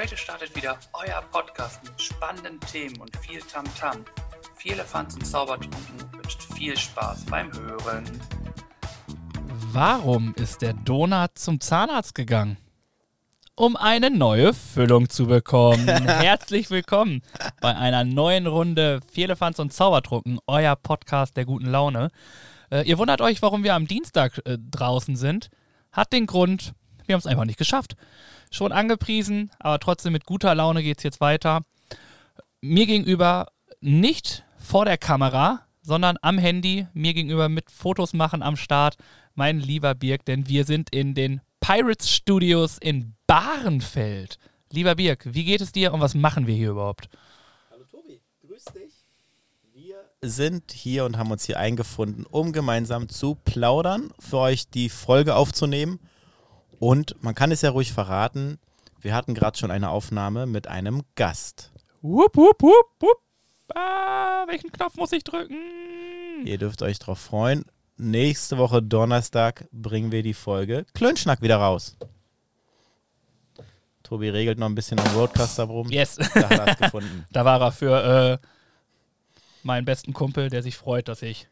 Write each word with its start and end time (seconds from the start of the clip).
Heute 0.00 0.16
startet 0.16 0.56
wieder 0.56 0.78
euer 0.94 1.20
Podcast 1.30 1.84
mit 1.84 2.00
spannenden 2.00 2.58
Themen 2.60 2.98
und 3.02 3.14
viel 3.18 3.42
Tamtam. 3.42 3.98
-Tam. 3.98 4.04
Viele 4.56 4.82
Fans 4.82 5.14
und 5.14 5.26
Zaubertrunken 5.26 6.12
wünscht 6.14 6.42
viel 6.54 6.74
Spaß 6.74 7.26
beim 7.26 7.52
Hören. 7.52 8.04
Warum 9.72 10.32
ist 10.36 10.62
der 10.62 10.72
Donut 10.72 11.32
zum 11.34 11.60
Zahnarzt 11.60 12.14
gegangen? 12.14 12.56
Um 13.54 13.76
eine 13.76 14.08
neue 14.10 14.54
Füllung 14.54 15.10
zu 15.10 15.26
bekommen. 15.26 15.86
Herzlich 16.06 16.70
willkommen 16.70 17.20
bei 17.60 17.76
einer 17.76 18.04
neuen 18.04 18.46
Runde 18.46 19.00
Fans 19.36 19.60
und 19.60 19.74
Zaubertrunken, 19.74 20.38
euer 20.46 20.76
Podcast 20.76 21.36
der 21.36 21.44
guten 21.44 21.66
Laune. 21.66 22.08
Äh, 22.70 22.88
ihr 22.88 22.96
wundert 22.96 23.20
euch, 23.20 23.42
warum 23.42 23.64
wir 23.64 23.74
am 23.74 23.86
Dienstag 23.86 24.40
äh, 24.46 24.56
draußen 24.58 25.16
sind. 25.16 25.50
Hat 25.92 26.10
den 26.14 26.24
Grund, 26.24 26.72
wir 27.04 27.12
haben 27.12 27.20
es 27.20 27.26
einfach 27.26 27.44
nicht 27.44 27.58
geschafft. 27.58 27.96
Schon 28.52 28.72
angepriesen, 28.72 29.52
aber 29.60 29.78
trotzdem 29.78 30.12
mit 30.12 30.26
guter 30.26 30.54
Laune 30.56 30.82
geht 30.82 30.98
es 30.98 31.04
jetzt 31.04 31.20
weiter. 31.20 31.62
Mir 32.60 32.86
gegenüber 32.86 33.46
nicht 33.80 34.44
vor 34.58 34.84
der 34.84 34.98
Kamera, 34.98 35.66
sondern 35.82 36.16
am 36.20 36.36
Handy, 36.36 36.88
mir 36.92 37.14
gegenüber 37.14 37.48
mit 37.48 37.70
Fotos 37.70 38.12
machen 38.12 38.42
am 38.42 38.56
Start, 38.56 38.96
mein 39.34 39.60
lieber 39.60 39.94
Birk, 39.94 40.24
denn 40.24 40.48
wir 40.48 40.64
sind 40.64 40.90
in 40.92 41.14
den 41.14 41.40
Pirates 41.60 42.10
Studios 42.10 42.76
in 42.78 43.14
Bahrenfeld. 43.28 44.38
Lieber 44.72 44.96
Birk, 44.96 45.32
wie 45.32 45.44
geht 45.44 45.60
es 45.60 45.70
dir 45.70 45.94
und 45.94 46.00
was 46.00 46.14
machen 46.14 46.48
wir 46.48 46.54
hier 46.54 46.70
überhaupt? 46.70 47.08
Hallo 47.70 47.84
Tobi, 47.84 48.20
grüß 48.44 48.64
dich. 48.74 49.06
Wir 49.72 49.96
sind 50.22 50.72
hier 50.72 51.04
und 51.04 51.16
haben 51.16 51.30
uns 51.30 51.46
hier 51.46 51.58
eingefunden, 51.60 52.26
um 52.26 52.52
gemeinsam 52.52 53.08
zu 53.08 53.36
plaudern, 53.36 54.12
für 54.18 54.38
euch 54.38 54.68
die 54.68 54.88
Folge 54.88 55.36
aufzunehmen 55.36 56.00
und 56.80 57.22
man 57.22 57.36
kann 57.36 57.52
es 57.52 57.62
ja 57.62 57.70
ruhig 57.70 57.92
verraten, 57.92 58.58
wir 59.00 59.14
hatten 59.14 59.34
gerade 59.34 59.56
schon 59.56 59.70
eine 59.70 59.90
Aufnahme 59.90 60.46
mit 60.46 60.66
einem 60.66 61.02
Gast. 61.14 61.70
Wupp, 62.02 62.36
wupp, 62.36 62.60
wupp, 62.62 62.86
wupp. 62.98 63.18
Ah, 63.74 64.46
welchen 64.48 64.72
Knopf 64.72 64.96
muss 64.96 65.12
ich 65.12 65.22
drücken? 65.22 65.56
Ihr 66.44 66.58
dürft 66.58 66.82
euch 66.82 66.98
drauf 66.98 67.18
freuen. 67.18 67.64
Nächste 67.96 68.58
Woche 68.58 68.82
Donnerstag 68.82 69.68
bringen 69.70 70.10
wir 70.10 70.22
die 70.22 70.34
Folge 70.34 70.86
Klönschnack 70.94 71.42
wieder 71.42 71.58
raus. 71.58 71.96
Tobi 74.02 74.30
regelt 74.30 74.58
noch 74.58 74.66
ein 74.66 74.74
bisschen 74.74 74.98
am 74.98 75.06
Roadcaster 75.14 75.64
rum. 75.64 75.88
Yes. 75.90 76.16
Da 76.16 76.48
hat 76.48 76.50
er 76.50 76.68
es 76.68 76.78
gefunden. 76.78 77.26
Da 77.30 77.44
war 77.44 77.60
er 77.60 77.72
für 77.72 78.38
äh, 78.42 78.46
meinen 79.62 79.84
besten 79.84 80.14
Kumpel, 80.14 80.48
der 80.48 80.62
sich 80.62 80.76
freut, 80.76 81.08
dass 81.08 81.22
ich 81.22 81.46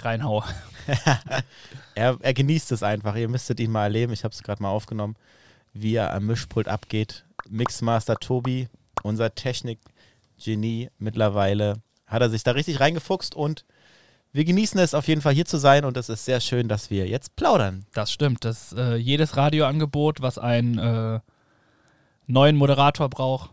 reinhaue. 0.00 0.44
er, 1.94 2.16
er, 2.20 2.34
genießt 2.34 2.72
es 2.72 2.82
einfach. 2.82 3.16
Ihr 3.16 3.28
müsstet 3.28 3.60
ihn 3.60 3.70
mal 3.70 3.84
erleben. 3.84 4.12
Ich 4.12 4.24
habe 4.24 4.34
es 4.34 4.42
gerade 4.42 4.62
mal 4.62 4.70
aufgenommen, 4.70 5.16
wie 5.72 5.94
er 5.94 6.12
am 6.14 6.26
Mischpult 6.26 6.68
abgeht. 6.68 7.24
Mixmaster 7.48 8.16
Tobi, 8.16 8.68
unser 9.02 9.34
Technik-Genie 9.34 10.90
mittlerweile, 10.98 11.82
hat 12.06 12.22
er 12.22 12.30
sich 12.30 12.42
da 12.42 12.52
richtig 12.52 12.80
reingefuchst 12.80 13.34
und 13.34 13.64
wir 14.32 14.44
genießen 14.44 14.78
es 14.78 14.94
auf 14.94 15.08
jeden 15.08 15.22
Fall 15.22 15.34
hier 15.34 15.44
zu 15.44 15.58
sein 15.58 15.84
und 15.84 15.96
es 15.96 16.08
ist 16.08 16.24
sehr 16.24 16.40
schön, 16.40 16.68
dass 16.68 16.90
wir 16.90 17.08
jetzt 17.08 17.34
plaudern. 17.34 17.84
Das 17.92 18.12
stimmt. 18.12 18.44
Das, 18.44 18.72
äh, 18.72 18.94
jedes 18.94 19.36
Radioangebot, 19.36 20.22
was 20.22 20.38
einen 20.38 20.78
äh, 20.78 21.20
neuen 22.28 22.56
Moderator 22.56 23.08
braucht, 23.08 23.50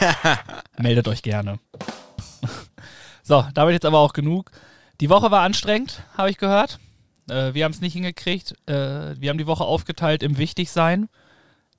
meldet 0.78 1.06
euch 1.06 1.22
gerne. 1.22 1.60
so, 3.22 3.44
damit 3.54 3.74
jetzt 3.74 3.86
aber 3.86 3.98
auch 3.98 4.12
genug. 4.12 4.50
Die 5.00 5.10
Woche 5.10 5.30
war 5.30 5.42
anstrengend, 5.42 6.02
habe 6.16 6.30
ich 6.30 6.38
gehört. 6.38 6.78
Äh, 7.28 7.52
wir 7.52 7.64
haben 7.64 7.72
es 7.72 7.82
nicht 7.82 7.92
hingekriegt. 7.92 8.54
Äh, 8.66 9.20
wir 9.20 9.28
haben 9.28 9.38
die 9.38 9.46
Woche 9.46 9.64
aufgeteilt 9.64 10.22
im 10.22 10.38
Wichtigsein. 10.38 11.08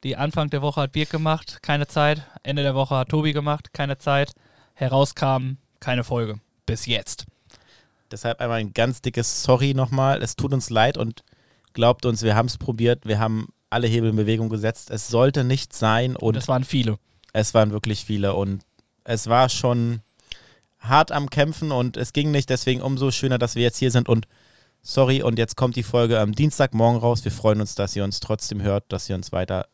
Die 0.04 0.16
Anfang 0.16 0.52
der 0.52 0.62
Woche 0.62 0.82
hat 0.82 0.92
Birk 0.92 1.10
gemacht, 1.10 1.64
keine 1.64 1.88
Zeit. 1.88 2.22
Ende 2.44 2.62
der 2.62 2.76
Woche 2.76 2.96
hat 2.96 3.10
Tobi 3.10 3.34
gemacht, 3.34 3.74
keine 3.74 3.98
Zeit. 3.98 4.34
Herauskam 4.76 5.58
keine 5.80 6.04
Folge. 6.04 6.40
Bis 6.68 6.86
jetzt. 6.86 7.26
Deshalb 8.12 8.40
einmal 8.40 8.60
ein 8.60 8.74
ganz 8.74 9.02
dickes 9.02 9.42
Sorry 9.42 9.74
nochmal. 9.74 10.22
Es 10.22 10.36
tut 10.36 10.54
uns 10.54 10.70
leid 10.70 10.98
und 10.98 11.24
glaubt 11.74 12.06
uns, 12.06 12.22
wir 12.22 12.36
haben 12.36 12.46
es 12.46 12.60
probiert. 12.60 13.08
Wir 13.08 13.18
haben 13.20 13.48
alle 13.72 13.88
Hebel 13.88 14.12
in 14.12 14.16
Bewegung 14.16 14.50
gesetzt. 14.50 14.92
Es 14.92 15.08
sollte 15.08 15.44
nicht 15.44 15.74
sein. 15.74 16.16
Und 16.16 16.38
es 16.38 16.48
waren 16.48 16.64
viele. 16.64 17.00
Es 17.34 17.56
waren 17.56 17.72
wirklich 17.72 18.06
viele. 18.06 18.36
Und 18.36 18.64
es 19.04 19.28
war 19.28 19.50
schon 19.50 20.02
hart 20.80 21.12
am 21.12 21.30
Kämpfen 21.30 21.72
und 21.72 21.98
es 21.98 22.14
ging 22.14 22.32
nicht. 22.32 22.50
Deswegen 22.50 22.82
umso 22.82 23.12
schöner, 23.12 23.38
dass 23.38 23.56
wir 23.56 23.64
jetzt 23.64 23.78
hier 23.78 23.92
sind 23.92 24.08
und 24.10 24.28
sorry. 24.82 25.22
Und 25.22 25.38
jetzt 25.38 25.56
kommt 25.56 25.76
die 25.76 25.84
Folge 25.84 26.20
am 26.20 26.34
Dienstagmorgen 26.34 27.00
raus. 27.00 27.24
Wir 27.24 27.32
freuen 27.32 27.62
uns, 27.62 27.76
dass 27.76 27.96
ihr 27.96 28.04
uns 28.04 28.20
trotzdem 28.20 28.62
hört, 28.62 28.86
dass 28.90 29.10
ihr 29.10 29.16
uns 29.16 29.32
weiter 29.32 29.68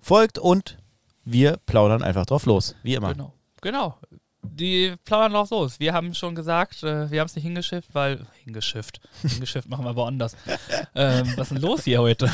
folgt 0.00 0.38
und 0.38 0.78
wir 1.24 1.58
plaudern 1.66 2.02
einfach 2.02 2.26
drauf 2.26 2.46
los, 2.46 2.74
wie 2.82 2.94
immer. 2.94 3.12
Genau. 3.12 3.34
Genau. 3.60 3.98
Die 4.42 4.94
plaudern 5.04 5.32
drauf 5.32 5.50
los. 5.50 5.80
Wir 5.80 5.92
haben 5.92 6.14
schon 6.14 6.34
gesagt, 6.34 6.82
äh, 6.82 7.10
wir 7.10 7.20
haben 7.20 7.26
es 7.26 7.34
nicht 7.34 7.44
hingeschifft, 7.44 7.94
weil. 7.94 8.26
Hingeschifft. 8.44 9.00
Hingeschifft 9.22 9.68
machen 9.68 9.84
wir 9.84 9.96
woanders. 9.96 10.36
ähm, 10.94 11.32
was 11.36 11.50
ist 11.50 11.56
denn 11.56 11.62
los 11.62 11.84
hier 11.84 12.00
heute? 12.00 12.30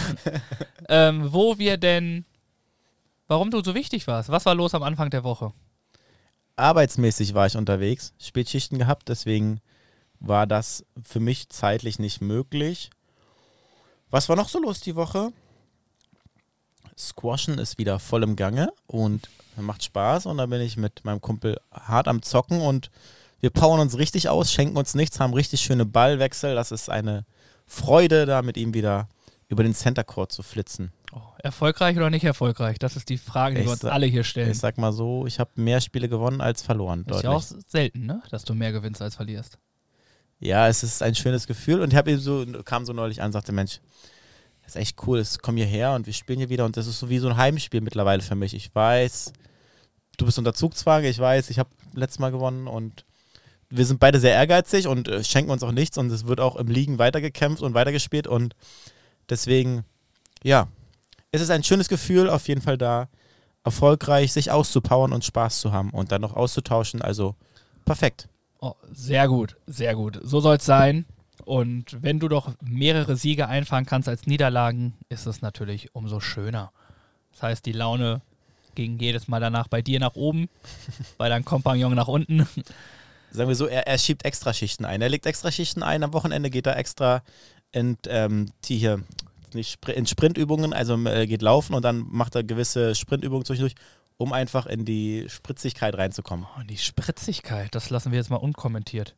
ähm, 0.89 1.33
wo 1.33 1.59
wir 1.59 1.77
denn. 1.77 2.25
Warum 3.27 3.51
du 3.51 3.65
so 3.65 3.75
wichtig 3.75 4.07
warst? 4.07 4.29
Was 4.29 4.45
war 4.45 4.55
los 4.55 4.75
am 4.75 4.83
Anfang 4.83 5.09
der 5.09 5.25
Woche? 5.25 5.53
Arbeitsmäßig 6.57 7.35
war 7.35 7.47
ich 7.47 7.57
unterwegs, 7.57 8.13
Spätschichten 8.19 8.79
gehabt, 8.79 9.09
deswegen 9.09 9.61
war 10.21 10.47
das 10.47 10.85
für 11.03 11.21
mich 11.21 11.49
zeitlich 11.49 11.99
nicht 11.99 12.21
möglich. 12.21 12.91
Was 14.11 14.29
war 14.29 14.37
noch 14.37 14.49
so 14.49 14.61
los 14.61 14.81
die 14.81 14.97
Woche? 14.97 15.33
Squashen 16.97 17.59
ist 17.59 17.79
wieder 17.79 17.99
voll 17.99 18.23
im 18.23 18.37
Gange 18.37 18.73
und 18.87 19.29
macht 19.57 19.83
Spaß 19.83 20.27
und 20.27 20.39
da 20.39 20.47
bin 20.47 20.61
ich 20.61 20.77
mit 20.77 21.05
meinem 21.05 21.21
Kumpel 21.21 21.61
hart 21.73 22.09
am 22.09 22.23
Zocken 22.23 22.61
und 22.61 22.91
wir 23.41 23.51
powern 23.51 23.81
uns 23.81 23.99
richtig 23.99 24.29
aus, 24.29 24.53
schenken 24.53 24.77
uns 24.77 24.95
nichts, 24.95 25.21
haben 25.21 25.35
richtig 25.35 25.61
schöne 25.61 25.85
Ballwechsel. 25.85 26.55
Das 26.55 26.73
ist 26.73 26.89
eine 26.89 27.27
Freude, 27.67 28.27
da 28.27 28.43
mit 28.43 28.57
ihm 28.57 28.73
wieder 28.75 29.09
über 29.49 29.63
den 29.63 29.75
Center 29.75 30.05
Court 30.05 30.33
zu 30.33 30.43
flitzen. 30.43 30.93
Oh, 31.13 31.21
erfolgreich 31.39 31.97
oder 31.97 32.11
nicht 32.11 32.25
erfolgreich? 32.25 32.79
Das 32.79 32.97
ist 32.97 33.09
die 33.09 33.19
Frage, 33.19 33.57
die 33.57 33.61
ich 33.63 33.67
wir 33.67 33.73
uns 33.73 33.85
alle 33.85 34.07
hier 34.07 34.25
stellen. 34.25 34.51
Ich 34.51 34.59
sag 34.59 34.79
mal 34.79 34.93
so, 34.93 35.27
ich 35.27 35.39
habe 35.39 35.51
mehr 35.57 35.81
Spiele 35.81 36.09
gewonnen 36.09 36.41
als 36.41 36.63
verloren. 36.63 37.05
Ist 37.09 37.23
ja 37.23 37.31
auch 37.31 37.43
selten, 37.43 38.07
ne? 38.07 38.23
dass 38.31 38.45
du 38.45 38.55
mehr 38.55 38.73
gewinnst 38.73 39.01
als 39.03 39.17
verlierst. 39.17 39.59
Ja, 40.41 40.69
es 40.69 40.83
ist 40.83 41.03
ein 41.03 41.15
schönes 41.15 41.47
Gefühl 41.47 41.81
und 41.81 41.93
ich 41.93 41.97
habe 41.97 42.19
so, 42.19 42.45
kam 42.65 42.85
so 42.85 42.93
neulich 42.93 43.21
an 43.21 43.27
und 43.27 43.33
sagte, 43.33 43.53
Mensch, 43.53 43.81
das 44.63 44.75
ist 44.75 44.81
echt 44.81 45.07
cool, 45.07 45.21
ich 45.21 45.41
komme 45.41 45.59
hierher 45.59 45.93
und 45.93 46.07
wir 46.07 46.13
spielen 46.13 46.39
hier 46.39 46.49
wieder 46.49 46.65
und 46.65 46.77
das 46.77 46.87
ist 46.87 46.99
so 46.99 47.09
wie 47.11 47.19
so 47.19 47.29
ein 47.29 47.37
Heimspiel 47.37 47.81
mittlerweile 47.81 48.23
für 48.23 48.35
mich. 48.35 48.55
Ich 48.55 48.75
weiß, 48.75 49.33
du 50.17 50.27
bist 50.27 50.39
unter 50.39 50.55
Zugzwang, 50.55 51.05
ich 51.05 51.19
weiß, 51.19 51.51
ich 51.51 51.59
habe 51.59 51.71
letztes 51.93 52.19
Mal 52.19 52.31
gewonnen 52.31 52.67
und 52.67 53.05
wir 53.71 53.87
sind 53.87 54.01
beide 54.01 54.21
sehr 54.21 54.35
ehrgeizig 54.35 54.87
und 54.87 55.09
äh, 55.09 55.25
schenken 55.25 55.51
uns 55.51 55.63
auch 55.63 55.73
nichts 55.73 55.99
und 55.99 56.11
es 56.11 56.27
wird 56.27 56.41
auch 56.41 56.57
im 56.57 56.69
Liegen 56.69 56.99
weitergekämpft 56.99 57.63
und 57.63 57.75
weitergespielt 57.75 58.27
und 58.27 58.55
deswegen, 59.31 59.85
ja, 60.43 60.69
es 61.33 61.41
ist 61.41 61.51
ein 61.51 61.65
schönes 61.65 61.89
Gefühl, 61.89 62.31
auf 62.31 62.49
jeden 62.49 62.61
Fall 62.61 62.79
da 62.79 63.09
erfolgreich 63.65 64.33
sich 64.33 64.51
auszupowern 64.51 65.13
und 65.13 65.25
Spaß 65.25 65.61
zu 65.61 65.73
haben 65.73 65.91
und 65.91 66.13
dann 66.13 66.21
noch 66.21 66.37
auszutauschen. 66.37 67.03
Also 67.03 67.35
perfekt. 67.85 68.29
Oh, 68.61 68.75
sehr 68.93 69.27
gut, 69.29 69.57
sehr 69.67 69.95
gut. 69.95 70.21
So 70.23 70.41
soll 70.41 70.57
es 70.57 70.65
sein. 70.65 71.07
Und 71.45 72.03
wenn 72.03 72.21
du 72.21 72.29
doch 72.29 72.53
mehrere 72.63 73.17
Siege 73.17 73.49
einfahren 73.49 73.85
kannst 73.85 74.09
als 74.09 74.27
Niederlagen, 74.27 74.95
ist 75.09 75.27
es 75.27 75.43
natürlich 75.43 75.95
umso 75.95 76.21
schöner. 76.21 76.73
Das 77.33 77.43
heißt, 77.43 77.67
die 77.67 77.73
Laune 77.73 78.23
ging 78.75 78.99
jedes 78.99 79.29
Mal 79.29 79.41
danach 79.41 79.69
bei 79.69 79.83
dir 79.83 80.01
nach 80.01 80.15
oben, 80.15 80.49
bei 81.19 81.29
deinem 81.29 81.45
Kompagnon 81.45 81.95
nach 81.95 82.09
unten. 82.09 82.47
Sagen 83.31 83.49
wir 83.49 83.57
so, 83.57 83.67
er, 83.67 83.87
er 83.87 83.99
schiebt 83.99 84.25
extra 84.25 84.55
Schichten 84.55 84.85
ein. 84.85 85.03
Er 85.03 85.09
legt 85.09 85.27
extra 85.27 85.51
Schichten 85.51 85.83
ein. 85.83 86.03
Am 86.05 86.13
Wochenende 86.13 86.51
geht 86.51 86.67
er 86.67 86.77
extra 86.77 87.23
in 87.75 87.99
ähm, 88.09 88.51
die 88.65 88.79
hier 88.79 89.03
nicht 89.53 89.89
in 89.89 90.07
Sprintübungen, 90.07 90.73
also 90.73 90.97
äh, 91.07 91.27
geht 91.27 91.43
laufen 91.43 91.75
und 91.75 91.83
dann 91.85 92.07
macht 92.09 92.35
er 92.35 92.43
gewisse 92.43 92.95
Sprintübungen 92.95 93.45
zwischendurch, 93.45 93.75
um 94.17 94.33
einfach 94.33 94.67
in 94.67 94.85
die 94.85 95.27
Spritzigkeit 95.29 95.97
reinzukommen. 95.97 96.47
Oh, 96.57 96.63
die 96.63 96.79
Spritzigkeit, 96.79 97.75
das 97.75 97.91
lassen 97.91 98.13
wir 98.13 98.19
jetzt 98.19 98.31
mal 98.31 98.37
unkommentiert. 98.37 99.15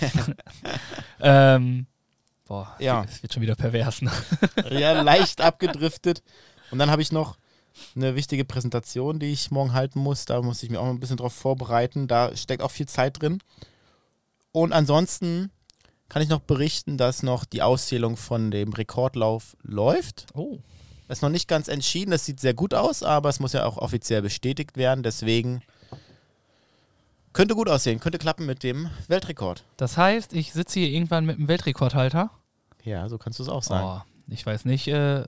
ähm, 1.20 1.86
boah, 2.46 2.74
ja. 2.78 3.04
es 3.04 3.22
wird 3.22 3.32
schon 3.32 3.42
wieder 3.42 3.54
pervers. 3.54 4.02
Ne? 4.02 4.12
ja, 4.70 5.00
leicht 5.02 5.40
abgedriftet. 5.40 6.22
Und 6.70 6.78
dann 6.78 6.90
habe 6.90 7.02
ich 7.02 7.12
noch 7.12 7.36
eine 7.96 8.14
wichtige 8.14 8.44
Präsentation, 8.44 9.18
die 9.18 9.32
ich 9.32 9.50
morgen 9.50 9.72
halten 9.72 10.00
muss. 10.00 10.24
Da 10.26 10.40
muss 10.42 10.62
ich 10.62 10.70
mich 10.70 10.78
auch 10.78 10.88
ein 10.88 11.00
bisschen 11.00 11.16
drauf 11.16 11.34
vorbereiten. 11.34 12.08
Da 12.08 12.36
steckt 12.36 12.62
auch 12.62 12.70
viel 12.70 12.86
Zeit 12.86 13.20
drin. 13.20 13.38
Und 14.52 14.72
ansonsten 14.72 15.50
kann 16.14 16.22
ich 16.22 16.28
noch 16.28 16.42
berichten, 16.42 16.96
dass 16.96 17.24
noch 17.24 17.44
die 17.44 17.60
Auszählung 17.60 18.16
von 18.16 18.52
dem 18.52 18.72
Rekordlauf 18.72 19.56
läuft. 19.64 20.26
Oh. 20.32 20.58
Das 21.08 21.18
ist 21.18 21.22
noch 21.22 21.28
nicht 21.28 21.48
ganz 21.48 21.66
entschieden. 21.66 22.12
Das 22.12 22.24
sieht 22.24 22.38
sehr 22.38 22.54
gut 22.54 22.72
aus, 22.72 23.02
aber 23.02 23.30
es 23.30 23.40
muss 23.40 23.52
ja 23.52 23.66
auch 23.66 23.78
offiziell 23.78 24.22
bestätigt 24.22 24.76
werden. 24.76 25.02
Deswegen 25.02 25.62
könnte 27.32 27.56
gut 27.56 27.68
aussehen, 27.68 27.98
könnte 27.98 28.18
klappen 28.18 28.46
mit 28.46 28.62
dem 28.62 28.90
Weltrekord. 29.08 29.64
Das 29.76 29.96
heißt, 29.96 30.34
ich 30.34 30.52
sitze 30.52 30.78
hier 30.78 30.90
irgendwann 30.90 31.26
mit 31.26 31.36
dem 31.36 31.48
Weltrekordhalter? 31.48 32.30
Ja, 32.84 33.08
so 33.08 33.18
kannst 33.18 33.40
du 33.40 33.42
es 33.42 33.48
auch 33.48 33.64
sagen. 33.64 33.84
Oh, 33.84 34.32
ich 34.32 34.46
weiß 34.46 34.66
nicht, 34.66 34.86
äh, 34.86 35.24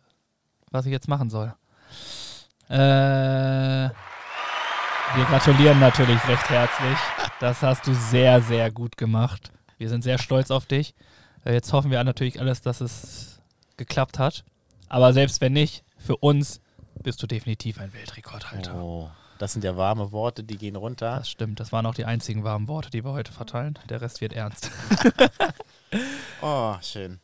was 0.71 0.87
ich 0.87 0.93
jetzt 0.93 1.09
machen 1.09 1.31
soll. 1.31 1.53
Äh, 2.69 2.77
wir 3.89 3.91
gratulieren 5.29 5.81
natürlich 5.81 6.25
recht 6.29 6.49
herzlich. 6.49 6.99
Das 7.41 7.61
hast 7.63 7.89
du 7.89 7.93
sehr, 7.93 8.41
sehr 8.41 8.71
gut 8.71 8.97
gemacht. 8.97 9.51
Wir 9.79 9.89
sind 9.89 10.03
sehr 10.03 10.19
stolz 10.19 10.51
auf 10.51 10.67
dich. 10.67 10.95
Äh, 11.45 11.53
jetzt 11.55 11.73
hoffen 11.73 11.91
wir 11.91 12.03
natürlich 12.05 12.41
alles, 12.41 12.61
dass 12.61 12.81
es 12.81 13.41
geklappt 13.77 14.19
hat. 14.19 14.45
Aber 14.89 15.13
selbst 15.13 15.41
wenn 15.41 15.53
nicht, 15.53 15.85
für 15.99 16.17
uns 16.17 16.61
bist 17.03 17.23
du 17.23 17.27
definitiv 17.27 17.79
ein 17.81 17.93
Weltrekordhalter. 17.93 18.75
Oh, 18.77 19.11
das 19.39 19.53
sind 19.53 19.65
ja 19.65 19.77
warme 19.77 20.13
Worte, 20.13 20.45
die 20.45 20.57
gehen 20.57 20.77
runter. 20.77 21.17
Das 21.19 21.29
stimmt, 21.31 21.61
das 21.61 21.73
waren 21.73 21.85
auch 21.87 21.95
die 21.95 22.05
einzigen 22.05 22.45
warmen 22.45 22.69
Worte, 22.69 22.91
die 22.91 23.05
wir 23.05 23.13
heute 23.13 23.33
verteilen. 23.33 23.79
Der 23.89 24.01
Rest 24.01 24.21
wird 24.21 24.33
ernst. 24.33 24.71
Oh, 26.43 26.75
schön. 26.83 27.21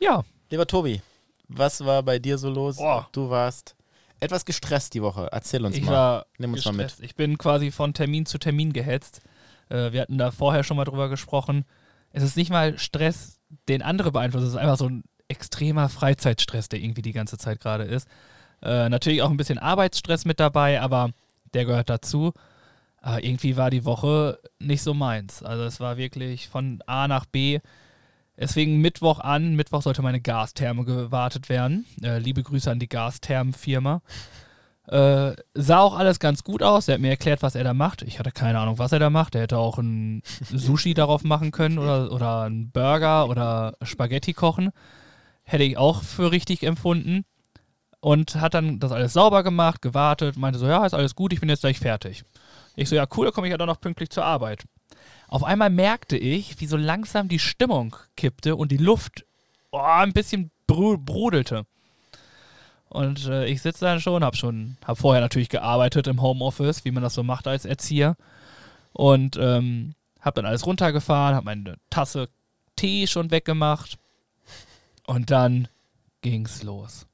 Ja, 0.00 0.24
Lieber 0.54 0.66
Tobi, 0.68 1.02
was 1.48 1.84
war 1.84 2.02
bei 2.04 2.18
dir 2.20 2.38
so 2.38 2.48
los? 2.48 2.76
Boah. 2.76 3.08
Du 3.10 3.28
warst 3.30 3.74
etwas 4.20 4.44
gestresst 4.44 4.94
die 4.94 5.02
Woche. 5.02 5.28
Erzähl 5.32 5.64
uns 5.64 5.76
ich 5.76 5.82
mal. 5.82 6.26
Nimm 6.38 6.52
uns 6.52 6.64
mal 6.64 6.72
mit. 6.72 6.86
gestresst. 6.86 7.02
Ich 7.02 7.16
bin 7.16 7.38
quasi 7.38 7.70
von 7.70 7.92
Termin 7.92 8.24
zu 8.24 8.38
Termin 8.38 8.72
gehetzt. 8.72 9.20
Äh, 9.68 9.92
wir 9.92 10.00
hatten 10.00 10.18
da 10.18 10.30
vorher 10.30 10.64
schon 10.64 10.76
mal 10.76 10.84
drüber 10.84 11.08
gesprochen. 11.08 11.64
Es 12.10 12.22
ist 12.22 12.36
nicht 12.36 12.50
mal 12.50 12.78
Stress, 12.78 13.40
den 13.68 13.82
andere 13.82 14.12
beeinflusst. 14.12 14.46
Es 14.46 14.52
ist 14.52 14.58
einfach 14.58 14.78
so 14.78 14.88
ein 14.88 15.04
extremer 15.28 15.88
Freizeitstress, 15.88 16.68
der 16.68 16.80
irgendwie 16.80 17.02
die 17.02 17.12
ganze 17.12 17.38
Zeit 17.38 17.60
gerade 17.60 17.84
ist. 17.84 18.08
Äh, 18.62 18.88
natürlich 18.88 19.22
auch 19.22 19.30
ein 19.30 19.36
bisschen 19.36 19.58
Arbeitsstress 19.58 20.24
mit 20.24 20.40
dabei, 20.40 20.80
aber 20.80 21.10
der 21.52 21.64
gehört 21.64 21.90
dazu. 21.90 22.32
Aber 23.00 23.22
irgendwie 23.22 23.56
war 23.56 23.70
die 23.70 23.84
Woche 23.84 24.38
nicht 24.58 24.82
so 24.82 24.94
meins. 24.94 25.42
Also 25.42 25.64
es 25.64 25.80
war 25.80 25.96
wirklich 25.96 26.48
von 26.48 26.82
A 26.86 27.06
nach 27.06 27.26
B. 27.26 27.60
Es 28.36 28.54
fing 28.54 28.80
Mittwoch 28.80 29.20
an. 29.20 29.54
Mittwoch 29.54 29.82
sollte 29.82 30.02
meine 30.02 30.20
Gastherme 30.20 30.84
gewartet 30.84 31.48
werden. 31.48 31.84
Äh, 32.02 32.18
liebe 32.18 32.42
Grüße 32.42 32.70
an 32.70 32.78
die 32.78 32.88
Gasthermenfirma. 32.88 34.00
Äh, 34.86 35.32
sah 35.54 35.80
auch 35.80 35.96
alles 35.96 36.18
ganz 36.18 36.44
gut 36.44 36.62
aus. 36.62 36.88
Er 36.88 36.94
hat 36.94 37.00
mir 37.00 37.10
erklärt, 37.10 37.42
was 37.42 37.54
er 37.54 37.64
da 37.64 37.72
macht. 37.72 38.02
Ich 38.02 38.18
hatte 38.18 38.32
keine 38.32 38.58
Ahnung, 38.58 38.78
was 38.78 38.92
er 38.92 38.98
da 38.98 39.10
macht. 39.10 39.34
Er 39.34 39.42
hätte 39.42 39.58
auch 39.58 39.78
ein 39.78 40.22
Sushi 40.50 40.94
darauf 40.94 41.24
machen 41.24 41.50
können 41.52 41.78
oder, 41.78 42.12
oder 42.12 42.42
einen 42.42 42.70
Burger 42.70 43.28
oder 43.28 43.76
Spaghetti 43.82 44.34
kochen. 44.34 44.70
Hätte 45.42 45.64
ich 45.64 45.78
auch 45.78 46.02
für 46.02 46.30
richtig 46.30 46.62
empfunden. 46.62 47.24
Und 48.00 48.34
hat 48.34 48.52
dann 48.52 48.80
das 48.80 48.92
alles 48.92 49.14
sauber 49.14 49.42
gemacht, 49.42 49.80
gewartet, 49.80 50.36
meinte 50.36 50.58
so, 50.58 50.66
ja, 50.66 50.84
ist 50.84 50.92
alles 50.92 51.14
gut, 51.14 51.32
ich 51.32 51.40
bin 51.40 51.48
jetzt 51.48 51.62
gleich 51.62 51.78
fertig. 51.78 52.22
Ich 52.76 52.90
so, 52.90 52.96
ja, 52.96 53.06
cool, 53.16 53.24
dann 53.24 53.32
komme 53.32 53.46
ich 53.46 53.50
ja 53.50 53.56
dann 53.56 53.66
noch 53.66 53.80
pünktlich 53.80 54.10
zur 54.10 54.26
Arbeit. 54.26 54.64
Auf 55.26 55.42
einmal 55.42 55.70
merkte 55.70 56.18
ich, 56.18 56.60
wie 56.60 56.66
so 56.66 56.76
langsam 56.76 57.28
die 57.28 57.38
Stimmung 57.38 57.96
kippte 58.14 58.56
und 58.56 58.72
die 58.72 58.76
Luft 58.76 59.24
oh, 59.72 59.78
ein 59.78 60.12
bisschen 60.12 60.50
brodelte. 60.66 61.64
Und 62.94 63.26
äh, 63.26 63.46
ich 63.46 63.60
sitze 63.60 63.84
dann 63.84 64.00
schon, 64.00 64.22
habe 64.22 64.36
schon, 64.36 64.76
habe 64.84 64.94
vorher 64.94 65.20
natürlich 65.20 65.48
gearbeitet 65.48 66.06
im 66.06 66.22
Homeoffice, 66.22 66.84
wie 66.84 66.92
man 66.92 67.02
das 67.02 67.14
so 67.14 67.24
macht 67.24 67.48
als 67.48 67.64
Erzieher. 67.64 68.16
Und 68.92 69.36
ähm, 69.36 69.96
habe 70.20 70.36
dann 70.36 70.46
alles 70.46 70.64
runtergefahren, 70.64 71.34
habe 71.34 71.44
meine 71.44 71.76
Tasse 71.90 72.28
Tee 72.76 73.08
schon 73.08 73.32
weggemacht. 73.32 73.98
Und 75.08 75.32
dann 75.32 75.66
ging's 76.22 76.62
los. 76.62 77.08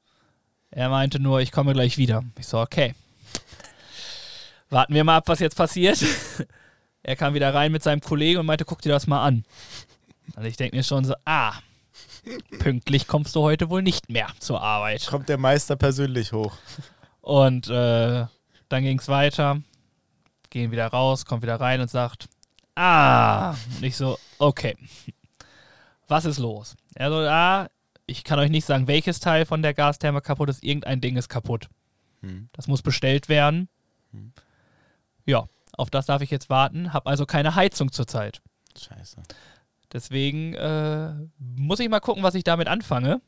Er 0.69 0.89
meinte 0.89 1.19
nur, 1.19 1.41
ich 1.41 1.51
komme 1.51 1.73
gleich 1.73 1.97
wieder. 1.97 2.23
Ich 2.37 2.45
so, 2.45 2.59
okay. 2.59 2.93
Warten 4.69 4.93
wir 4.93 5.03
mal 5.03 5.17
ab, 5.17 5.29
was 5.29 5.39
jetzt 5.39 5.57
passiert. 5.57 6.05
er 7.01 7.15
kam 7.15 7.33
wieder 7.33 7.55
rein 7.55 7.71
mit 7.71 7.81
seinem 7.81 8.01
Kollegen 8.01 8.39
und 8.39 8.45
meinte, 8.45 8.65
guck 8.65 8.83
dir 8.83 8.91
das 8.91 9.07
mal 9.07 9.25
an. 9.25 9.45
Und 10.35 10.45
ich 10.45 10.57
denke 10.57 10.77
mir 10.77 10.83
schon 10.83 11.05
so, 11.05 11.15
ah, 11.25 11.53
pünktlich 12.59 13.07
kommst 13.07 13.35
du 13.35 13.41
heute 13.41 13.69
wohl 13.69 13.81
nicht 13.81 14.09
mehr 14.09 14.27
zur 14.39 14.61
Arbeit. 14.61 15.07
Kommt 15.07 15.29
der 15.29 15.37
Meister 15.37 15.75
persönlich 15.75 16.31
hoch. 16.31 16.53
Und 17.21 17.67
äh, 17.69 18.25
dann 18.69 18.83
ging 18.83 18.99
es 18.99 19.07
weiter. 19.07 19.61
Gehen 20.49 20.71
wieder 20.71 20.87
raus, 20.87 21.25
kommt 21.25 21.43
wieder 21.43 21.59
rein 21.59 21.81
und 21.81 21.89
sagt, 21.89 22.27
ah. 22.75 23.51
Und 23.51 23.83
ich 23.83 23.95
so, 23.95 24.17
okay. 24.37 24.75
Was 26.07 26.25
ist 26.25 26.39
los? 26.39 26.75
Er 26.95 27.09
so, 27.09 27.17
ah, 27.17 27.69
ich 28.05 28.23
kann 28.23 28.39
euch 28.39 28.49
nicht 28.49 28.65
sagen, 28.65 28.87
welches 28.87 29.19
Teil 29.19 29.45
von 29.45 29.61
der 29.61 29.73
Gastherme 29.73 30.21
kaputt 30.21 30.49
ist. 30.49 30.63
Irgendein 30.63 30.99
Ding 30.99 31.15
ist 31.15 31.29
kaputt. 31.29 31.69
Hm. 32.21 32.49
Das 32.53 32.67
muss 32.67 32.81
bestellt 32.81 33.29
werden. 33.29 33.69
Hm. 34.11 34.33
Ja, 35.25 35.45
auf 35.73 35.89
das 35.89 36.07
darf 36.07 36.21
ich 36.21 36.29
jetzt 36.29 36.49
warten. 36.49 36.93
Hab 36.93 37.07
also 37.07 37.25
keine 37.25 37.55
Heizung 37.55 37.91
zurzeit. 37.91 38.41
Scheiße. 38.77 39.21
Deswegen 39.93 40.53
äh, 40.53 41.13
muss 41.37 41.79
ich 41.79 41.89
mal 41.89 41.99
gucken, 41.99 42.23
was 42.23 42.35
ich 42.35 42.43
damit 42.43 42.67
anfange. 42.67 43.21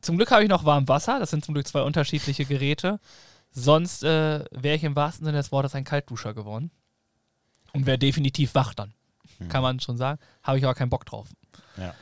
Zum 0.00 0.16
Glück 0.16 0.30
habe 0.30 0.42
ich 0.44 0.48
noch 0.48 0.64
warm 0.64 0.86
Wasser. 0.88 1.18
Das 1.18 1.30
sind 1.30 1.44
zum 1.44 1.54
Glück 1.54 1.66
zwei 1.66 1.82
unterschiedliche 1.82 2.44
Geräte. 2.44 3.00
Sonst 3.50 4.04
äh, 4.04 4.44
wäre 4.50 4.76
ich 4.76 4.84
im 4.84 4.94
wahrsten 4.94 5.24
Sinne 5.24 5.38
des 5.38 5.50
Wortes 5.50 5.74
ein 5.74 5.84
Kaltduscher 5.84 6.34
geworden. 6.34 6.70
Und 7.72 7.86
wäre 7.86 7.98
definitiv 7.98 8.54
wach 8.54 8.74
dann. 8.74 8.94
Hm. 9.38 9.48
Kann 9.48 9.62
man 9.62 9.80
schon 9.80 9.96
sagen. 9.96 10.20
Habe 10.42 10.58
ich 10.58 10.64
aber 10.64 10.74
keinen 10.74 10.90
Bock 10.90 11.04
drauf. 11.06 11.28
Ja. 11.76 11.94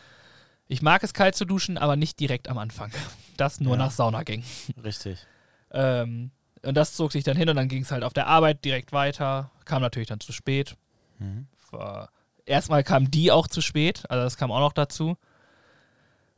Ich 0.67 0.83
mag 0.83 1.03
es 1.03 1.15
kalt 1.15 1.35
zu 1.35 1.45
duschen, 1.45 1.79
aber 1.79 1.97
nicht 1.97 2.21
direkt 2.21 2.49
am 2.49 2.59
Anfang. 2.59 2.91
Das 3.37 3.59
nur 3.59 3.73
Ja. 3.73 3.79
nach 3.79 3.91
Sauna 3.91 4.23
ging. 4.23 4.45
Richtig. 4.85 5.27
Ähm, 5.73 6.31
und 6.63 6.77
das 6.77 6.95
zog 6.95 7.11
sich 7.11 7.25
dann 7.25 7.37
hin 7.37 7.49
und 7.49 7.57
dann 7.57 7.67
ging 7.67 7.83
es 7.83 7.91
halt 7.91 8.05
auf 8.05 8.13
der 8.13 8.29
Arbeit 8.29 8.65
direkt 8.65 8.93
weiter. 8.93 9.51
Kam 9.65 9.83
natürlich 9.83 10.07
dann 10.09 10.21
zu 10.21 10.31
spät. 10.31 10.77
Mhm. 11.19 11.49
War, 11.73 12.11
erstmal 12.47 12.85
kam 12.85 13.11
die 13.11 13.31
auch 13.31 13.49
zu 13.49 13.61
spät, 13.61 14.05
also 14.09 14.25
das 14.25 14.37
kam 14.37 14.51
auch 14.51 14.61
noch 14.61 14.73
dazu. 14.73 15.17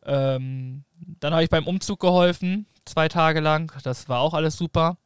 Ähm, 0.04 0.84
dann 1.20 1.32
habe 1.32 1.44
ich 1.44 1.50
beim 1.50 1.66
Umzug 1.66 2.00
geholfen, 2.00 2.66
zwei 2.84 3.08
Tage 3.08 3.40
lang. 3.40 3.72
Das 3.82 4.08
war 4.08 4.20
auch 4.20 4.34
alles 4.34 4.56
super. 4.56 4.96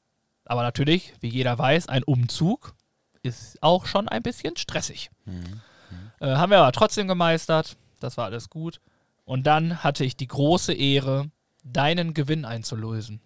Aber 0.45 0.63
natürlich, 0.63 1.15
wie 1.21 1.29
jeder 1.29 1.59
weiß, 1.59 1.89
ein 1.89 2.03
Umzug 2.03 2.75
ist 3.23 3.63
auch 3.63 3.87
schon 3.87 4.09
ein 4.09 4.23
bisschen 4.23 4.57
stressig. 4.57 5.11
Mhm. 5.25 5.61
Äh, 6.21 6.35
haben 6.35 6.51
wir 6.51 6.59
aber 6.59 6.73
trotzdem 6.73 7.09
gemeistert. 7.09 7.77
Das 7.99 8.17
war 8.17 8.27
alles 8.27 8.51
gut. 8.51 8.81
Und 9.25 9.47
dann 9.47 9.83
hatte 9.83 10.05
ich 10.05 10.17
die 10.17 10.27
große 10.27 10.73
Ehre, 10.73 11.31
deinen 11.63 12.15
Gewinn 12.15 12.45
einzulösen. 12.45 13.21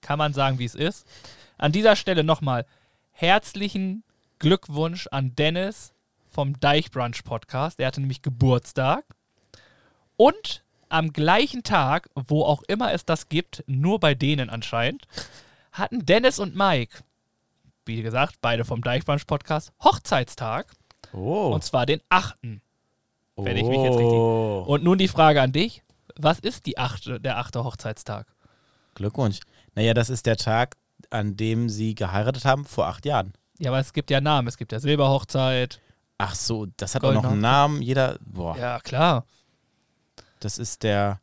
Kann 0.00 0.18
man 0.18 0.32
sagen, 0.32 0.58
wie 0.58 0.64
es 0.64 0.74
ist. 0.74 1.06
An 1.58 1.72
dieser 1.72 1.96
Stelle 1.96 2.24
nochmal 2.24 2.66
herzlichen 3.10 4.02
Glückwunsch 4.38 5.06
an 5.08 5.34
Dennis 5.34 5.92
vom 6.30 6.58
Deichbrunch 6.60 7.24
Podcast. 7.24 7.80
Er 7.80 7.88
hatte 7.88 8.00
nämlich 8.00 8.22
Geburtstag. 8.22 9.04
Und 10.16 10.64
am 10.88 11.12
gleichen 11.12 11.62
Tag, 11.62 12.08
wo 12.14 12.42
auch 12.44 12.62
immer 12.68 12.92
es 12.92 13.04
das 13.04 13.28
gibt, 13.28 13.64
nur 13.66 14.00
bei 14.00 14.14
denen 14.14 14.50
anscheinend, 14.50 15.06
hatten 15.72 16.04
Dennis 16.04 16.38
und 16.38 16.56
Mike, 16.56 16.98
wie 17.86 18.02
gesagt, 18.02 18.36
beide 18.40 18.64
vom 18.64 18.82
Deichbrunch 18.82 19.26
Podcast, 19.26 19.72
Hochzeitstag. 19.82 20.66
Oh. 21.12 21.50
Und 21.52 21.64
zwar 21.64 21.86
den 21.86 22.00
8. 22.08 22.36
wenn 23.36 23.56
ich 23.56 23.64
mich 23.64 23.78
jetzt 23.80 23.96
richtig- 23.96 24.12
Oh. 24.12 24.64
Und 24.66 24.84
nun 24.84 24.98
die 24.98 25.08
Frage 25.08 25.40
an 25.40 25.52
dich. 25.52 25.82
Was 26.16 26.38
ist 26.40 26.66
die 26.66 26.76
achte, 26.76 27.18
der 27.20 27.38
achte 27.38 27.64
Hochzeitstag? 27.64 28.26
Glückwunsch. 28.94 29.40
Naja, 29.74 29.94
das 29.94 30.10
ist 30.10 30.26
der 30.26 30.36
Tag, 30.36 30.76
an 31.08 31.36
dem 31.36 31.68
sie 31.70 31.94
geheiratet 31.94 32.44
haben, 32.44 32.66
vor 32.66 32.86
acht 32.88 33.06
Jahren. 33.06 33.32
Ja, 33.58 33.70
aber 33.70 33.78
es 33.78 33.92
gibt 33.92 34.10
ja 34.10 34.20
Namen. 34.20 34.48
Es 34.48 34.58
gibt 34.58 34.72
ja 34.72 34.80
Silberhochzeit. 34.80 35.80
Ach 36.22 36.34
so, 36.34 36.66
das 36.76 36.94
hat 36.94 37.02
Goldene 37.02 37.20
auch 37.20 37.22
noch 37.24 37.30
einen 37.32 37.40
Namen. 37.40 37.82
Jeder, 37.82 38.18
boah, 38.20 38.56
Ja, 38.58 38.78
klar. 38.80 39.24
das 40.40 40.58
ist 40.58 40.82
der 40.82 41.20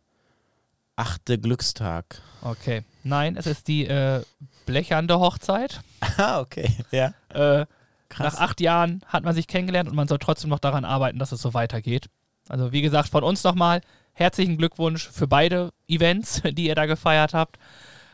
achte 0.96 1.38
Glückstag. 1.38 2.22
Okay. 2.42 2.84
Nein, 3.04 3.38
es 3.38 3.46
ist 3.46 3.68
die 3.68 3.86
äh, 3.88 4.24
blechernde 4.66 5.20
Hochzeit. 5.20 5.82
Ah, 6.18 6.40
okay. 6.40 6.76
Ja. 6.92 7.14
Äh, 7.30 7.66
Krass. 8.10 8.34
nach 8.34 8.40
acht 8.42 8.62
Jahren 8.62 9.02
hat 9.08 9.24
man 9.24 9.36
sich 9.36 9.48
kennengelernt 9.48 9.90
und 9.90 9.96
man 9.96 10.08
soll 10.08 10.18
trotzdem 10.20 10.50
noch 10.50 10.60
daran 10.60 10.86
arbeiten, 10.86 11.20
dass 11.20 11.32
es 11.32 11.42
so 11.42 11.54
weitergeht. 11.54 12.10
Also 12.50 12.72
wie 12.72 12.82
gesagt, 12.82 13.10
von 13.10 13.24
uns 13.24 13.44
nochmal 13.44 13.82
herzlichen 14.14 14.58
Glückwunsch 14.58 15.08
für 15.10 15.28
beide 15.28 15.74
Events, 15.88 16.42
die 16.52 16.66
ihr 16.68 16.76
da 16.76 16.86
gefeiert 16.88 17.34
habt. 17.36 17.60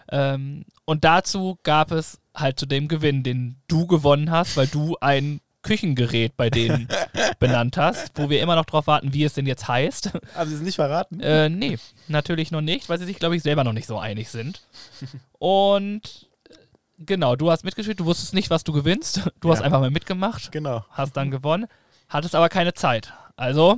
Ähm, 0.09 0.65
und 0.85 1.03
dazu 1.05 1.59
gab 1.63 1.91
es 1.91 2.19
halt 2.35 2.59
zu 2.59 2.65
dem 2.65 2.87
Gewinn, 2.89 3.23
den 3.23 3.55
du 3.67 3.87
gewonnen 3.87 4.31
hast, 4.31 4.57
weil 4.57 4.67
du 4.67 4.97
ein 4.99 5.39
Küchengerät 5.63 6.37
bei 6.37 6.49
denen 6.49 6.87
benannt 7.39 7.77
hast, 7.77 8.11
wo 8.19 8.29
wir 8.29 8.41
immer 8.41 8.55
noch 8.55 8.65
drauf 8.65 8.85
warten, 8.87 9.13
wie 9.13 9.23
es 9.23 9.33
denn 9.33 9.47
jetzt 9.47 9.67
heißt. 9.67 10.11
Haben 10.35 10.49
sie 10.49 10.55
es 10.55 10.61
nicht 10.61 10.75
verraten? 10.75 11.19
Äh, 11.21 11.49
nee, 11.49 11.77
natürlich 12.07 12.51
noch 12.51 12.61
nicht, 12.61 12.89
weil 12.89 12.99
sie 12.99 13.05
sich, 13.05 13.17
glaube 13.17 13.35
ich, 13.35 13.41
selber 13.43 13.63
noch 13.63 13.73
nicht 13.73 13.87
so 13.87 13.97
einig 13.97 14.29
sind. 14.29 14.61
Und 15.39 16.29
äh, 16.49 16.53
genau, 16.99 17.35
du 17.35 17.49
hast 17.49 17.63
mitgespielt, 17.63 17.99
du 17.99 18.05
wusstest 18.05 18.33
nicht, 18.33 18.49
was 18.49 18.63
du 18.63 18.73
gewinnst. 18.73 19.21
Du 19.39 19.51
hast 19.51 19.59
Ja. 19.59 19.65
einfach 19.65 19.79
mal 19.79 19.89
mitgemacht, 19.91 20.51
Genau. 20.51 20.85
hast 20.91 21.17
dann 21.17 21.31
gewonnen, 21.31 21.65
hattest 22.09 22.35
aber 22.35 22.49
keine 22.49 22.73
Zeit. 22.73 23.13
Also 23.35 23.77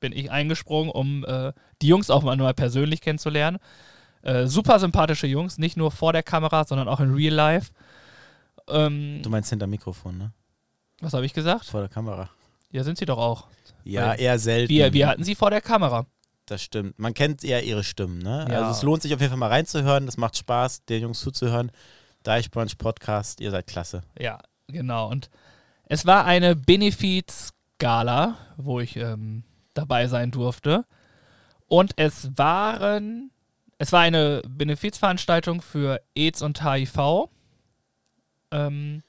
bin 0.00 0.12
ich 0.12 0.30
eingesprungen, 0.30 0.90
um 0.90 1.24
äh, 1.26 1.52
die 1.82 1.88
Jungs 1.88 2.10
auch 2.10 2.22
mal 2.22 2.36
nur 2.36 2.52
persönlich 2.54 3.00
kennenzulernen. 3.00 3.58
Äh, 4.22 4.46
super 4.46 4.78
sympathische 4.78 5.26
Jungs, 5.26 5.58
nicht 5.58 5.76
nur 5.76 5.90
vor 5.90 6.12
der 6.12 6.22
Kamera, 6.22 6.64
sondern 6.64 6.88
auch 6.88 7.00
in 7.00 7.14
Real 7.14 7.32
Life. 7.34 7.70
Ähm, 8.68 9.20
Du 9.22 9.30
meinst 9.30 9.50
hinter 9.50 9.66
Mikrofon, 9.66 10.18
ne? 10.18 10.32
Was 11.00 11.14
habe 11.14 11.26
ich 11.26 11.32
gesagt? 11.32 11.66
Vor 11.66 11.80
der 11.80 11.88
Kamera. 11.88 12.30
Ja, 12.70 12.84
sind 12.84 12.98
sie 12.98 13.06
doch 13.06 13.18
auch. 13.18 13.48
Ja, 13.84 14.10
Weil 14.10 14.20
eher 14.20 14.38
selten. 14.38 14.68
Wir, 14.68 14.92
wir 14.92 15.08
hatten 15.08 15.24
sie 15.24 15.34
vor 15.34 15.50
der 15.50 15.60
Kamera. 15.60 16.06
Das 16.46 16.62
stimmt. 16.62 16.98
Man 16.98 17.14
kennt 17.14 17.44
eher 17.44 17.62
ihre 17.62 17.84
Stimmen, 17.84 18.18
ne? 18.18 18.46
Ja. 18.50 18.60
Also 18.60 18.70
es 18.72 18.82
lohnt 18.82 19.02
sich 19.02 19.14
auf 19.14 19.20
jeden 19.20 19.30
Fall 19.30 19.38
mal 19.38 19.48
reinzuhören. 19.48 20.06
Das 20.06 20.16
macht 20.16 20.36
Spaß, 20.36 20.84
den 20.84 21.02
Jungs 21.02 21.20
zuzuhören. 21.20 21.70
Deichbrunch 22.22 22.76
Podcast, 22.76 23.40
ihr 23.40 23.50
seid 23.50 23.66
klasse. 23.66 24.02
Ja, 24.18 24.38
genau. 24.66 25.08
Und 25.08 25.30
es 25.86 26.06
war 26.06 26.24
eine 26.24 26.56
Benefiz-Gala, 26.56 28.36
wo 28.56 28.80
ich 28.80 28.96
ähm, 28.96 29.44
dabei 29.74 30.06
sein 30.06 30.30
durfte. 30.30 30.84
Und 31.66 31.92
es 31.96 32.36
waren, 32.36 33.30
es 33.78 33.92
war 33.92 34.00
eine 34.00 34.42
Benefizveranstaltung 34.48 35.62
für 35.62 36.00
AIDS 36.16 36.42
und 36.42 36.64
HIV. 36.64 37.28
Ähm, 38.50 39.02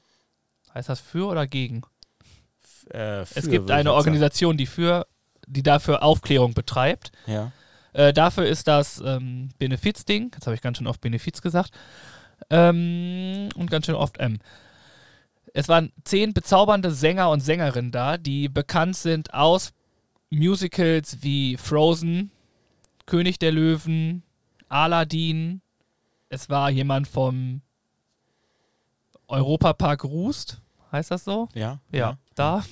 heißt 0.73 0.89
das 0.89 0.99
für 0.99 1.27
oder 1.27 1.47
gegen? 1.47 1.81
Äh, 2.91 3.21
Es 3.21 3.29
für, 3.33 3.41
gibt 3.41 3.63
würde 3.63 3.73
ich 3.73 3.79
eine 3.79 3.93
Organisation, 3.93 4.57
die 4.57 4.65
für, 4.65 5.07
die 5.47 5.63
dafür 5.63 6.03
Aufklärung 6.03 6.53
betreibt. 6.53 7.11
sagen. 7.27 7.51
Äh, 7.93 8.13
dafür 8.13 8.45
ist 8.45 8.67
das 8.67 9.01
ähm, 9.05 9.49
Benefiz-Ding. 9.59 10.31
Jetzt 10.33 10.45
habe 10.47 10.55
ich 10.55 10.61
ganz 10.61 10.77
schön 10.77 10.87
oft 10.87 11.01
Benefiz 11.01 11.41
gesagt. 11.41 11.71
Ähm, 12.49 13.49
und 13.55 13.69
ganz 13.69 13.85
schön 13.85 13.95
oft 13.95 14.17
M. 14.17 14.39
Es 15.53 15.67
waren 15.67 15.91
zehn 16.05 16.33
bezaubernde 16.33 16.91
Sänger 16.91 17.29
und 17.29 17.41
Sängerinnen 17.41 17.91
da, 17.91 18.17
die 18.17 18.47
bekannt 18.47 18.95
sind 18.95 19.33
aus 19.33 19.73
Musicals 20.29 21.17
wie 21.21 21.57
Frozen, 21.57 22.31
König 23.05 23.37
der 23.39 23.51
Löwen, 23.51 24.23
Aladdin. 24.69 25.61
Es 26.29 26.49
war 26.49 26.69
jemand 26.69 27.09
vom 27.09 27.61
Europapark 29.31 30.03
Rust, 30.03 30.61
heißt 30.91 31.11
das 31.11 31.23
so? 31.23 31.49
Ja. 31.53 31.79
Ja, 31.91 32.17
da. 32.35 32.63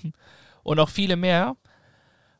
Und 0.64 0.78
noch 0.78 0.90
viele 0.90 1.16
mehr. 1.16 1.56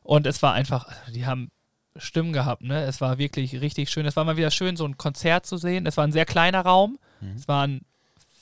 Und 0.02 0.26
es 0.26 0.42
war 0.42 0.52
einfach, 0.52 0.86
die 1.12 1.26
haben 1.26 1.50
Stimmen 1.96 2.32
gehabt, 2.32 2.62
ne? 2.62 2.82
Es 2.84 3.00
war 3.00 3.18
wirklich 3.18 3.60
richtig 3.60 3.90
schön. 3.90 4.06
Es 4.06 4.16
war 4.16 4.24
mal 4.24 4.36
wieder 4.36 4.50
schön, 4.50 4.76
so 4.76 4.84
ein 4.84 4.96
Konzert 4.96 5.46
zu 5.46 5.56
sehen. 5.56 5.86
Es 5.86 5.96
war 5.96 6.04
ein 6.06 6.12
sehr 6.12 6.26
kleiner 6.26 6.60
Raum. 6.60 6.98
Mhm. 7.20 7.36
Es 7.36 7.48
waren 7.48 7.80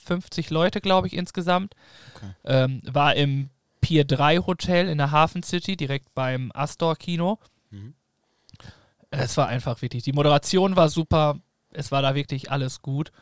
50 0.04 0.50
Leute, 0.50 0.80
glaube 0.80 1.06
ich, 1.06 1.14
insgesamt. 1.14 1.74
Okay. 2.14 2.32
Ähm, 2.44 2.82
war 2.84 3.14
im 3.14 3.50
Pier 3.80 4.04
3 4.04 4.38
Hotel 4.38 4.88
in 4.88 4.98
der 4.98 5.12
Hafen 5.12 5.42
City, 5.42 5.76
direkt 5.76 6.14
beim 6.14 6.52
Astor 6.54 6.96
Kino. 6.96 7.38
Mhm. 7.70 7.94
Es 9.10 9.36
war 9.36 9.48
einfach 9.48 9.80
wirklich, 9.80 10.02
die 10.02 10.12
Moderation 10.12 10.76
war 10.76 10.88
super. 10.88 11.38
Es 11.70 11.90
war 11.92 12.02
da 12.02 12.14
wirklich 12.14 12.50
alles 12.50 12.82
gut. 12.82 13.12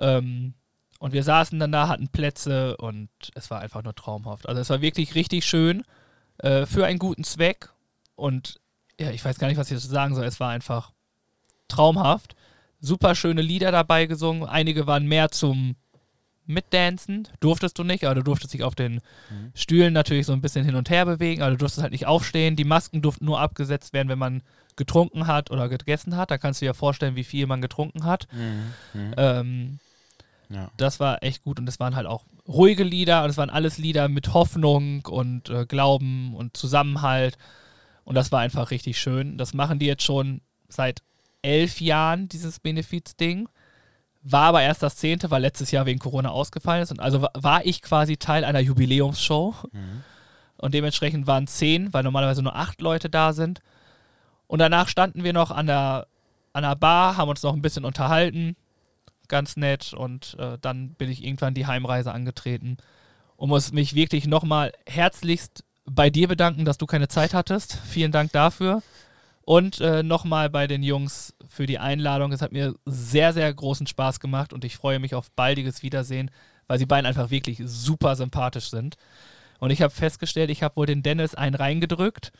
Ähm, 0.00 0.54
und 1.02 1.12
wir 1.12 1.24
saßen 1.24 1.58
dann 1.58 1.72
da, 1.72 1.88
hatten 1.88 2.06
Plätze 2.06 2.76
und 2.76 3.08
es 3.34 3.50
war 3.50 3.60
einfach 3.60 3.82
nur 3.82 3.92
traumhaft. 3.92 4.48
Also 4.48 4.60
es 4.60 4.70
war 4.70 4.80
wirklich 4.80 5.16
richtig 5.16 5.44
schön 5.44 5.82
äh, 6.38 6.64
für 6.64 6.86
einen 6.86 7.00
guten 7.00 7.24
Zweck. 7.24 7.70
Und 8.14 8.60
ja, 9.00 9.10
ich 9.10 9.24
weiß 9.24 9.40
gar 9.40 9.48
nicht, 9.48 9.56
was 9.56 9.68
ich 9.68 9.76
dazu 9.76 9.88
sagen 9.88 10.14
soll. 10.14 10.24
Es 10.24 10.38
war 10.38 10.50
einfach 10.50 10.92
traumhaft. 11.66 12.36
Super 12.78 13.16
schöne 13.16 13.42
Lieder 13.42 13.72
dabei 13.72 14.06
gesungen. 14.06 14.44
Einige 14.48 14.86
waren 14.86 15.06
mehr 15.06 15.30
zum 15.32 15.74
Mitdancen. 16.46 17.26
Durftest 17.40 17.80
du 17.80 17.82
nicht, 17.82 18.04
aber 18.04 18.14
du 18.14 18.22
durftest 18.22 18.54
dich 18.54 18.62
auf 18.62 18.76
den 18.76 19.00
Mhm. 19.28 19.50
Stühlen 19.54 19.92
natürlich 19.92 20.26
so 20.26 20.32
ein 20.32 20.40
bisschen 20.40 20.64
hin 20.64 20.76
und 20.76 20.88
her 20.88 21.04
bewegen, 21.04 21.42
aber 21.42 21.50
du 21.50 21.56
durftest 21.56 21.82
halt 21.82 21.90
nicht 21.92 22.06
aufstehen. 22.06 22.54
Die 22.54 22.64
Masken 22.64 23.02
durften 23.02 23.24
nur 23.24 23.40
abgesetzt 23.40 23.92
werden, 23.92 24.08
wenn 24.08 24.20
man 24.20 24.42
getrunken 24.76 25.26
hat 25.26 25.50
oder 25.50 25.68
gegessen 25.68 26.16
hat. 26.16 26.30
Da 26.30 26.38
kannst 26.38 26.62
du 26.62 26.66
dir 26.66 26.74
vorstellen, 26.74 27.16
wie 27.16 27.24
viel 27.24 27.48
man 27.48 27.60
getrunken 27.60 28.04
hat. 28.04 28.28
Mhm. 28.32 28.72
Mhm. 28.94 29.14
Ähm, 29.16 29.78
Ja. 30.52 30.70
das 30.76 31.00
war 31.00 31.22
echt 31.22 31.42
gut 31.42 31.58
und 31.58 31.68
es 31.68 31.80
waren 31.80 31.96
halt 31.96 32.06
auch 32.06 32.24
ruhige 32.46 32.84
Lieder 32.84 33.24
und 33.24 33.30
es 33.30 33.36
waren 33.36 33.50
alles 33.50 33.78
Lieder 33.78 34.08
mit 34.08 34.34
Hoffnung 34.34 35.04
und 35.06 35.48
äh, 35.48 35.64
Glauben 35.66 36.34
und 36.34 36.56
Zusammenhalt 36.56 37.38
und 38.04 38.14
das 38.14 38.32
war 38.32 38.40
einfach 38.40 38.70
richtig 38.70 39.00
schön. 39.00 39.38
Das 39.38 39.54
machen 39.54 39.78
die 39.78 39.86
jetzt 39.86 40.02
schon 40.02 40.40
seit 40.68 41.00
elf 41.42 41.80
Jahren, 41.80 42.28
dieses 42.28 42.60
Benefiz-Ding. 42.60 43.48
War 44.24 44.44
aber 44.48 44.62
erst 44.62 44.82
das 44.82 44.96
zehnte, 44.96 45.30
weil 45.32 45.42
letztes 45.42 45.70
Jahr 45.72 45.86
wegen 45.86 45.98
Corona 45.98 46.30
ausgefallen 46.30 46.82
ist 46.82 46.90
und 46.92 47.00
also 47.00 47.22
wa- 47.22 47.30
war 47.34 47.66
ich 47.66 47.82
quasi 47.82 48.16
Teil 48.16 48.44
einer 48.44 48.60
Jubiläumsshow 48.60 49.54
Mhm. 49.72 50.02
und 50.58 50.74
dementsprechend 50.74 51.26
waren 51.26 51.46
zehn, 51.48 51.92
weil 51.92 52.04
normalerweise 52.04 52.42
nur 52.42 52.54
acht 52.54 52.80
Leute 52.80 53.10
da 53.10 53.32
sind. 53.32 53.60
Und 54.46 54.58
danach 54.60 54.86
standen 54.88 55.24
wir 55.24 55.32
noch 55.32 55.50
an 55.50 55.66
der, 55.66 56.06
an 56.52 56.62
der 56.62 56.76
Bar, 56.76 57.16
haben 57.16 57.30
uns 57.30 57.42
noch 57.42 57.54
ein 57.54 57.62
bisschen 57.62 57.84
unterhalten, 57.84 58.54
ganz 59.32 59.56
nett. 59.56 59.94
Und 59.94 60.36
äh, 60.38 60.58
dann 60.60 60.90
bin 60.94 61.10
ich 61.10 61.24
irgendwann 61.24 61.54
die 61.54 61.66
Heimreise 61.66 62.12
angetreten 62.12 62.76
und 63.36 63.48
muss 63.48 63.72
mich 63.72 63.96
wirklich 63.96 64.28
nochmal 64.28 64.72
herzlichst 64.86 65.64
bei 65.84 66.10
dir 66.10 66.28
bedanken, 66.28 66.64
dass 66.64 66.78
du 66.78 66.86
keine 66.86 67.08
Zeit 67.08 67.34
hattest. 67.34 67.78
Vielen 67.88 68.12
Dank 68.12 68.30
dafür. 68.30 68.82
Und 69.44 69.80
äh, 69.80 70.04
nochmal 70.04 70.50
bei 70.50 70.68
den 70.68 70.82
Jungs 70.82 71.34
für 71.48 71.66
die 71.66 71.78
Einladung. 71.78 72.30
Es 72.30 72.42
hat 72.42 72.52
mir 72.52 72.74
sehr, 72.84 73.32
sehr 73.32 73.52
großen 73.52 73.88
Spaß 73.88 74.20
gemacht 74.20 74.52
und 74.52 74.64
ich 74.64 74.76
freue 74.76 75.00
mich 75.00 75.16
auf 75.16 75.32
baldiges 75.32 75.82
Wiedersehen, 75.82 76.30
weil 76.68 76.78
sie 76.78 76.86
beiden 76.86 77.06
einfach 77.06 77.30
wirklich 77.30 77.60
super 77.64 78.14
sympathisch 78.14 78.70
sind. 78.70 78.96
Und 79.58 79.70
ich 79.70 79.82
habe 79.82 79.92
festgestellt, 79.92 80.50
ich 80.50 80.62
habe 80.62 80.76
wohl 80.76 80.86
den 80.86 81.02
Dennis 81.02 81.34
einen 81.34 81.56
reingedrückt. 81.56 82.32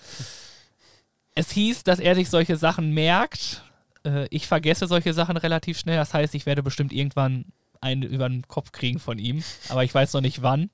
Es 1.35 1.51
hieß, 1.51 1.83
dass 1.85 1.99
er 1.99 2.15
sich 2.15 2.31
solche 2.31 2.57
Sachen 2.57 2.93
merkt. 2.93 3.65
Äh, 4.05 4.27
ich 4.31 4.47
vergesse 4.47 4.87
solche 4.87 5.15
Sachen 5.15 5.37
relativ 5.37 5.79
schnell. 5.79 5.97
Das 5.97 6.15
heißt, 6.15 6.35
ich 6.35 6.47
werde 6.47 6.63
bestimmt 6.63 6.93
irgendwann 6.93 7.47
einen 7.81 8.03
über 8.03 8.29
den 8.29 8.47
Kopf 8.47 8.73
kriegen 8.73 8.99
von 8.99 9.19
ihm. 9.19 9.43
Aber 9.69 9.85
ich 9.85 9.95
weiß 9.95 10.13
noch 10.15 10.21
nicht 10.21 10.43
wann. 10.43 10.71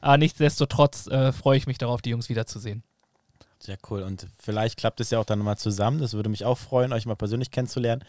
Aber 0.00 0.18
nichtsdestotrotz 0.18 1.06
äh, 1.06 1.32
freue 1.32 1.56
ich 1.56 1.66
mich 1.66 1.78
darauf, 1.78 2.02
die 2.02 2.10
Jungs 2.10 2.28
wiederzusehen. 2.28 2.82
Sehr 3.58 3.78
cool. 3.88 4.02
Und 4.02 4.26
vielleicht 4.38 4.76
klappt 4.76 5.00
es 5.00 5.10
ja 5.10 5.18
auch 5.18 5.24
dann 5.24 5.38
mal 5.38 5.56
zusammen. 5.56 6.00
Das 6.00 6.12
würde 6.12 6.28
mich 6.28 6.44
auch 6.44 6.58
freuen, 6.58 6.92
euch 6.92 7.06
mal 7.06 7.14
persönlich 7.16 7.50
kennenzulernen. 7.50 8.04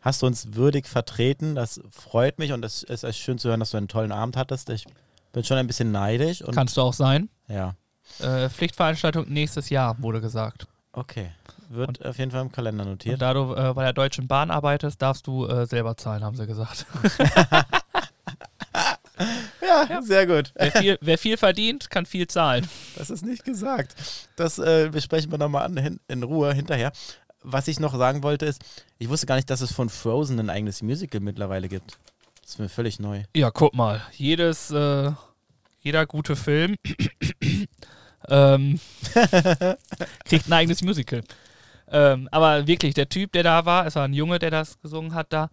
Hast 0.00 0.22
du 0.22 0.26
uns 0.26 0.54
würdig 0.54 0.86
vertreten. 0.86 1.54
Das 1.54 1.80
freut 1.90 2.38
mich 2.38 2.52
und 2.52 2.64
es 2.64 2.82
ist 2.84 3.18
schön 3.18 3.38
zu 3.38 3.48
hören, 3.48 3.60
dass 3.60 3.70
du 3.72 3.76
einen 3.76 3.88
tollen 3.88 4.12
Abend 4.12 4.36
hattest. 4.36 4.70
Ich 4.70 4.86
bin 5.32 5.44
schon 5.44 5.56
ein 5.58 5.66
bisschen 5.66 5.92
neidisch. 5.92 6.40
Und 6.42 6.54
Kannst 6.54 6.76
du 6.76 6.80
auch 6.82 6.94
sein. 6.94 7.28
ja, 7.48 7.74
Äh, 8.20 8.48
Pflichtveranstaltung 8.48 9.28
nächstes 9.28 9.68
Jahr, 9.70 10.00
wurde 10.00 10.20
gesagt. 10.20 10.66
okay. 10.92 11.32
Wird 11.74 12.04
auf 12.04 12.18
jeden 12.18 12.30
Fall 12.30 12.42
im 12.42 12.52
Kalender 12.52 12.84
Und 12.84 12.90
notiert. 12.90 13.20
da 13.22 13.34
du 13.34 13.54
äh, 13.54 13.72
bei 13.74 13.82
der 13.84 13.92
Deutschen 13.92 14.28
Bahn 14.28 14.50
arbeitest, 14.50 15.00
darfst 15.02 15.26
du 15.26 15.46
äh, 15.46 15.66
selber 15.66 15.96
zahlen, 15.96 16.22
haben 16.24 16.36
sie 16.36 16.46
gesagt. 16.46 16.86
Ja, 19.60 20.02
sehr 20.02 20.26
gut. 20.26 20.52
wer, 20.56 20.72
viel, 20.72 20.98
wer 21.00 21.18
viel 21.18 21.36
verdient, 21.36 21.88
kann 21.88 22.04
viel 22.04 22.26
zahlen. 22.26 22.66
Das 22.96 23.10
ist 23.10 23.24
nicht 23.24 23.44
gesagt. 23.44 23.94
Das 24.36 24.58
äh, 24.58 24.88
besprechen 24.90 25.30
wir 25.30 25.38
nochmal 25.38 25.64
an, 25.64 25.76
hin, 25.76 26.00
in 26.08 26.22
Ruhe 26.22 26.52
hinterher. 26.52 26.92
Was 27.42 27.68
ich 27.68 27.78
noch 27.78 27.96
sagen 27.96 28.22
wollte 28.22 28.46
ist, 28.46 28.60
ich 28.98 29.08
wusste 29.08 29.26
gar 29.26 29.36
nicht, 29.36 29.48
dass 29.50 29.60
es 29.60 29.72
von 29.72 29.88
Frozen 29.88 30.38
ein 30.40 30.50
eigenes 30.50 30.82
Musical 30.82 31.20
mittlerweile 31.20 31.68
gibt. 31.68 31.98
Das 32.42 32.50
ist 32.52 32.58
mir 32.58 32.68
völlig 32.68 32.98
neu. 32.98 33.22
Ja, 33.36 33.50
guck 33.50 33.74
mal. 33.74 34.02
Jedes, 34.12 34.70
äh, 34.70 35.12
jeder 35.80 36.06
gute 36.06 36.34
Film 36.36 36.76
ähm, 38.28 38.80
kriegt 40.24 40.48
ein 40.48 40.52
eigenes 40.52 40.82
Musical. 40.82 41.22
Ähm, 41.94 42.28
aber 42.32 42.66
wirklich, 42.66 42.92
der 42.94 43.08
Typ, 43.08 43.30
der 43.32 43.44
da 43.44 43.66
war, 43.66 43.86
es 43.86 43.94
war 43.94 44.04
ein 44.04 44.14
Junge, 44.14 44.40
der 44.40 44.50
das 44.50 44.80
gesungen 44.80 45.14
hat 45.14 45.32
da. 45.32 45.48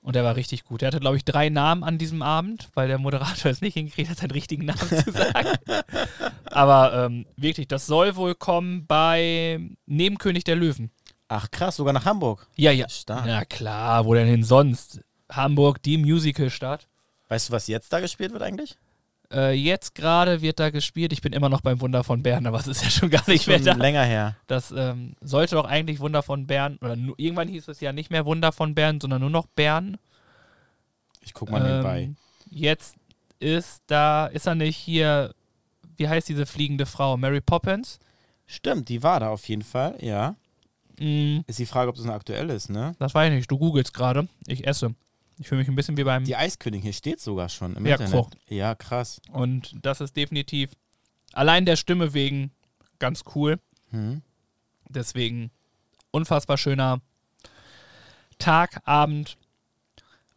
Und 0.00 0.16
der 0.16 0.24
war 0.24 0.34
richtig 0.34 0.64
gut. 0.64 0.82
Der 0.82 0.88
hatte, 0.88 0.98
glaube 0.98 1.16
ich, 1.16 1.24
drei 1.24 1.48
Namen 1.48 1.84
an 1.84 1.96
diesem 1.96 2.22
Abend, 2.22 2.70
weil 2.74 2.88
der 2.88 2.98
Moderator 2.98 3.50
es 3.50 3.60
nicht 3.60 3.74
hingekriegt 3.74 4.10
hat, 4.10 4.18
seinen 4.18 4.32
richtigen 4.32 4.64
Namen 4.64 4.88
zu 4.88 5.12
sagen. 5.12 5.48
Aber 6.44 7.06
ähm, 7.06 7.26
wirklich, 7.36 7.68
das 7.68 7.86
soll 7.86 8.16
wohl 8.16 8.34
kommen 8.34 8.86
bei 8.86 9.60
Nebenkönig 9.86 10.42
der 10.42 10.56
Löwen. 10.56 10.90
Ach 11.28 11.50
krass, 11.52 11.76
sogar 11.76 11.92
nach 11.92 12.04
Hamburg. 12.04 12.48
Ja, 12.56 12.72
ja. 12.72 12.88
Stark. 12.88 13.24
Na 13.24 13.44
klar, 13.44 14.04
wo 14.06 14.14
denn 14.14 14.26
hin 14.26 14.44
sonst? 14.44 15.00
Hamburg, 15.30 15.82
die 15.82 15.98
Musicalstadt. 15.98 16.88
Weißt 17.28 17.48
du, 17.48 17.52
was 17.52 17.68
jetzt 17.68 17.92
da 17.92 18.00
gespielt 18.00 18.32
wird 18.32 18.42
eigentlich? 18.42 18.76
Äh, 19.32 19.52
jetzt 19.54 19.94
gerade 19.94 20.40
wird 20.40 20.60
da 20.60 20.70
gespielt. 20.70 21.12
Ich 21.12 21.20
bin 21.20 21.32
immer 21.32 21.48
noch 21.48 21.60
beim 21.60 21.80
Wunder 21.80 22.04
von 22.04 22.22
Bern, 22.22 22.46
aber 22.46 22.58
es 22.60 22.66
ist 22.68 22.82
ja 22.84 22.90
schon 22.90 23.10
gar 23.10 23.28
nicht 23.28 23.46
mehr 23.46 23.56
Schon 23.58 23.64
da. 23.66 23.72
länger 23.74 24.04
her. 24.04 24.36
Das 24.46 24.72
ähm, 24.76 25.14
sollte 25.20 25.56
doch 25.56 25.64
eigentlich 25.64 25.98
Wunder 26.00 26.22
von 26.22 26.46
Bern, 26.46 26.78
oder 26.80 26.94
nu- 26.96 27.14
irgendwann 27.16 27.48
hieß 27.48 27.66
es 27.68 27.80
ja 27.80 27.92
nicht 27.92 28.10
mehr 28.10 28.24
Wunder 28.24 28.52
von 28.52 28.74
Bern, 28.74 29.00
sondern 29.00 29.20
nur 29.20 29.30
noch 29.30 29.46
Bern. 29.46 29.96
Ich 31.22 31.34
guck 31.34 31.50
mal 31.50 31.60
nebenbei. 31.62 32.02
Ähm, 32.02 32.16
jetzt 32.50 32.94
ist 33.40 33.82
da, 33.88 34.26
ist 34.26 34.46
er 34.46 34.54
nicht 34.54 34.76
hier, 34.76 35.34
wie 35.96 36.08
heißt 36.08 36.28
diese 36.28 36.46
fliegende 36.46 36.86
Frau? 36.86 37.16
Mary 37.16 37.40
Poppins? 37.40 37.98
Stimmt, 38.46 38.88
die 38.88 39.02
war 39.02 39.18
da 39.20 39.30
auf 39.30 39.48
jeden 39.48 39.62
Fall, 39.62 39.96
ja. 40.00 40.36
Mm, 41.00 41.40
Ist 41.46 41.58
die 41.58 41.66
Frage, 41.66 41.90
ob 41.90 41.96
das 41.96 42.04
noch 42.04 42.14
aktuell 42.14 42.48
ist, 42.50 42.70
ne? 42.70 42.94
das 43.00 43.12
weiß 43.14 43.30
ich 43.30 43.36
nicht. 43.36 43.50
Du 43.50 43.58
googelst 43.58 43.92
gerade. 43.92 44.28
Ich 44.46 44.66
esse. 44.66 44.94
Ich 45.38 45.48
fühle 45.48 45.58
mich 45.60 45.68
ein 45.68 45.74
bisschen 45.74 45.96
wie 45.96 46.04
beim. 46.04 46.24
Die 46.24 46.36
Eiskönigin, 46.36 46.82
hier 46.82 46.92
steht 46.92 47.20
sogar 47.20 47.48
schon 47.48 47.76
im 47.76 47.84
Ja, 47.86 47.92
Internet. 47.96 48.12
guck. 48.14 48.30
Ja, 48.50 48.74
krass. 48.74 49.20
Und 49.32 49.74
das 49.82 50.00
ist 50.00 50.16
definitiv 50.16 50.72
allein 51.32 51.66
der 51.66 51.76
Stimme 51.76 52.14
wegen 52.14 52.50
ganz 52.98 53.22
cool. 53.34 53.58
Hm. 53.90 54.22
Deswegen 54.88 55.50
unfassbar 56.10 56.56
schöner 56.56 57.00
Tag, 58.38 58.80
Abend. 58.84 59.36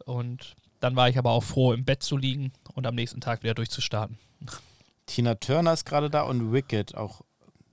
Und 0.04 0.56
dann 0.80 0.96
war 0.96 1.08
ich 1.08 1.18
aber 1.18 1.30
auch 1.30 1.44
froh, 1.44 1.72
im 1.72 1.84
Bett 1.84 2.02
zu 2.02 2.16
liegen 2.16 2.52
und 2.74 2.86
am 2.86 2.94
nächsten 2.94 3.20
Tag 3.20 3.42
wieder 3.42 3.54
durchzustarten. 3.54 4.18
Tina 5.06 5.34
Turner 5.36 5.72
ist 5.72 5.84
gerade 5.84 6.10
da 6.10 6.22
und 6.22 6.52
Wicked 6.52 6.94
auch. 6.94 7.22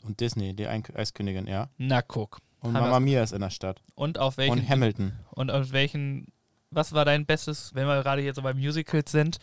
Und 0.03 0.19
Disney, 0.21 0.53
die 0.53 0.67
Eiskönigin, 0.67 1.47
ja. 1.47 1.69
Na 1.77 2.01
guck. 2.01 2.39
Und 2.61 2.73
Mama 2.73 2.99
Mia 2.99 3.21
ist 3.23 3.33
in 3.33 3.41
der 3.41 3.49
Stadt. 3.49 3.81
Und 3.95 4.17
auf 4.17 4.37
welchen 4.37 4.59
Und 4.59 4.69
Hamilton. 4.69 5.13
und 5.31 5.51
auf 5.51 5.71
welchen 5.71 6.27
was 6.71 6.93
war 6.93 7.05
dein 7.05 7.25
bestes, 7.25 7.73
wenn 7.73 7.87
wir 7.87 8.01
gerade 8.03 8.21
hier 8.21 8.33
so 8.33 8.41
bei 8.41 8.53
Musicals 8.53 9.11
sind? 9.11 9.39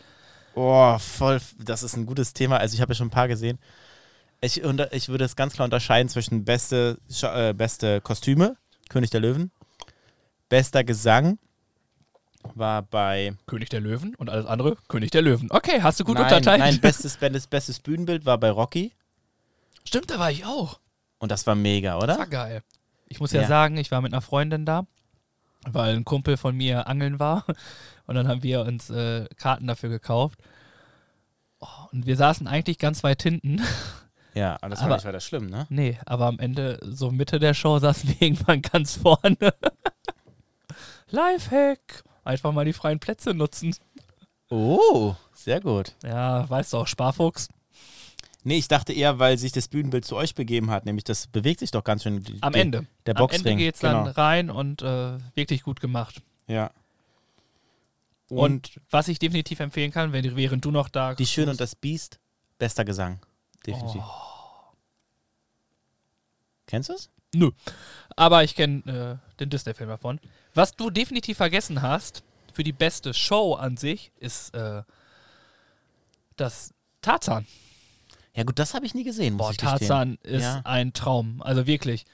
Oh, 0.55 0.97
voll. 0.99 1.41
Das 1.59 1.83
ist 1.83 1.97
ein 1.97 2.07
gutes 2.07 2.33
Thema. 2.33 2.59
Also 2.59 2.75
ich 2.75 2.81
habe 2.81 2.93
ja 2.93 2.97
schon 2.97 3.09
ein 3.09 3.11
paar 3.11 3.29
gesehen. 3.29 3.59
Ich, 4.41 4.63
unter, 4.63 4.93
ich 4.93 5.09
würde 5.09 5.25
es 5.25 5.37
ganz 5.37 5.55
klar 5.55 5.65
unterscheiden 5.65 6.09
zwischen 6.09 6.45
beste, 6.45 6.99
äh, 7.23 7.53
beste 7.55 8.01
Kostüme, 8.01 8.57
König 8.91 9.11
der 9.11 9.21
Löwen, 9.21 9.51
bester 10.49 10.85
Gesang 10.85 11.39
war 12.55 12.83
bei 12.83 13.35
König 13.47 13.71
der 13.71 13.81
Löwen 13.81 14.15
und 14.17 14.29
alles 14.29 14.45
andere 14.45 14.77
König 14.89 15.11
der 15.11 15.23
Löwen. 15.23 15.49
Okay, 15.51 15.81
hast 15.81 15.99
du 15.99 16.05
gut 16.05 16.17
nein, 16.17 16.25
unterteilt. 16.25 16.61
nein, 16.61 16.79
bestes, 16.83 17.17
bestes, 17.17 17.47
bestes 17.47 17.81
Bühnenbild 17.81 18.27
war 18.27 18.37
bei 18.39 18.51
Rocky 18.51 18.93
Stimmt, 19.87 20.11
da 20.11 20.19
war 20.19 20.31
ich 20.31 20.45
auch. 20.45 20.79
und 21.19 21.31
das 21.33 21.47
war 21.47 21.55
mega, 21.55 21.99
Das 21.99 22.09
war 22.19 22.27
oder? 22.27 22.27
geil. 22.27 22.63
Ich 23.09 23.21
muss 23.21 23.33
ja, 23.33 23.43
Ja. 23.43 23.49
sagen, 23.49 23.79
ich 23.79 23.91
war 23.91 24.03
mit 24.03 24.13
einer 24.13 24.21
Freundin 24.21 24.67
da, 24.67 24.87
weil 25.71 25.95
ein 25.97 26.05
Kumpel 26.05 26.37
von 26.37 26.57
mir 26.57 26.87
angeln 26.87 27.19
war. 27.19 27.45
Und 28.07 28.15
dann 28.17 28.29
haben 28.29 28.43
wir 28.43 28.61
uns 28.63 28.91
äh, 28.91 29.27
Karten 29.37 29.67
dafür 29.67 29.89
gekauft. 29.89 30.39
Oh, 31.61 31.67
und 31.93 32.05
wir 32.05 32.17
saßen 32.17 32.47
eigentlich 32.47 32.79
ganz 32.79 33.03
weit 33.05 33.23
hinten. 33.23 33.63
Ja, 34.37 34.57
aber 34.61 34.71
das 34.71 34.81
Aber- 34.81 34.91
war 34.91 34.97
nicht 34.97 35.07
weiter 35.07 35.21
schlimm, 35.21 35.47
ne? 35.47 35.65
Nee, 35.71 35.97
aber 36.07 36.27
am 36.27 36.41
Ende, 36.41 36.81
so 36.83 37.13
Mitte 37.13 37.39
der 37.39 37.55
Show, 37.55 37.79
saßen 37.79 38.09
wir 38.09 38.21
irgendwann 38.21 38.63
ganz 38.63 38.97
vorne. 38.97 39.37
Lifehack. 41.09 42.03
Einfach 42.25 42.51
mal 42.53 42.65
die 42.65 42.73
freien 42.73 42.99
Plätze 42.99 43.33
nutzen. 43.33 43.77
Oh, 44.51 45.15
sehr 45.33 45.61
gut. 45.61 45.95
Ja, 46.03 46.51
weißt 46.51 46.73
du 46.73 46.79
auch, 46.79 46.87
Sparfuchs. 46.89 47.49
Nee, 48.47 48.59
ich 48.59 48.69
dachte 48.69 48.93
eher, 48.93 49.19
weil 49.19 49.39
sich 49.39 49.53
das 49.53 49.69
Bühnenbild 49.69 50.05
zu 50.05 50.17
euch 50.17 50.35
begeben 50.35 50.71
hat, 50.71 50.85
nämlich 50.85 51.05
das 51.05 51.27
bewegt 51.27 51.61
sich 51.61 51.71
doch 51.71 51.83
ganz 51.83 52.03
schön. 52.03 52.23
Die, 52.23 52.43
Am 52.43 52.53
Ende. 52.53 52.87
Der 53.07 53.17
Am 53.17 53.21
Boxring. 53.21 53.47
Ende 53.47 53.65
geht's 53.65 53.81
dann 53.81 54.05
genau. 54.05 54.15
rein 54.17 54.51
und 54.51 54.83
äh, 54.83 55.19
wirklich 55.35 55.63
gut 55.63 55.81
gemacht. 55.81 56.21
Ja. 56.47 56.71
Und, 58.29 58.39
Und, 58.39 58.81
was 58.91 59.09
ich 59.09 59.19
definitiv 59.19 59.61
empfehlen 59.61 59.93
kann, 59.93 60.13
wenn, 60.13 60.37
während 60.37 60.65
du 60.65 60.71
noch 60.71 60.91
da 60.91 61.15
Die 61.15 61.27
Schöne 61.27 61.53
und 61.53 61.61
das 61.61 61.75
Biest, 61.75 62.21
bester 62.59 62.85
Gesang. 62.85 63.19
Definitiv. 63.67 64.03
Oh. 64.05 64.73
Kennst 66.67 66.91
du 66.91 66.95
es? 66.95 67.11
Nö. 67.35 67.51
Aber 68.17 68.45
ich 68.45 68.55
kenne 68.55 69.21
äh, 69.23 69.37
den 69.41 69.51
Disney-Film 69.51 69.89
davon. 69.89 70.21
Was 70.55 70.77
du 70.77 70.91
definitiv 70.91 71.39
vergessen 71.39 71.83
hast, 71.83 72.23
für 72.53 72.63
die 72.63 72.73
beste 72.73 73.15
Show 73.15 73.55
an 73.55 73.77
sich, 73.77 74.13
ist 74.19 74.55
äh, 74.55 74.83
das 76.37 76.75
Tarzan. 77.01 77.47
Ja 78.35 78.43
gut, 78.45 78.59
das 78.59 78.75
habe 78.75 78.85
ich 78.87 78.95
nie 78.95 79.05
gesehen, 79.05 79.35
muss 79.35 79.47
Boah, 79.47 79.51
ich 79.53 79.59
gestehen. 79.59 79.79
Tarzan 79.79 80.19
ist 80.23 80.43
Ja. 80.43 80.61
ein 80.65 80.93
Traum. 80.93 81.41
Also 81.43 81.67
wirklich. 81.67 82.05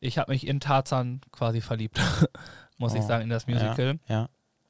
Ich 0.00 0.18
habe 0.18 0.32
mich 0.32 0.46
in 0.46 0.60
Tarzan 0.60 1.20
quasi 1.32 1.60
verliebt, 1.60 1.98
muss 2.78 2.94
ich 2.94 3.02
Oh, 3.02 3.06
sagen, 3.06 3.24
in 3.24 3.30
das 3.30 3.46
Musical. 3.46 3.98
Ja. 4.08 4.28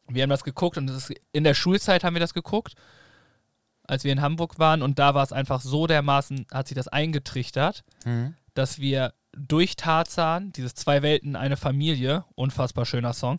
Wir 0.09 0.23
haben 0.23 0.31
das 0.31 0.45
geguckt 0.45 0.77
und 0.79 0.87
das 0.87 1.09
ist, 1.11 1.19
in 1.33 1.43
der 1.45 1.55
Schulzeit 1.55 2.05
haben 2.05 2.15
wir 2.15 2.21
das 2.21 2.35
geguckt, 2.35 2.75
als 3.85 4.05
wir 4.05 4.13
in 4.13 4.21
Hamburg 4.21 4.59
waren. 4.59 4.83
Und 4.83 4.99
da 4.99 5.15
war 5.15 5.25
es 5.25 5.33
einfach 5.33 5.61
so 5.61 5.87
dermaßen, 5.87 6.47
hat 6.53 6.69
sich 6.69 6.77
das 6.77 6.89
eingetrichtert, 6.89 7.83
Mhm. 8.05 8.35
dass 8.55 8.79
wir 8.79 9.15
durch 9.37 9.77
Tarzan, 9.77 10.53
dieses 10.53 10.75
Zwei 10.75 11.03
Welten, 11.03 11.37
eine 11.37 11.57
Familie, 11.57 12.25
unfassbar 12.37 12.87
schöner 12.87 13.13
Song, 13.13 13.39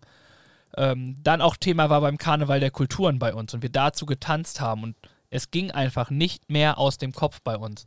ähm, 0.76 1.16
dann 1.24 1.42
auch 1.42 1.56
Thema 1.56 1.90
war 1.90 2.02
beim 2.02 2.18
Karneval 2.18 2.60
der 2.60 2.72
Kulturen 2.72 3.18
bei 3.20 3.34
uns 3.34 3.54
und 3.54 3.62
wir 3.64 3.70
dazu 3.72 4.06
getanzt 4.06 4.60
haben 4.62 4.84
und 4.84 4.96
es 5.30 5.52
ging 5.52 5.72
einfach 5.72 6.10
nicht 6.10 6.50
mehr 6.50 6.78
aus 6.78 6.98
dem 6.98 7.12
Kopf 7.12 7.42
bei 7.44 7.58
uns. 7.58 7.86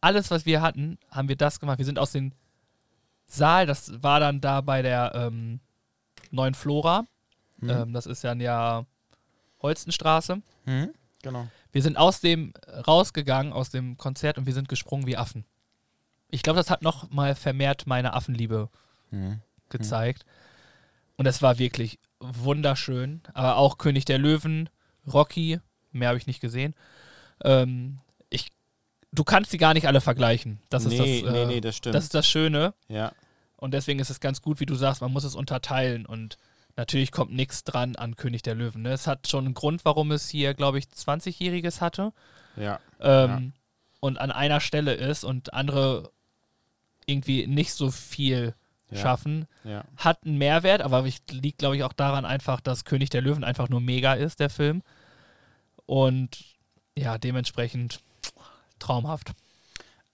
Alles, 0.00 0.30
was 0.30 0.46
wir 0.46 0.62
hatten, 0.62 0.98
haben 1.10 1.28
wir 1.28 1.36
das 1.36 1.60
gemacht. 1.60 1.78
Wir 1.78 1.84
sind 1.84 1.98
aus 1.98 2.12
dem 2.12 2.32
Saal, 3.26 3.66
das 3.66 4.02
war 4.02 4.18
dann 4.20 4.40
da 4.40 4.60
bei 4.60 4.82
der 4.82 5.12
ähm, 5.14 5.60
neuen 6.30 6.54
Flora, 6.54 7.06
Mhm. 7.58 7.68
ähm, 7.70 7.92
das 7.92 8.06
ist 8.06 8.22
ja 8.24 8.32
in 8.32 8.38
der 8.38 8.86
Holstenstraße. 9.62 10.40
Mhm. 10.64 10.94
Genau. 11.22 11.46
Wir 11.72 11.82
sind 11.82 11.98
aus 11.98 12.20
dem 12.20 12.54
rausgegangen, 12.86 13.52
aus 13.52 13.68
dem 13.70 13.96
Konzert 13.98 14.38
und 14.38 14.46
wir 14.46 14.54
sind 14.54 14.68
gesprungen 14.68 15.06
wie 15.06 15.18
Affen. 15.18 15.44
Ich 16.28 16.42
glaube, 16.42 16.56
das 16.58 16.70
hat 16.70 16.80
noch 16.82 17.10
mal 17.10 17.34
vermehrt 17.34 17.86
meine 17.86 18.14
Affenliebe 18.14 18.70
Mhm. 19.10 19.40
gezeigt. 19.68 20.24
Und 21.16 21.26
es 21.26 21.42
war 21.42 21.58
wirklich 21.58 21.98
wunderschön. 22.20 23.20
Aber 23.34 23.56
auch 23.56 23.76
König 23.78 24.04
der 24.06 24.18
Löwen, 24.18 24.70
Rocky, 25.12 25.60
mehr 25.92 26.08
habe 26.08 26.18
ich 26.18 26.26
nicht 26.26 26.40
gesehen. 26.40 26.74
Ähm, 27.44 27.98
ich, 28.28 28.52
du 29.12 29.24
kannst 29.24 29.52
die 29.52 29.58
gar 29.58 29.74
nicht 29.74 29.86
alle 29.86 30.00
vergleichen. 30.00 30.60
Das 30.68 30.84
ist 30.84 30.98
nee, 30.98 31.22
das, 31.22 31.30
äh, 31.30 31.32
nee, 31.32 31.46
nee, 31.54 31.60
das 31.60 31.76
stimmt. 31.76 31.94
das 31.94 32.04
ist 32.04 32.14
das 32.14 32.26
Schöne. 32.26 32.74
ja. 32.88 33.12
Und 33.56 33.74
deswegen 33.74 34.00
ist 34.00 34.08
es 34.08 34.20
ganz 34.20 34.40
gut, 34.40 34.58
wie 34.58 34.64
du 34.64 34.74
sagst, 34.74 35.02
man 35.02 35.12
muss 35.12 35.22
es 35.24 35.34
unterteilen. 35.34 36.06
Und 36.06 36.38
natürlich 36.76 37.12
kommt 37.12 37.30
nichts 37.32 37.62
dran 37.62 37.94
an 37.94 38.16
König 38.16 38.40
der 38.40 38.54
Löwen. 38.54 38.80
Ne? 38.80 38.92
Es 38.92 39.06
hat 39.06 39.28
schon 39.28 39.44
einen 39.44 39.52
Grund, 39.52 39.84
warum 39.84 40.12
es 40.12 40.30
hier, 40.30 40.54
glaube 40.54 40.78
ich, 40.78 40.86
20-Jähriges 40.86 41.82
hatte 41.82 42.14
Ja. 42.56 42.80
ähm, 43.00 43.52
und 44.00 44.16
an 44.18 44.30
einer 44.30 44.60
Stelle 44.60 44.94
ist 44.94 45.24
und 45.24 45.52
andere 45.52 46.10
irgendwie 47.04 47.46
nicht 47.46 47.74
so 47.74 47.90
viel 47.90 48.54
Ja. 48.90 48.96
schaffen, 48.98 49.46
Ja. 49.64 49.84
hat 49.98 50.24
einen 50.24 50.38
Mehrwert, 50.38 50.80
aber 50.80 51.04
liegt, 51.30 51.58
glaube 51.58 51.76
ich, 51.76 51.84
auch 51.84 51.92
daran 51.92 52.24
einfach, 52.24 52.60
dass 52.60 52.86
König 52.86 53.10
der 53.10 53.20
Löwen 53.20 53.44
einfach 53.44 53.68
nur 53.68 53.80
mega 53.82 54.14
ist, 54.14 54.40
der 54.40 54.48
Film. 54.48 54.82
Und 55.90 56.44
ja, 56.96 57.18
dementsprechend 57.18 58.00
traumhaft. 58.78 59.32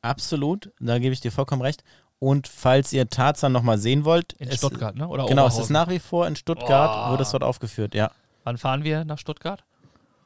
Absolut, 0.01 0.73
da 0.81 0.99
gebe 0.99 1.13
ich 1.13 1.21
dir 1.21 1.31
vollkommen 1.31 1.61
recht. 1.61 1.85
Und 2.19 2.49
falls 2.49 2.95
ihr 2.95 3.11
Tarzan 3.11 3.53
nochmal 3.53 3.77
sehen 3.77 4.07
wollt, 4.07 4.33
In 4.35 4.49
es, 4.49 4.57
Stuttgart, 4.57 4.97
ne? 4.97 5.07
Oder 5.07 5.27
Genau, 5.27 5.43
es 5.47 5.53
ist 5.53 5.57
Oberhausen. 5.59 5.73
nach 5.75 5.89
wie 5.91 5.99
vor 5.99 6.27
in 6.27 6.35
Stuttgart, 6.35 7.09
Oh. 7.09 7.11
wird 7.11 7.21
es 7.21 7.31
dort 7.31 7.43
aufgeführt, 7.43 7.95
ja. 7.95 8.11
Wann 8.45 8.57
fahren 8.57 8.85
wir 8.85 9.05
nach 9.05 9.19
Stuttgart? 9.19 9.65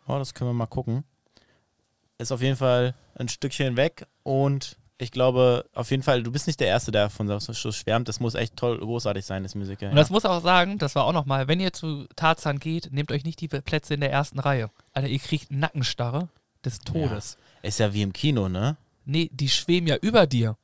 Oh, 0.06 0.18
das 0.18 0.34
können 0.34 0.50
wir 0.50 0.54
mal 0.54 0.66
gucken. 0.66 1.02
Ist 2.18 2.30
auf 2.30 2.42
jeden 2.42 2.56
Fall 2.56 2.94
ein 3.16 3.28
Stückchen 3.28 3.76
weg 3.76 4.06
und 4.22 4.76
ich 5.00 5.10
glaube, 5.12 5.64
auf 5.74 5.90
jeden 5.90 6.02
Fall, 6.02 6.22
du 6.22 6.30
bist 6.30 6.46
nicht 6.46 6.60
der 6.60 6.68
Erste, 6.68 6.92
der 6.92 7.08
von 7.08 7.26
so 7.40 7.72
schwärmt. 7.72 8.08
Das 8.08 8.20
muss 8.20 8.34
echt 8.34 8.56
toll, 8.56 8.78
großartig 8.78 9.24
sein, 9.24 9.42
das 9.42 9.54
Musical. 9.54 9.90
Und 9.90 9.96
das 9.96 10.10
muss 10.10 10.26
auch 10.26 10.42
sagen, 10.42 10.78
das 10.78 10.94
war 10.94 11.04
auch 11.04 11.12
nochmal, 11.12 11.48
wenn 11.48 11.58
ihr 11.58 11.72
zu 11.72 12.06
Tarzan 12.16 12.58
geht, 12.58 12.92
nehmt 12.92 13.10
euch 13.10 13.24
nicht 13.24 13.40
die 13.40 13.48
Plätze 13.48 13.94
in 13.94 14.00
der 14.00 14.12
ersten 14.12 14.38
Reihe. 14.38 14.70
Alter, 14.92 15.08
ihr 15.08 15.18
kriegt 15.18 15.50
Nackenstarre 15.50 16.28
des 16.64 16.80
Todes. 16.80 17.38
Ist 17.62 17.80
ja 17.80 17.92
wie 17.94 18.02
im 18.02 18.12
Kino, 18.12 18.48
ne? 18.48 18.76
Nee, 19.06 19.30
die 19.32 19.48
schweben 19.48 19.88
ja 19.88 19.96
über 19.96 20.26
dir. 20.26 20.56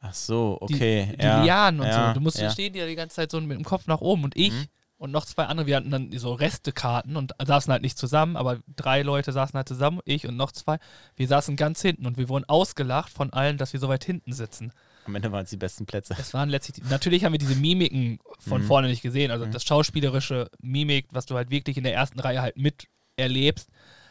Ach 0.00 0.14
so, 0.14 0.58
Die, 0.68 0.74
okay. 0.74 1.16
die 1.18 1.24
ja, 1.24 1.42
Lianen 1.42 1.80
und 1.80 1.86
ja, 1.86 2.08
so. 2.08 2.14
Du 2.14 2.20
musst 2.20 2.38
ja. 2.38 2.50
stehen 2.50 2.74
ja 2.74 2.86
die 2.86 2.94
ganze 2.94 3.16
Zeit 3.16 3.30
so 3.30 3.40
mit 3.40 3.56
dem 3.56 3.64
Kopf 3.64 3.86
nach 3.86 4.00
oben. 4.00 4.24
Und 4.24 4.36
ich 4.36 4.52
Mhm. 4.52 4.68
Und 4.98 5.10
noch 5.10 5.24
zwei 5.26 5.44
andere, 5.46 5.66
wir 5.66 5.76
hatten 5.76 5.90
dann 5.90 6.10
so 6.18 6.32
Restekarten 6.34 7.16
und 7.16 7.32
saßen 7.44 7.72
halt 7.72 7.82
nicht 7.82 7.98
zusammen, 7.98 8.36
aber 8.36 8.60
drei 8.76 9.02
Leute 9.02 9.32
saßen 9.32 9.56
halt 9.56 9.68
zusammen, 9.68 10.00
ich 10.04 10.26
und 10.26 10.36
noch 10.36 10.52
zwei. 10.52 10.78
Wir 11.16 11.26
saßen 11.28 11.56
ganz 11.56 11.82
hinten 11.82 12.06
und 12.06 12.16
wir 12.16 12.28
wurden 12.28 12.44
ausgelacht 12.48 13.10
von 13.12 13.32
allen, 13.32 13.58
dass 13.58 13.72
wir 13.72 13.80
so 13.80 13.88
weit 13.88 14.04
hinten 14.04 14.32
sitzen. 14.32 14.72
Am 15.06 15.14
Ende 15.14 15.30
waren 15.32 15.44
es 15.44 15.50
die 15.50 15.56
besten 15.58 15.84
Plätze. 15.84 16.16
Es 16.18 16.32
waren 16.32 16.48
letztlich, 16.48 16.82
die, 16.82 16.90
natürlich 16.90 17.24
haben 17.24 17.32
wir 17.32 17.38
diese 17.38 17.56
Mimiken 17.56 18.18
von 18.38 18.62
Mhm. 18.62 18.66
vorne 18.66 18.88
nicht 18.88 19.02
gesehen. 19.02 19.30
Also 19.30 19.44
das 19.44 19.64
schauspielerische 19.64 20.48
Mimik, 20.62 21.06
was 21.10 21.26
du 21.26 21.34
halt 21.34 21.50
wirklich 21.50 21.76
in 21.76 21.84
der 21.84 21.92
ersten 21.94 22.20
Reihe 22.20 22.40
halt 22.40 22.56
miterlebst, 22.56 23.68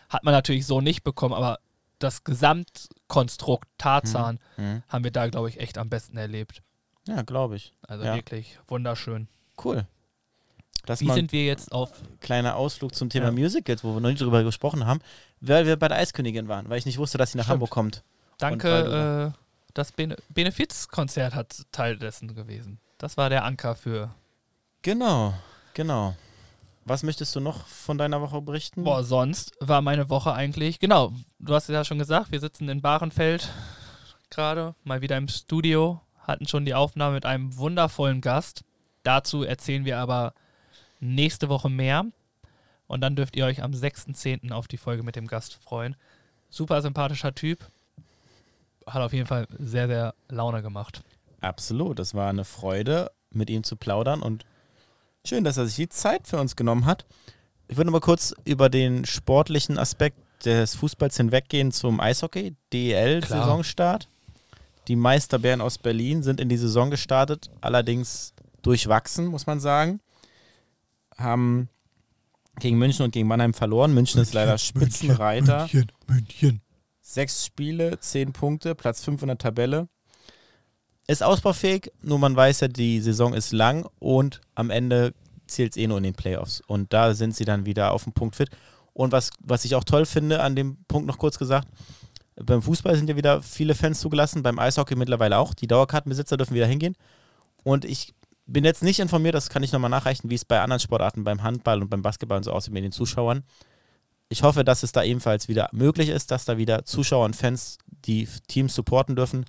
hat 0.10 0.24
man 0.24 0.34
natürlich 0.34 0.68
so 0.68 0.82
nicht 0.82 1.04
bekommen, 1.04 1.34
aber 1.34 1.60
das 1.98 2.24
Gesamtkonstrukt 2.24 3.68
Tarzan 3.78 4.40
Mhm. 4.58 4.84
haben 4.90 5.04
wir 5.04 5.12
da, 5.12 5.28
glaube 5.28 5.50
ich, 5.50 5.60
echt 5.60 5.78
am 5.78 5.90
besten 5.90 6.18
erlebt. 6.18 6.62
Ja, 7.08 7.22
glaube 7.24 7.56
ich. 7.56 7.74
Also 7.88 8.06
Ja. 8.06 8.16
wirklich 8.16 8.60
wunderschön. 8.68 9.28
Cool. 9.64 9.86
Das 10.86 11.00
Wie 11.00 11.10
sind 11.12 11.32
wir 11.32 11.46
jetzt 11.46 11.72
auf. 11.72 11.92
ein 12.02 12.20
kleiner 12.20 12.56
Ausflug 12.56 12.94
zum 12.94 13.10
Thema 13.10 13.28
Ja. 13.28 13.32
Musicals, 13.32 13.84
wo 13.84 13.94
wir 13.94 14.02
noch 14.02 14.10
nicht 14.10 14.22
drüber 14.22 14.44
gesprochen 14.44 14.86
haben, 14.86 15.00
weil 15.40 15.66
wir 15.66 15.78
bei 15.78 15.88
der 15.88 15.98
Eiskönigin 15.98 16.48
waren, 16.50 16.68
weil 16.70 16.78
ich 16.78 16.86
nicht 16.86 16.98
wusste, 16.98 17.18
dass 17.18 17.32
sie 17.32 17.38
nach 17.38 17.46
Stimmt. 17.46 17.54
Hamburg 17.54 17.70
kommt. 17.70 18.04
Danke, 18.38 19.34
äh, 19.34 19.40
das 19.74 19.92
Bene 19.94 20.18
Benefizkonzert 20.30 21.34
hat 21.36 21.64
Teil 21.72 21.98
dessen 21.98 22.36
gewesen. 22.36 22.80
Das 22.98 23.16
war 23.18 23.30
der 23.30 23.46
Anker 23.46 23.76
für. 23.76 24.14
Genau, 24.82 25.34
genau. 25.74 26.16
Was 26.86 27.04
möchtest 27.04 27.34
du 27.36 27.40
noch 27.40 27.66
von 27.68 27.98
deiner 27.98 28.20
Woche 28.20 28.42
berichten? 28.42 28.84
Boah, 28.84 29.04
sonst 29.06 29.54
war 29.62 29.82
meine 29.82 30.10
Woche 30.10 30.34
eigentlich. 30.34 30.80
Genau, 30.80 31.14
du 31.40 31.54
hast 31.56 31.70
ja 31.70 31.86
schon 31.86 31.98
gesagt, 31.98 32.32
wir 32.34 32.42
sitzen 32.42 32.68
in 32.68 32.82
Bahrenfeld 32.82 33.50
gerade, 34.30 34.76
mal 34.84 35.02
wieder 35.02 35.16
im 35.16 35.30
Studio, 35.30 36.02
hatten 36.20 36.48
schon 36.48 36.66
die 36.66 36.74
Aufnahme 36.74 37.16
mit 37.16 37.26
einem 37.26 37.56
wundervollen 37.56 38.20
Gast. 38.20 38.64
Dazu 39.04 39.44
erzählen 39.44 39.86
wir 39.86 39.98
aber 40.00 40.34
nächste 41.04 41.50
Woche 41.50 41.70
mehr. 41.70 42.06
Und 42.88 43.02
dann 43.02 43.16
dürft 43.16 43.36
ihr 43.36 43.46
euch 43.46 43.64
am 43.64 43.72
6.10. 43.72 44.52
auf 44.52 44.68
die 44.68 44.78
Folge 44.78 45.04
mit 45.04 45.16
dem 45.16 45.28
Gast 45.28 45.56
freuen. 45.56 45.96
Super 46.50 46.82
sympathischer 46.82 47.34
Typ. 47.34 47.66
Hat 48.86 49.02
auf 49.02 49.14
jeden 49.14 49.28
Fall 49.28 49.48
sehr, 49.58 49.88
sehr 49.88 50.14
Laune 50.30 50.62
gemacht. 50.62 51.04
Absolut, 51.42 52.00
es 52.00 52.14
war 52.14 52.30
eine 52.30 52.46
Freude, 52.46 53.12
mit 53.32 53.50
ihm 53.50 53.64
zu 53.64 53.76
plaudern 53.76 54.22
und 54.22 54.46
schön, 55.26 55.44
dass 55.44 55.58
er 55.58 55.66
sich 55.66 55.76
die 55.76 55.90
Zeit 55.90 56.28
für 56.28 56.40
uns 56.40 56.56
genommen 56.56 56.86
hat. 56.86 57.06
Ich 57.68 57.78
würde 57.78 57.92
mal 57.92 58.02
kurz 58.02 58.36
über 58.46 58.70
den 58.70 59.06
sportlichen 59.06 59.78
Aspekt 59.78 60.18
des 60.46 60.76
Fußballs 60.76 61.18
hinweggehen 61.18 61.72
zum 61.72 62.00
Eishockey, 62.00 62.56
DEL-Saisonstart. 62.72 64.10
Die 64.88 64.98
Meisterbären 64.98 65.62
aus 65.62 65.78
Berlin 65.78 66.24
sind 66.24 66.42
in 66.42 66.50
die 66.50 66.58
Saison 66.58 66.92
gestartet, 66.92 67.50
allerdings 67.62 68.34
durchwachsen, 68.62 69.28
muss 69.28 69.48
man 69.48 69.60
sagen. 69.60 70.02
Haben 71.18 71.70
gegen 72.60 72.78
München 72.78 73.06
und 73.06 73.12
gegen 73.12 73.28
Mannheim 73.28 73.54
verloren. 73.54 73.94
München 73.94 74.22
ist 74.22 74.34
leider 74.34 74.58
Spitzenreiter. 74.58 75.62
München, 75.62 75.92
München. 76.08 76.62
Sechs 77.02 77.46
Spiele, 77.46 78.00
zehn 78.00 78.34
Punkte, 78.34 78.76
Platz 78.76 79.04
5 79.04 79.22
in 79.24 79.28
der 79.28 79.38
Tabelle. 79.38 79.88
Ist 81.08 81.22
ausbaufähig, 81.22 81.92
nur 82.02 82.18
man 82.18 82.36
weiß 82.36 82.62
ja, 82.62 82.68
die 82.70 83.02
Saison 83.02 83.34
ist 83.34 83.52
lang 83.52 83.88
und 84.00 84.40
am 84.56 84.70
Ende 84.70 85.14
zählt 85.48 85.72
es 85.74 85.78
eh 85.78 85.88
nur 85.88 85.98
in 85.98 86.04
den 86.04 86.14
Playoffs. 86.14 86.62
Und 86.66 86.94
da 86.94 87.14
sind 87.14 87.36
sie 87.36 87.46
dann 87.46 87.66
wieder 87.66 87.92
auf 87.92 88.04
dem 88.06 88.14
Punkt 88.14 88.36
fit. 88.36 88.50
Und 88.94 89.12
was, 89.12 89.32
was 89.40 89.66
ich 89.66 89.76
auch 89.76 89.84
toll 89.84 90.06
finde, 90.06 90.42
an 90.42 90.56
dem 90.56 90.78
Punkt 90.88 91.08
noch 91.08 91.18
kurz 91.18 91.38
gesagt, 91.38 91.68
beim 92.36 92.62
Fußball 92.62 92.96
sind 92.96 93.10
ja 93.10 93.16
wieder 93.16 93.42
viele 93.44 93.76
Fans 93.76 94.00
zugelassen, 94.00 94.44
beim 94.44 94.60
Eishockey 94.60 94.96
mittlerweile 94.96 95.38
auch. 95.38 95.54
Die 95.54 95.68
Dauerkartenbesitzer 95.68 96.38
dürfen 96.38 96.56
wieder 96.56 96.68
hingehen. 96.68 96.96
Und 97.64 97.86
ich 97.86 98.14
bin 98.46 98.66
jetzt 98.66 98.84
nicht 98.84 99.00
informiert, 99.00 99.36
das 99.36 99.50
kann 99.50 99.64
ich 99.64 99.72
nochmal 99.72 99.90
nachreichen, 99.90 100.30
wie 100.30 100.36
es 100.36 100.46
bei 100.46 100.62
anderen 100.62 100.80
Sportarten, 100.80 101.24
beim 101.24 101.44
Handball 101.44 101.82
und 101.82 101.90
beim 101.90 102.02
Basketball 102.02 102.38
und 102.38 102.44
so 102.44 102.52
aussieht 102.52 102.74
mit 102.74 102.84
den 102.84 102.92
Zuschauern. 102.92 103.44
Ich 104.30 104.44
hoffe, 104.44 104.64
dass 104.64 104.84
es 104.84 104.92
da 104.92 105.04
ebenfalls 105.04 105.48
wieder 105.48 105.70
möglich 105.72 106.10
ist, 106.10 106.32
dass 106.32 106.46
da 106.46 106.58
wieder 106.58 106.86
Zuschauer 106.86 107.26
und 107.26 107.36
Fans 107.36 107.78
die 108.06 108.28
Teams 108.48 108.74
supporten 108.74 109.16
dürfen 109.16 109.46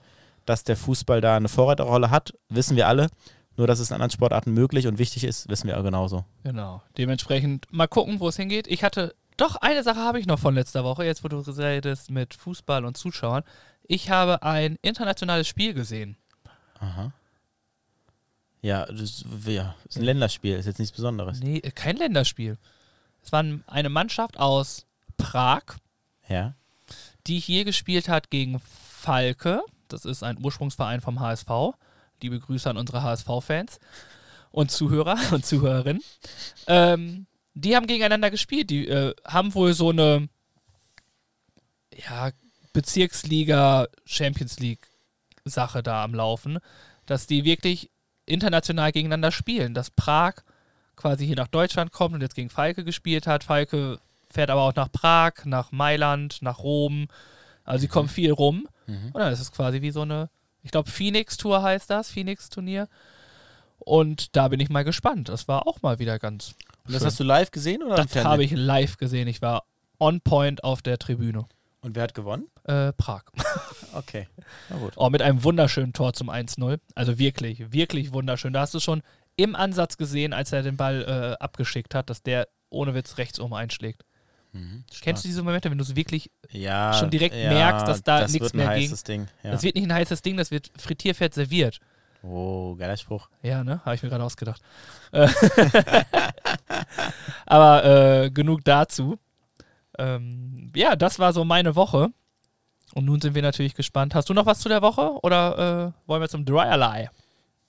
dass 0.46 0.64
der 0.64 0.76
Fußball 0.76 1.20
da 1.20 1.36
eine 1.36 1.48
Vorreiterrolle 1.48 2.10
hat, 2.10 2.34
wissen 2.48 2.76
wir 2.76 2.88
alle. 2.88 3.08
Nur, 3.56 3.68
dass 3.68 3.78
es 3.78 3.90
in 3.90 3.94
anderen 3.94 4.10
Sportarten 4.10 4.52
möglich 4.52 4.88
und 4.88 4.98
wichtig 4.98 5.22
ist, 5.22 5.48
wissen 5.48 5.68
wir 5.68 5.80
genauso. 5.82 6.24
Genau. 6.42 6.82
Dementsprechend 6.98 7.66
mal 7.70 7.86
gucken, 7.86 8.18
wo 8.18 8.28
es 8.28 8.36
hingeht. 8.36 8.66
Ich 8.66 8.82
hatte, 8.82 9.14
doch, 9.36 9.54
eine 9.56 9.84
Sache 9.84 10.00
habe 10.00 10.18
ich 10.18 10.26
noch 10.26 10.40
von 10.40 10.56
letzter 10.56 10.82
Woche, 10.82 11.04
jetzt 11.04 11.22
wo 11.22 11.28
du 11.28 11.38
redest 11.38 12.10
mit 12.10 12.34
Fußball 12.34 12.84
und 12.84 12.96
Zuschauern. 12.96 13.44
Ich 13.84 14.10
habe 14.10 14.42
ein 14.42 14.76
internationales 14.82 15.46
Spiel 15.46 15.72
gesehen. 15.72 16.16
Aha. 16.80 17.12
Ja, 18.64 18.86
das, 18.86 19.26
ja, 19.44 19.74
ist 19.86 19.98
ein 19.98 20.04
Länderspiel, 20.04 20.56
ist 20.56 20.64
jetzt 20.64 20.78
nichts 20.78 20.96
Besonderes. 20.96 21.38
Nee, 21.40 21.60
kein 21.60 21.98
Länderspiel. 21.98 22.56
Es 23.22 23.30
war 23.30 23.44
eine 23.66 23.88
Mannschaft 23.90 24.38
aus 24.38 24.86
Prag, 25.18 25.64
Ja. 26.30 26.54
die 27.26 27.40
hier 27.40 27.66
gespielt 27.66 28.08
hat 28.08 28.30
gegen 28.30 28.60
Falke. 28.60 29.62
Das 29.88 30.06
ist 30.06 30.22
ein 30.22 30.42
Ursprungsverein 30.42 31.02
vom 31.02 31.20
HSV. 31.20 31.76
Liebe 32.22 32.40
Grüße 32.40 32.70
an 32.70 32.78
unsere 32.78 33.02
HSV-Fans 33.02 33.80
und 34.50 34.70
Zuhörer 34.70 35.18
und 35.32 35.44
Zuhörerinnen. 35.44 36.02
Ähm, 36.66 37.26
die 37.52 37.76
haben 37.76 37.86
gegeneinander 37.86 38.30
gespielt. 38.30 38.70
Die 38.70 38.88
äh, 38.88 39.14
haben 39.26 39.54
wohl 39.54 39.74
so 39.74 39.90
eine 39.90 40.30
ja, 41.94 42.30
Bezirksliga, 42.72 43.88
Champions 44.06 44.58
League 44.58 44.88
Sache 45.44 45.82
da 45.82 46.02
am 46.02 46.14
Laufen, 46.14 46.60
dass 47.04 47.26
die 47.26 47.44
wirklich 47.44 47.90
international 48.26 48.92
gegeneinander 48.92 49.32
spielen. 49.32 49.74
Dass 49.74 49.90
Prag 49.90 50.34
quasi 50.96 51.26
hier 51.26 51.36
nach 51.36 51.48
Deutschland 51.48 51.92
kommt 51.92 52.14
und 52.14 52.20
jetzt 52.20 52.34
gegen 52.34 52.50
Falke 52.50 52.84
gespielt 52.84 53.26
hat. 53.26 53.44
Falke 53.44 53.98
fährt 54.28 54.50
aber 54.50 54.62
auch 54.62 54.74
nach 54.74 54.90
Prag, 54.90 55.44
nach 55.44 55.72
Mailand, 55.72 56.42
nach 56.42 56.58
Rom. 56.60 57.08
Also 57.64 57.82
sie 57.82 57.88
kommen 57.88 58.08
viel 58.08 58.32
rum. 58.32 58.68
Mhm. 58.86 59.06
Und 59.12 59.20
dann 59.20 59.32
ist 59.32 59.40
es 59.40 59.52
quasi 59.52 59.82
wie 59.82 59.90
so 59.90 60.02
eine, 60.02 60.28
ich 60.62 60.70
glaube, 60.70 60.90
Phoenix-Tour 60.90 61.62
heißt 61.62 61.88
das, 61.90 62.10
Phoenix-Turnier. 62.10 62.88
Und 63.78 64.36
da 64.36 64.48
bin 64.48 64.60
ich 64.60 64.70
mal 64.70 64.84
gespannt. 64.84 65.28
Das 65.28 65.48
war 65.48 65.66
auch 65.66 65.82
mal 65.82 65.98
wieder 65.98 66.18
ganz. 66.18 66.54
Und 66.84 66.92
das 66.92 67.00
schön. 67.00 67.06
hast 67.06 67.20
du 67.20 67.24
live 67.24 67.50
gesehen 67.50 67.82
oder 67.82 67.96
Das 67.96 68.24
habe 68.24 68.44
ich 68.44 68.52
live 68.52 68.96
gesehen. 68.96 69.28
Ich 69.28 69.42
war 69.42 69.64
on 69.98 70.20
point 70.20 70.64
auf 70.64 70.82
der 70.82 70.98
Tribüne. 70.98 71.46
Und 71.80 71.94
wer 71.94 72.04
hat 72.04 72.14
gewonnen? 72.14 72.46
Äh, 72.64 72.92
Prag. 72.92 73.22
Okay. 73.94 74.26
Na 74.70 74.78
gut. 74.78 74.94
Oh, 74.96 75.08
mit 75.08 75.22
einem 75.22 75.44
wunderschönen 75.44 75.92
Tor 75.92 76.14
zum 76.14 76.28
1-0. 76.28 76.80
Also 76.96 77.16
wirklich, 77.16 77.72
wirklich 77.72 78.12
wunderschön. 78.12 78.52
Da 78.52 78.62
hast 78.62 78.74
du 78.74 78.80
schon 78.80 79.02
im 79.36 79.54
Ansatz 79.54 79.96
gesehen, 79.96 80.32
als 80.32 80.52
er 80.52 80.64
den 80.64 80.76
Ball 80.76 81.36
äh, 81.38 81.40
abgeschickt 81.40 81.94
hat, 81.94 82.10
dass 82.10 82.20
der 82.20 82.48
ohne 82.70 82.94
Witz 82.94 83.18
rechts 83.18 83.38
oben 83.38 83.54
einschlägt. 83.54 84.04
Mhm. 84.52 84.84
Kennst 85.00 85.24
du 85.24 85.28
diese 85.28 85.42
Momente, 85.42 85.70
wenn 85.70 85.78
du 85.78 85.84
es 85.84 85.94
wirklich, 85.94 86.30
ja, 86.50 86.92
schon 86.94 87.10
direkt 87.10 87.34
ja, 87.34 87.50
merkst, 87.50 87.86
dass 87.86 88.02
da 88.02 88.20
das 88.20 88.32
nichts 88.32 88.52
mehr 88.52 88.74
Ding. 88.74 89.28
Ja. 89.42 89.52
das 89.52 89.62
wird 89.62 89.74
nicht 89.74 89.84
ein 89.84 89.94
heißes 89.94 90.22
Ding, 90.22 90.36
das 90.36 90.50
wird 90.50 90.70
Frittierfett 90.76 91.34
serviert. 91.34 91.80
oh, 92.22 92.74
geiler 92.76 92.96
Spruch. 92.96 93.28
Ja, 93.42 93.64
ne? 93.64 93.80
Habe 93.84 93.96
ich 93.96 94.02
mir 94.02 94.08
gerade 94.08 94.24
ausgedacht. 94.24 94.60
Äh, 95.12 95.28
Aber 97.46 97.84
äh, 98.24 98.30
genug 98.30 98.64
dazu. 98.64 99.18
Ähm, 99.98 100.72
ja, 100.74 100.96
das 100.96 101.18
war 101.18 101.32
so 101.32 101.44
meine 101.44 101.76
Woche. 101.76 102.08
Und 102.94 103.04
nun 103.04 103.20
sind 103.20 103.34
wir 103.34 103.42
natürlich 103.42 103.74
gespannt. 103.74 104.14
Hast 104.14 104.28
du 104.28 104.34
noch 104.34 104.46
was 104.46 104.60
zu 104.60 104.68
der 104.68 104.82
Woche 104.82 105.18
oder 105.22 105.92
äh, 105.94 106.08
wollen 106.08 106.22
wir 106.22 106.28
zum 106.28 106.44
Dryerlei? 106.44 107.10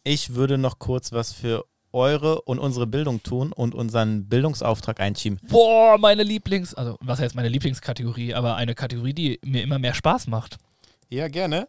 Ich 0.04 0.36
würde 0.36 0.58
noch 0.58 0.78
kurz 0.78 1.12
was 1.12 1.34
für 1.34 1.66
eure 1.92 2.42
und 2.42 2.60
unsere 2.60 2.86
Bildung 2.86 3.24
tun 3.24 3.52
und 3.54 3.74
unseren 3.74 4.28
Bildungsauftrag 4.28 5.00
einschieben. 5.00 5.40
Boah, 5.48 5.98
meine 5.98 6.24
Lieblings-, 6.24 6.76
also 6.76 6.98
was 7.00 7.20
heißt 7.20 7.36
meine 7.36 7.48
Lieblingskategorie, 7.48 8.34
aber 8.36 8.56
eine 8.56 8.76
Kategorie, 8.76 9.14
die 9.14 9.40
mir 9.44 9.64
immer 9.64 9.80
mehr 9.80 9.94
Spaß 9.94 10.28
macht. 10.28 10.58
Ja, 11.10 11.28
gerne. 11.28 11.68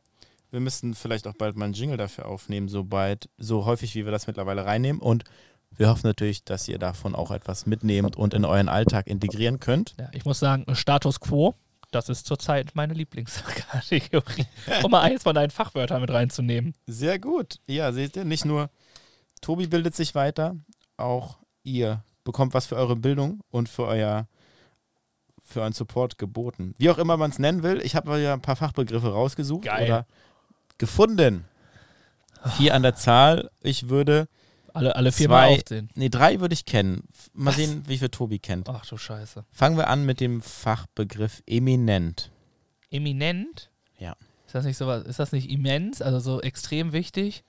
Wir 0.51 0.61
müssen 0.61 0.95
vielleicht 0.95 1.27
auch 1.27 1.35
bald 1.35 1.57
mal 1.57 1.67
einen 1.67 1.75
Jingle 1.75 1.97
dafür 1.97 2.27
aufnehmen, 2.27 2.69
so 2.69 2.85
bald, 2.85 3.29
so 3.39 3.65
häufig, 3.65 3.95
wie 3.95 4.05
wir 4.05 4.13
das 4.13 4.27
mittlerweile 4.27 4.65
reinnehmen. 4.65 5.01
Und 5.01 5.25
wir 5.71 5.89
hoffen 5.89 6.07
natürlich, 6.07 6.45
dass 6.45 6.69
ihr 6.69 6.79
davon 6.79 7.15
auch 7.15 7.31
etwas 7.31 7.67
mitnehmt 7.67 8.17
und 8.17 8.35
in 8.35 8.45
euren 8.45 8.69
Alltag 8.69 9.07
integrieren 9.07 9.61
könnt. 9.61 9.95
Ja, 9.99 10.09
ich 10.13 10.25
muss 10.25 10.39
sagen, 10.39 10.67
Status 10.75 11.21
Quo, 11.21 11.55
das 11.91 12.09
ist 12.09 12.27
zurzeit 12.27 12.73
meine 12.75 12.95
Lieblingskategorie. 12.95 14.47
um 14.83 14.91
mal 14.91 15.03
eins 15.03 15.23
von 15.23 15.35
deinen 15.35 15.51
Fachwörtern 15.51 16.01
mit 16.01 16.11
reinzunehmen. 16.11 16.75
Sehr 16.87 17.19
gut. 17.19 17.57
Ja, 17.67 17.93
seht 17.93 18.17
ihr, 18.17 18.25
nicht 18.25 18.45
nur 18.45 18.71
Tobi 19.41 19.67
bildet 19.67 19.95
sich 19.95 20.15
weiter, 20.15 20.57
auch 20.97 21.39
ihr 21.63 22.05
bekommt 22.25 22.55
was 22.55 22.67
für 22.67 22.77
eure 22.77 22.97
Bildung 22.97 23.41
und 23.51 23.69
für 23.69 23.87
euer 23.87 24.29
für 25.43 25.61
euren 25.61 25.73
Support 25.73 26.19
geboten. 26.19 26.75
Wie 26.77 26.91
auch 26.91 26.99
immer 26.99 27.17
man 27.17 27.31
es 27.31 27.39
nennen 27.39 27.63
will, 27.63 27.81
ich 27.81 27.95
habe 27.95 28.19
ja 28.19 28.33
ein 28.35 28.43
paar 28.43 28.57
Fachbegriffe 28.57 29.13
rausgesucht 29.13 29.65
Geil. 29.65 29.87
oder 29.87 30.07
gefunden. 30.79 31.45
Vier 32.57 32.75
an 32.75 32.83
der 32.83 32.97
Zahl. 32.97 33.51
Ich 33.61 33.89
würde, 33.89 34.29
Alle, 34.77 34.95
alle 34.97 35.13
viermal 35.13 35.49
Zwei- 35.49 35.55
aufzählen. 35.57 35.91
nee, 35.95 36.09
drei 36.09 36.41
würde 36.41 36.53
ich 36.55 36.65
kennen. 36.65 37.05
Mal 37.33 37.51
Was? 37.51 37.57
sehen, 37.57 37.83
wie 37.87 37.99
viel 37.99 38.09
Tobi 38.09 38.39
kennt. 38.39 38.69
Ach 38.69 38.85
du 38.87 38.97
Scheiße. 38.97 39.45
Fangen 39.53 39.77
wir 39.77 39.89
an 39.89 40.05
mit 40.05 40.21
dem 40.21 40.41
Fachbegriff 40.43 41.43
eminent. 41.47 42.31
Eminent? 42.91 43.71
Ja. 43.99 44.17
Ist 44.47 44.55
das 44.55 44.65
nicht 44.65 44.77
sowas, 44.77 45.05
ist 45.05 45.19
das 45.19 45.33
nicht 45.33 45.51
immens, 45.51 46.01
also 46.03 46.19
so 46.21 46.41
extrem 46.41 46.93
wichtig? 46.93 47.43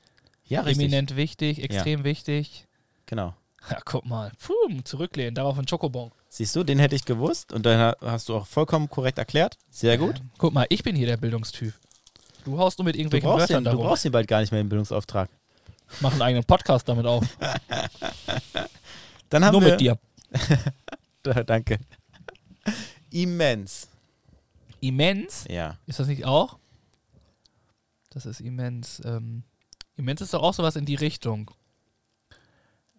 Ja, 0.46 0.62
richtig. 0.62 0.86
Eminent 0.86 1.16
wichtig, 1.16 1.62
extrem 1.64 2.04
wichtig. 2.04 2.68
Genau. 3.06 3.34
Ja, 3.70 3.80
guck 3.84 4.06
mal. 4.06 4.32
Puh, 4.40 4.82
zurücklehnen, 4.86 5.36
darauf 5.36 5.58
ein 5.60 5.68
Schokobon. 5.68 6.12
Siehst 6.30 6.56
du, 6.56 6.64
den 6.64 6.80
hätte 6.80 6.96
ich 6.96 7.04
gewusst 7.04 7.52
und 7.52 7.66
dann 7.66 7.78
ha- 7.78 7.98
hast 8.02 8.30
du 8.30 8.36
auch 8.38 8.48
vollkommen 8.48 8.88
korrekt 8.90 9.18
erklärt. 9.18 9.58
Sehr 9.70 9.98
gut. 9.98 10.22
Guck 10.38 10.54
mal, 10.54 10.66
ich 10.70 10.84
bin 10.84 10.96
hier 10.96 11.08
der 11.08 11.18
Bildungstyp. 11.18 11.74
Du 12.46 12.58
haust 12.60 12.78
nur 12.80 12.86
mit 12.86 12.96
Du 12.96 13.00
irgendwelchen 13.00 13.28
brauchst, 13.30 13.50
Wörtern 13.50 13.66
den, 13.66 13.74
du 13.74 13.80
brauchst 13.80 14.06
ihn 14.06 14.14
bald 14.14 14.28
gar 14.30 14.40
nicht 14.40 14.52
mehr 14.52 14.62
im 14.62 14.70
Bildungsauftrag. 14.70 15.30
Mach 16.02 16.12
einen 16.12 16.22
eigenen 16.22 16.44
Podcast 16.44 16.88
damit 16.88 17.06
auf. 17.06 17.26
Dann 19.30 19.44
haben 19.44 19.54
nur 19.54 19.62
wir, 19.62 19.72
mit 19.72 19.82
dir. 19.82 20.00
Da, 21.24 21.44
danke. 21.44 21.80
Immens. 23.12 23.88
Immens? 24.80 25.46
Ja. 25.50 25.78
Ist 25.86 26.00
das 26.00 26.08
nicht 26.08 26.26
auch? 26.26 26.58
Das 28.10 28.26
ist 28.26 28.40
immens. 28.40 29.02
Ähm, 29.06 29.44
immens 29.96 30.22
ist 30.22 30.34
doch 30.34 30.44
auch 30.44 30.54
sowas 30.54 30.76
in 30.76 30.86
die 30.86 30.96
Richtung. 30.96 31.52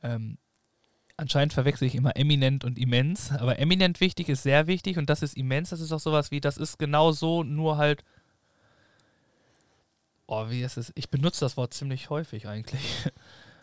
Ähm, 0.02 0.38
anscheinend 1.16 1.52
verwechsel 1.52 1.88
ich 1.88 1.94
immer 1.94 2.16
eminent 2.16 2.64
und 2.64 2.78
immens, 2.78 3.32
aber 3.32 3.58
eminent 3.58 4.00
wichtig 4.00 4.28
ist 4.28 4.44
sehr 4.44 4.66
wichtig 4.66 4.96
und 4.98 5.10
das 5.10 5.22
ist 5.22 5.36
immens, 5.36 5.70
das 5.70 5.80
ist 5.80 5.92
auch 5.92 6.00
sowas 6.00 6.30
wie, 6.30 6.40
das 6.40 6.56
ist 6.56 6.78
genau 6.78 7.12
so, 7.12 7.42
nur 7.42 7.76
halt. 7.76 8.04
Oh, 10.30 10.48
wie 10.50 10.62
ist 10.62 10.76
es? 10.76 10.92
Ich 10.94 11.08
benutze 11.10 11.40
das 11.40 11.56
Wort 11.56 11.72
ziemlich 11.74 12.10
häufig 12.10 12.46
eigentlich. 12.46 12.82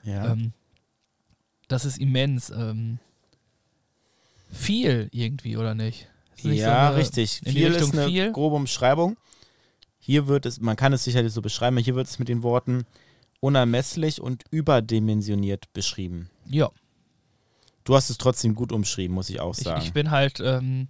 Ja. 0.03 0.25
Ähm, 0.33 0.53
das 1.67 1.83
ist 1.85 1.97
immens. 1.97 2.51
Ähm, 2.51 2.99
viel 4.51 5.09
irgendwie, 5.11 5.57
oder 5.57 5.73
nicht? 5.73 6.07
Nicht 6.43 6.59
so 6.61 6.65
ja, 6.67 6.89
eine- 6.89 6.97
richtig. 6.97 7.41
Viel 7.43 7.71
ist 7.73 7.93
eine 7.93 8.07
viel? 8.07 8.31
grobe 8.31 8.55
Umschreibung. 8.57 9.17
Hier 9.97 10.27
wird 10.27 10.45
es, 10.45 10.59
man 10.61 10.75
kann 10.75 10.93
es 10.93 11.03
sicherlich 11.03 11.33
so 11.33 11.41
beschreiben, 11.41 11.77
hier 11.77 11.95
wird 11.95 12.07
es 12.07 12.19
mit 12.19 12.27
den 12.27 12.43
Worten 12.43 12.85
unermesslich 13.39 14.21
und 14.21 14.43
überdimensioniert 14.51 15.73
beschrieben. 15.73 16.29
Ja. 16.45 16.69
Du 17.83 17.95
hast 17.95 18.09
es 18.11 18.17
trotzdem 18.19 18.53
gut 18.53 18.71
umschrieben, 18.71 19.15
muss 19.15 19.29
ich 19.31 19.39
auch 19.39 19.57
Ich, 19.57 19.63
sagen. 19.63 19.81
ich 19.81 19.93
bin 19.93 20.11
halt 20.11 20.39
ähm, 20.39 20.87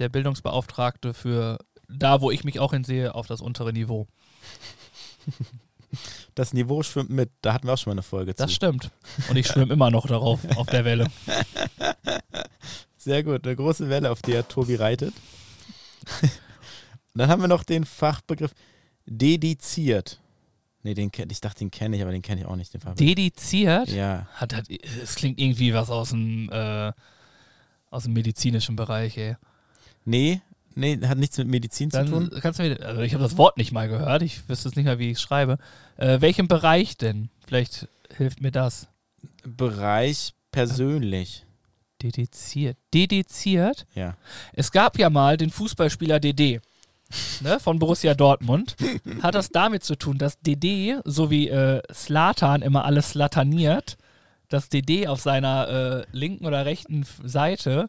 der 0.00 0.08
Bildungsbeauftragte 0.08 1.14
für 1.14 1.58
da, 1.88 2.20
wo 2.20 2.32
ich 2.32 2.42
mich 2.42 2.58
auch 2.58 2.72
hinsehe, 2.72 3.14
auf 3.14 3.28
das 3.28 3.40
untere 3.40 3.72
Niveau. 3.72 4.08
das 6.34 6.52
Niveau 6.52 6.82
schwimmt 6.82 7.10
mit. 7.10 7.30
Da 7.42 7.52
hatten 7.52 7.66
wir 7.66 7.74
auch 7.74 7.78
schon 7.78 7.90
mal 7.90 7.94
eine 7.94 8.02
Folge 8.02 8.34
Das 8.34 8.48
zu. 8.50 8.54
stimmt. 8.56 8.90
Und 9.28 9.36
ich 9.36 9.46
schwimme 9.46 9.72
immer 9.72 9.90
noch 9.90 10.06
darauf, 10.06 10.40
auf 10.56 10.66
der 10.68 10.84
Welle. 10.84 11.06
Sehr 12.96 13.22
gut, 13.22 13.46
eine 13.46 13.56
große 13.56 13.88
Welle, 13.88 14.10
auf 14.10 14.22
der 14.22 14.46
Tobi 14.48 14.74
reitet. 14.74 15.14
Und 16.22 16.30
dann 17.14 17.28
haben 17.28 17.40
wir 17.40 17.48
noch 17.48 17.62
den 17.62 17.84
Fachbegriff 17.84 18.52
dediziert. 19.06 20.20
Nee, 20.82 20.94
den 20.94 21.10
kenn, 21.10 21.28
ich 21.30 21.40
dachte, 21.40 21.60
den 21.60 21.70
kenne 21.70 21.96
ich, 21.96 22.02
aber 22.02 22.12
den 22.12 22.22
kenne 22.22 22.42
ich 22.42 22.46
auch 22.46 22.56
nicht, 22.56 22.72
den. 22.72 22.80
Dediziert? 22.94 23.88
Ja. 23.88 24.28
Hat, 24.34 24.54
hat, 24.54 24.66
es 24.70 25.16
klingt 25.16 25.40
irgendwie 25.40 25.74
was 25.74 25.90
aus 25.90 26.10
dem, 26.10 26.48
äh, 26.50 26.92
aus 27.90 28.04
dem 28.04 28.12
medizinischen 28.12 28.76
Bereich, 28.76 29.16
ey. 29.18 29.36
Nee, 30.04 30.40
nee, 30.76 30.98
hat 31.06 31.18
nichts 31.18 31.36
mit 31.38 31.48
Medizin 31.48 31.90
Dann 31.90 32.06
zu 32.06 32.12
tun. 32.12 32.30
kannst 32.40 32.58
du 32.58 32.62
mir, 32.62 32.80
also 32.80 33.02
ich 33.02 33.14
habe 33.14 33.24
das 33.24 33.36
Wort 33.36 33.56
nicht 33.56 33.72
mal 33.72 33.88
gehört, 33.88 34.22
ich 34.22 34.48
wüsste 34.48 34.68
es 34.68 34.76
nicht 34.76 34.84
mehr, 34.84 34.98
wie 34.98 35.10
ich 35.10 35.18
es 35.18 35.22
schreibe. 35.22 35.58
Äh, 35.96 36.20
welchem 36.20 36.46
Bereich 36.46 36.96
denn? 36.96 37.30
Vielleicht 37.46 37.88
hilft 38.16 38.40
mir 38.40 38.52
das. 38.52 38.88
Bereich 39.44 40.34
persönlich. 40.52 41.44
Dediziert. 42.02 42.76
Dediziert? 42.92 43.86
Ja. 43.94 44.16
Es 44.52 44.70
gab 44.70 44.98
ja 44.98 45.10
mal 45.10 45.36
den 45.36 45.50
Fußballspieler 45.50 46.20
DD 46.20 46.60
ne, 47.40 47.60
von 47.60 47.78
Borussia 47.78 48.14
Dortmund. 48.14 48.76
Hat 49.22 49.34
das 49.34 49.50
damit 49.50 49.84
zu 49.84 49.96
tun, 49.96 50.18
dass 50.18 50.40
DD, 50.40 50.96
so 51.04 51.30
wie 51.30 51.48
äh, 51.48 51.82
Slatan 51.92 52.62
immer 52.62 52.84
alles 52.84 53.10
slataniert, 53.10 53.96
dass 54.48 54.68
DD 54.68 55.08
auf 55.08 55.20
seiner 55.20 55.68
äh, 55.68 56.16
linken 56.16 56.46
oder 56.46 56.66
rechten 56.66 57.04
Seite 57.24 57.88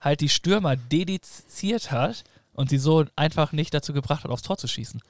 halt 0.00 0.20
die 0.20 0.28
Stürmer 0.28 0.76
dediziert 0.76 1.90
hat 1.90 2.24
und 2.52 2.70
sie 2.70 2.78
so 2.78 3.04
einfach 3.16 3.52
nicht 3.52 3.72
dazu 3.74 3.92
gebracht 3.92 4.24
hat, 4.24 4.30
aufs 4.30 4.42
Tor 4.42 4.58
zu 4.58 4.68
schießen. 4.68 5.00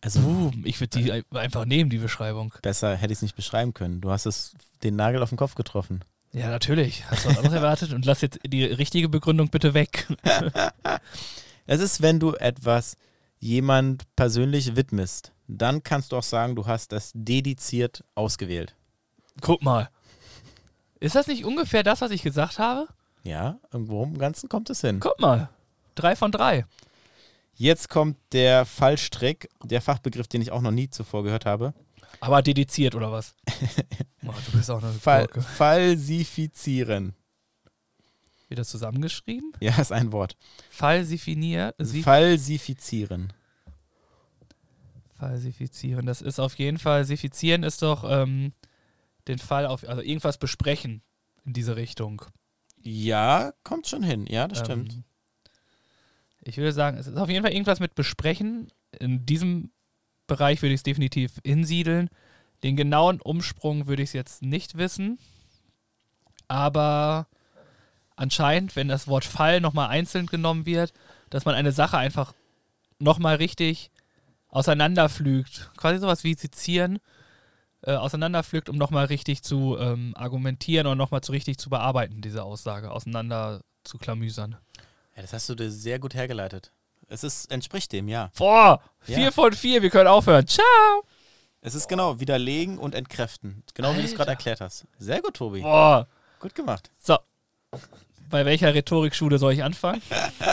Also 0.00 0.20
Boom, 0.20 0.62
ich 0.64 0.80
würde 0.80 0.98
die 1.00 1.12
ein- 1.12 1.24
einfach 1.32 1.64
nehmen, 1.64 1.88
die 1.90 1.98
Beschreibung. 1.98 2.52
besser 2.62 2.96
hätte 2.96 3.12
ich 3.12 3.18
es 3.18 3.22
nicht 3.22 3.36
beschreiben 3.36 3.72
können. 3.72 4.00
Du 4.00 4.10
hast 4.10 4.26
es 4.26 4.54
den 4.82 4.96
Nagel 4.96 5.22
auf 5.22 5.28
den 5.28 5.38
Kopf 5.38 5.54
getroffen. 5.54 6.04
Ja, 6.32 6.48
natürlich. 6.48 7.04
Hast 7.10 7.24
du 7.24 7.28
was 7.28 7.36
anderes 7.38 7.54
erwartet? 7.56 7.92
Und 7.92 8.04
lass 8.06 8.20
jetzt 8.22 8.40
die 8.46 8.64
richtige 8.64 9.08
Begründung 9.08 9.48
bitte 9.48 9.74
weg. 9.74 10.08
Es 11.66 11.80
ist, 11.80 12.02
wenn 12.02 12.18
du 12.18 12.34
etwas 12.34 12.96
jemand 13.38 14.02
persönlich 14.16 14.74
widmest, 14.74 15.32
dann 15.46 15.82
kannst 15.84 16.10
du 16.12 16.16
auch 16.16 16.22
sagen, 16.24 16.56
du 16.56 16.66
hast 16.66 16.90
das 16.90 17.12
dediziert 17.14 18.02
ausgewählt. 18.16 18.74
Guck 19.40 19.62
mal. 19.62 19.88
Ist 20.98 21.14
das 21.14 21.28
nicht 21.28 21.44
ungefähr 21.44 21.82
das, 21.84 22.00
was 22.00 22.10
ich 22.10 22.22
gesagt 22.22 22.58
habe? 22.58 22.88
Ja, 23.22 23.58
irgendwo 23.72 24.02
im 24.04 24.18
Ganzen 24.18 24.48
kommt 24.48 24.70
es 24.70 24.80
hin. 24.80 25.00
Guck 25.00 25.20
mal. 25.20 25.48
Drei 25.94 26.16
von 26.16 26.32
drei. 26.32 26.66
Jetzt 27.54 27.88
kommt 27.88 28.16
der 28.32 28.64
Fallstrick, 28.64 29.48
der 29.62 29.80
Fachbegriff, 29.82 30.26
den 30.26 30.42
ich 30.42 30.50
auch 30.50 30.62
noch 30.62 30.70
nie 30.70 30.88
zuvor 30.90 31.22
gehört 31.22 31.46
habe. 31.46 31.74
Aber 32.20 32.42
dediziert 32.42 32.94
oder 32.94 33.12
was? 33.12 33.34
oh, 34.26 34.32
du 34.46 34.56
bist 34.56 34.70
auch 34.70 34.82
eine 34.82 34.92
Fall, 34.92 35.26
Gurke. 35.26 35.42
falsifizieren. 35.42 37.14
Wieder 38.48 38.64
zusammengeschrieben? 38.64 39.52
Ja, 39.60 39.80
ist 39.80 39.92
ein 39.92 40.12
Wort. 40.12 40.36
Falsifiniert. 40.70 41.74
Sie 41.78 42.02
Falsifizieren. 42.02 43.32
falsifizieren. 45.18 46.06
Das 46.06 46.20
ist 46.20 46.38
auf 46.38 46.54
jeden 46.56 46.78
Fall, 46.78 47.04
sifizieren 47.04 47.62
ist 47.62 47.82
doch 47.82 48.04
ähm, 48.08 48.52
den 49.28 49.38
Fall 49.38 49.66
auf, 49.66 49.88
also 49.88 50.02
irgendwas 50.02 50.36
besprechen 50.36 51.02
in 51.44 51.52
diese 51.52 51.76
Richtung. 51.76 52.22
Ja, 52.82 53.52
kommt 53.64 53.86
schon 53.86 54.02
hin. 54.02 54.26
Ja, 54.28 54.48
das 54.48 54.60
stimmt. 54.60 54.92
Ähm, 54.92 55.04
ich 56.44 56.56
würde 56.56 56.72
sagen, 56.72 56.98
es 56.98 57.06
ist 57.06 57.16
auf 57.16 57.28
jeden 57.28 57.44
Fall 57.44 57.52
irgendwas 57.52 57.80
mit 57.80 57.94
besprechen. 57.94 58.70
In 58.98 59.24
diesem 59.24 59.70
Bereich 60.26 60.60
würde 60.62 60.74
ich 60.74 60.80
es 60.80 60.84
definitiv 60.84 61.34
hinsiedeln. 61.44 62.10
Den 62.62 62.76
genauen 62.76 63.20
Umsprung 63.20 63.86
würde 63.86 64.02
ich 64.02 64.10
es 64.10 64.14
jetzt 64.14 64.42
nicht 64.42 64.76
wissen. 64.76 65.18
Aber 66.48 67.28
anscheinend, 68.16 68.76
wenn 68.76 68.88
das 68.88 69.06
Wort 69.06 69.24
Fall 69.24 69.60
nochmal 69.60 69.88
einzeln 69.88 70.26
genommen 70.26 70.66
wird, 70.66 70.92
dass 71.30 71.44
man 71.44 71.54
eine 71.54 71.72
Sache 71.72 71.96
einfach 71.96 72.34
nochmal 72.98 73.36
richtig 73.36 73.90
auseinanderpflügt. 74.48 75.70
Quasi 75.76 75.98
sowas 75.98 76.24
wie 76.24 76.34
sezieren, 76.34 76.98
äh, 77.82 77.92
auseinanderpflügt, 77.94 78.68
um 78.68 78.76
nochmal 78.76 79.06
richtig 79.06 79.42
zu 79.42 79.76
ähm, 79.78 80.14
argumentieren 80.16 80.86
und 80.86 80.98
nochmal 80.98 81.20
zu 81.22 81.32
richtig 81.32 81.58
zu 81.58 81.70
bearbeiten, 81.70 82.20
diese 82.20 82.42
Aussage, 82.44 82.90
auseinander 82.90 83.60
zu 83.84 83.98
klamüsern. 83.98 84.56
Ja, 85.16 85.22
das 85.22 85.32
hast 85.32 85.48
du 85.48 85.54
dir 85.54 85.70
sehr 85.70 85.98
gut 85.98 86.14
hergeleitet. 86.14 86.72
Es 87.08 87.24
ist, 87.24 87.50
entspricht 87.50 87.92
dem, 87.92 88.08
ja. 88.08 88.30
Boah, 88.38 88.80
Ja. 89.06 89.16
vier 89.16 89.32
von 89.32 89.52
vier, 89.52 89.82
wir 89.82 89.90
können 89.90 90.06
aufhören. 90.08 90.46
Ciao! 90.46 90.64
Es 91.60 91.74
ist 91.74 91.88
genau 91.88 92.18
widerlegen 92.18 92.78
und 92.78 92.94
entkräften. 92.94 93.62
Genau 93.74 93.92
wie 93.94 93.98
du 93.98 94.04
es 94.04 94.10
gerade 94.14 94.30
Alter. 94.30 94.32
erklärt 94.32 94.60
hast. 94.60 94.86
Sehr 94.98 95.20
gut, 95.20 95.34
Tobi. 95.34 95.60
Boah. 95.60 96.08
Gut 96.40 96.54
gemacht. 96.54 96.90
So. 96.98 97.18
Bei 98.30 98.44
welcher 98.46 98.72
Rhetorikschule 98.74 99.38
soll 99.38 99.52
ich 99.52 99.62
anfangen? 99.62 100.00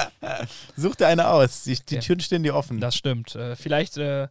Such 0.76 0.96
dir 0.96 1.08
eine 1.08 1.28
aus. 1.30 1.64
Die, 1.64 1.76
die 1.84 1.96
Ja. 1.96 2.02
Türen 2.02 2.20
stehen 2.20 2.44
dir 2.44 2.56
offen. 2.56 2.80
Das 2.80 2.96
stimmt. 2.96 3.36
Äh, 3.36 3.56
vielleicht, 3.56 3.98
äh, 3.98 4.28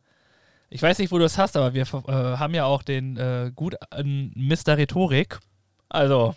ich 0.71 0.83
weiß 0.83 0.99
nicht, 0.99 1.11
wo 1.11 1.19
du 1.19 1.25
es 1.25 1.39
hast, 1.39 1.57
aber 1.57 1.75
wir 1.75 1.83
äh, 1.83 2.37
haben 2.37 2.55
ja 2.55 2.65
auch 2.65 2.83
den 2.83 3.17
äh, 3.17 3.53
gut 3.55 3.77
an 3.91 4.33
Mr. 4.35 4.77
Rhetorik. 4.77 5.39
Also, 5.89 6.35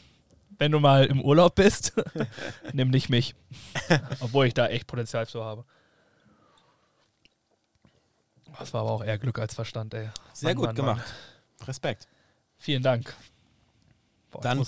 wenn 0.58 0.72
du 0.72 0.80
mal 0.80 1.06
im 1.06 1.22
Urlaub 1.22 1.56
bist, 1.56 1.94
nimm 2.74 2.89
nicht 2.89 3.10
mich. 3.10 3.36
Obwohl 4.20 4.46
ich 4.46 4.54
da 4.54 4.67
echt 4.67 4.88
Potenzial 4.88 5.28
zu 5.28 5.44
habe. 5.44 5.65
Das 8.58 8.74
war 8.74 8.82
aber 8.82 8.91
auch 8.91 9.04
eher 9.04 9.17
Glück 9.17 9.39
als 9.39 9.56
Verstand, 9.56 9.94
ey. 9.94 10.10
Sehr 10.34 10.50
Mann, 10.50 10.56
gut 10.56 10.65
Mann, 10.67 10.76
gemacht. 10.76 11.13
Respekt. 11.67 12.08
Vielen 12.58 12.84
Dank. 12.84 13.13
Boah, 14.30 14.41
Dann 14.41 14.65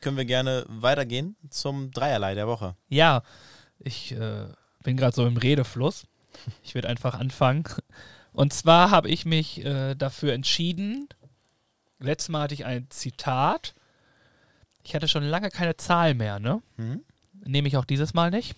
können 0.00 0.16
wir 0.16 0.24
gerne 0.24 0.64
weitergehen 0.68 1.36
zum 1.50 1.90
Dreierlei 1.90 2.34
der 2.34 2.46
Woche. 2.46 2.76
Ja, 2.88 3.22
ich 3.78 4.12
äh, 4.12 4.46
bin 4.82 4.96
gerade 4.96 5.14
so 5.14 5.26
im 5.26 5.36
Redefluss. 5.36 6.06
Ich 6.62 6.74
würde 6.74 6.88
einfach 6.88 7.14
anfangen. 7.14 7.64
Und 8.32 8.52
zwar 8.52 8.90
habe 8.90 9.08
ich 9.08 9.24
mich 9.26 9.64
äh, 9.64 9.94
dafür 9.94 10.32
entschieden. 10.32 11.08
Letztes 11.98 12.30
Mal 12.30 12.42
hatte 12.42 12.54
ich 12.54 12.64
ein 12.64 12.86
Zitat. 12.90 13.74
Ich 14.82 14.94
hatte 14.94 15.08
schon 15.08 15.22
lange 15.22 15.50
keine 15.50 15.76
Zahl 15.76 16.14
mehr, 16.14 16.38
ne? 16.40 16.62
Mhm. 16.76 17.04
Nehme 17.44 17.68
ich 17.68 17.76
auch 17.76 17.84
dieses 17.84 18.14
Mal 18.14 18.30
nicht. 18.30 18.56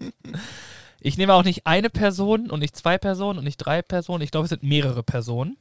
ich 1.00 1.16
nehme 1.16 1.34
auch 1.34 1.44
nicht 1.44 1.66
eine 1.66 1.90
Person 1.90 2.50
und 2.50 2.60
nicht 2.60 2.76
zwei 2.76 2.98
Personen 2.98 3.38
und 3.38 3.44
nicht 3.44 3.58
drei 3.58 3.82
Personen. 3.82 4.22
Ich 4.22 4.30
glaube, 4.30 4.44
es 4.44 4.50
sind 4.50 4.62
mehrere 4.62 5.02
Personen. 5.02 5.56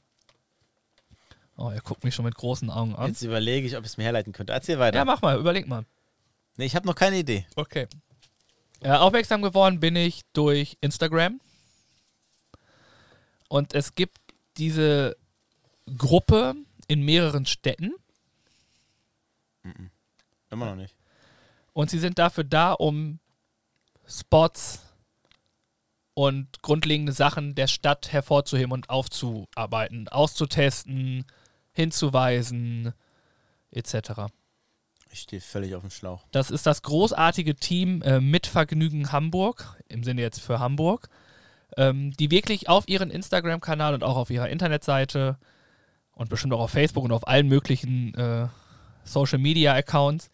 Oh, 1.57 1.69
er 1.69 1.81
guckt 1.81 2.03
mich 2.03 2.15
schon 2.15 2.25
mit 2.25 2.35
großen 2.35 2.69
Augen 2.69 2.95
an. 2.95 3.09
Jetzt 3.09 3.21
überlege 3.21 3.67
ich, 3.67 3.75
ob 3.75 3.83
ich 3.83 3.91
es 3.91 3.97
mir 3.97 4.03
herleiten 4.03 4.33
könnte. 4.33 4.53
Erzähl 4.53 4.79
weiter. 4.79 4.97
Ja, 4.97 5.05
mach 5.05 5.21
mal, 5.21 5.37
überleg 5.37 5.67
mal. 5.67 5.85
nee, 6.57 6.65
ich 6.65 6.75
habe 6.75 6.87
noch 6.87 6.95
keine 6.95 7.19
Idee. 7.19 7.45
Okay. 7.55 7.87
Äh, 8.81 8.91
aufmerksam 8.91 9.41
geworden 9.41 9.79
bin 9.79 9.95
ich 9.95 10.21
durch 10.33 10.77
Instagram. 10.81 11.39
Und 13.51 13.73
es 13.75 13.95
gibt 13.95 14.17
diese 14.55 15.17
Gruppe 15.97 16.55
in 16.87 17.03
mehreren 17.03 17.45
Städten. 17.45 17.93
Immer 20.49 20.67
noch 20.67 20.77
nicht. 20.77 20.95
Und 21.73 21.89
sie 21.89 21.99
sind 21.99 22.17
dafür 22.17 22.45
da, 22.45 22.71
um 22.71 23.19
Spots 24.07 24.79
und 26.13 26.61
grundlegende 26.61 27.11
Sachen 27.11 27.53
der 27.53 27.67
Stadt 27.67 28.13
hervorzuheben 28.13 28.71
und 28.71 28.89
aufzuarbeiten, 28.89 30.07
auszutesten, 30.07 31.25
hinzuweisen, 31.73 32.93
etc. 33.71 34.31
Ich 35.11 35.19
stehe 35.19 35.41
völlig 35.41 35.75
auf 35.75 35.81
dem 35.81 35.91
Schlauch. 35.91 36.23
Das 36.31 36.51
ist 36.51 36.65
das 36.65 36.83
großartige 36.83 37.55
Team 37.55 38.01
äh, 38.01 38.21
mit 38.21 38.47
Vergnügen 38.47 39.11
Hamburg, 39.11 39.77
im 39.89 40.05
Sinne 40.05 40.21
jetzt 40.21 40.39
für 40.39 40.59
Hamburg, 40.59 41.09
ähm, 41.77 42.11
die 42.11 42.31
wirklich 42.31 42.69
auf 42.69 42.87
ihren 42.87 43.09
Instagram-Kanal 43.09 43.93
und 43.93 44.03
auch 44.03 44.17
auf 44.17 44.29
ihrer 44.29 44.49
Internetseite 44.49 45.37
und 46.11 46.29
bestimmt 46.29 46.53
auch 46.53 46.59
auf 46.59 46.71
Facebook 46.71 47.03
und 47.03 47.11
auf 47.11 47.27
allen 47.27 47.47
möglichen 47.47 48.13
äh, 48.15 48.47
Social-Media-Accounts 49.03 50.29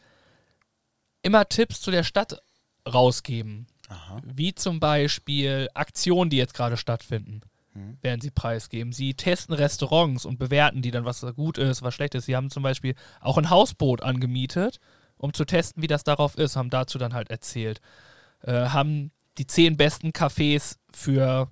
immer 1.21 1.47
Tipps 1.47 1.81
zu 1.81 1.91
der 1.91 2.03
Stadt 2.03 2.41
rausgeben. 2.87 3.67
Aha. 3.89 4.21
Wie 4.23 4.53
zum 4.53 4.79
Beispiel 4.79 5.69
Aktionen, 5.73 6.29
die 6.29 6.37
jetzt 6.37 6.53
gerade 6.53 6.77
stattfinden, 6.77 7.41
werden 8.01 8.21
sie 8.21 8.31
preisgeben. 8.31 8.91
Sie 8.91 9.13
testen 9.13 9.55
Restaurants 9.55 10.25
und 10.25 10.39
bewerten 10.39 10.81
die 10.81 10.91
dann, 10.91 11.05
was 11.05 11.25
gut 11.35 11.57
ist, 11.57 11.81
was 11.81 11.93
schlecht 11.93 12.15
ist. 12.15 12.25
Sie 12.25 12.35
haben 12.35 12.49
zum 12.49 12.63
Beispiel 12.63 12.95
auch 13.21 13.37
ein 13.37 13.49
Hausboot 13.49 14.01
angemietet, 14.01 14.79
um 15.17 15.33
zu 15.33 15.45
testen, 15.45 15.83
wie 15.83 15.87
das 15.87 16.03
darauf 16.03 16.37
ist, 16.37 16.55
haben 16.55 16.69
dazu 16.69 16.97
dann 16.97 17.13
halt 17.13 17.29
erzählt. 17.29 17.81
Äh, 18.41 18.69
haben 18.69 19.11
die 19.37 19.47
zehn 19.47 19.77
besten 19.77 20.09
Cafés 20.11 20.77
für 20.93 21.51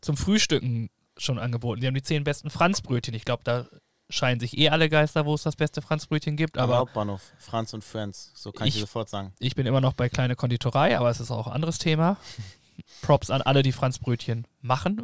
zum 0.00 0.16
Frühstücken 0.16 0.90
schon 1.16 1.38
angeboten. 1.38 1.80
Sie 1.80 1.86
haben 1.86 1.94
die 1.94 2.02
zehn 2.02 2.24
besten 2.24 2.50
Franzbrötchen. 2.50 3.14
Ich 3.14 3.24
glaube, 3.24 3.42
da 3.44 3.66
scheinen 4.08 4.38
sich 4.38 4.56
eh 4.58 4.68
alle 4.68 4.88
Geister, 4.88 5.26
wo 5.26 5.34
es 5.34 5.42
das 5.42 5.56
beste 5.56 5.82
Franzbrötchen 5.82 6.36
gibt. 6.36 6.58
Am 6.58 6.64
Aber 6.64 6.76
Hauptbahnhof, 6.78 7.32
Franz 7.38 7.72
und 7.74 7.82
Friends. 7.82 8.32
So 8.34 8.52
kann 8.52 8.68
ich, 8.68 8.74
Ich- 8.74 8.80
dir 8.80 8.86
sofort 8.86 9.08
sagen. 9.08 9.32
ich 9.38 9.54
bin 9.54 9.66
immer 9.66 9.80
noch 9.80 9.94
bei 9.94 10.08
kleine 10.08 10.36
Konditorei, 10.36 10.96
aber 10.96 11.10
es 11.10 11.18
ist 11.20 11.30
auch 11.30 11.46
ein 11.48 11.52
anderes 11.54 11.78
Thema. 11.78 12.16
Props 13.02 13.30
an 13.30 13.42
alle, 13.42 13.62
die 13.62 13.72
Franzbrötchen 13.72 14.46
machen. 14.60 15.02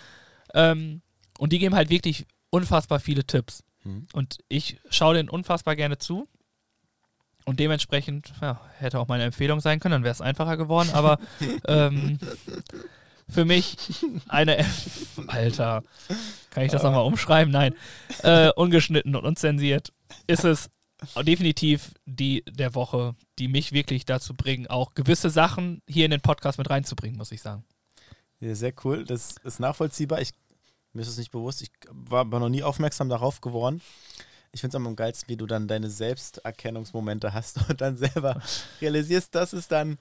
ähm, 0.54 1.02
und 1.38 1.52
die 1.52 1.58
geben 1.58 1.74
halt 1.74 1.90
wirklich 1.90 2.26
unfassbar 2.50 3.00
viele 3.00 3.24
Tipps. 3.26 3.64
Hm. 3.82 4.06
Und 4.12 4.38
ich 4.48 4.78
schaue 4.90 5.14
denen 5.14 5.28
unfassbar 5.28 5.74
gerne 5.76 5.98
zu. 5.98 6.28
Und 7.46 7.60
dementsprechend, 7.60 8.32
ja, 8.42 8.60
hätte 8.78 8.98
auch 8.98 9.06
meine 9.06 9.22
Empfehlung 9.22 9.60
sein 9.60 9.78
können, 9.80 9.92
dann 9.92 10.02
wäre 10.02 10.12
es 10.12 10.20
einfacher 10.20 10.56
geworden. 10.56 10.90
Aber 10.92 11.18
ähm, 11.68 12.18
für 13.28 13.44
mich 13.44 13.76
eine. 14.28 14.64
Alter, 15.28 15.82
kann 16.50 16.64
ich 16.64 16.72
das 16.72 16.82
nochmal 16.82 17.04
umschreiben? 17.04 17.52
Nein. 17.52 17.74
Äh, 18.22 18.50
ungeschnitten 18.50 19.14
und 19.14 19.24
unzensiert 19.24 19.92
ist 20.26 20.44
es 20.44 20.70
definitiv 21.22 21.92
die 22.04 22.42
der 22.48 22.74
Woche, 22.74 23.14
die 23.38 23.48
mich 23.48 23.72
wirklich 23.72 24.04
dazu 24.06 24.34
bringen, 24.34 24.66
auch 24.66 24.94
gewisse 24.94 25.30
Sachen 25.30 25.82
hier 25.88 26.04
in 26.04 26.10
den 26.10 26.20
Podcast 26.20 26.58
mit 26.58 26.70
reinzubringen, 26.70 27.16
muss 27.16 27.32
ich 27.32 27.42
sagen. 27.42 27.64
Ja, 28.40 28.54
sehr 28.54 28.72
cool. 28.84 29.04
Das 29.04 29.36
ist 29.44 29.60
nachvollziehbar. 29.60 30.20
Ich, 30.20 30.32
mir 30.92 31.02
ist 31.02 31.08
es 31.08 31.18
nicht 31.18 31.30
bewusst. 31.30 31.62
Ich 31.62 31.70
war 31.90 32.20
aber 32.20 32.40
noch 32.40 32.48
nie 32.48 32.62
aufmerksam 32.62 33.08
darauf 33.08 33.40
geworden. 33.40 33.80
Ich 34.56 34.62
finde 34.62 34.78
es 34.78 34.82
am 34.82 34.96
geilsten, 34.96 35.28
wie 35.28 35.36
du 35.36 35.44
dann 35.44 35.68
deine 35.68 35.90
Selbsterkennungsmomente 35.90 37.34
hast 37.34 37.58
und 37.68 37.78
dann 37.78 37.98
selber 37.98 38.40
realisierst, 38.80 39.34
dass 39.34 39.52
es 39.52 39.68
dann. 39.68 39.98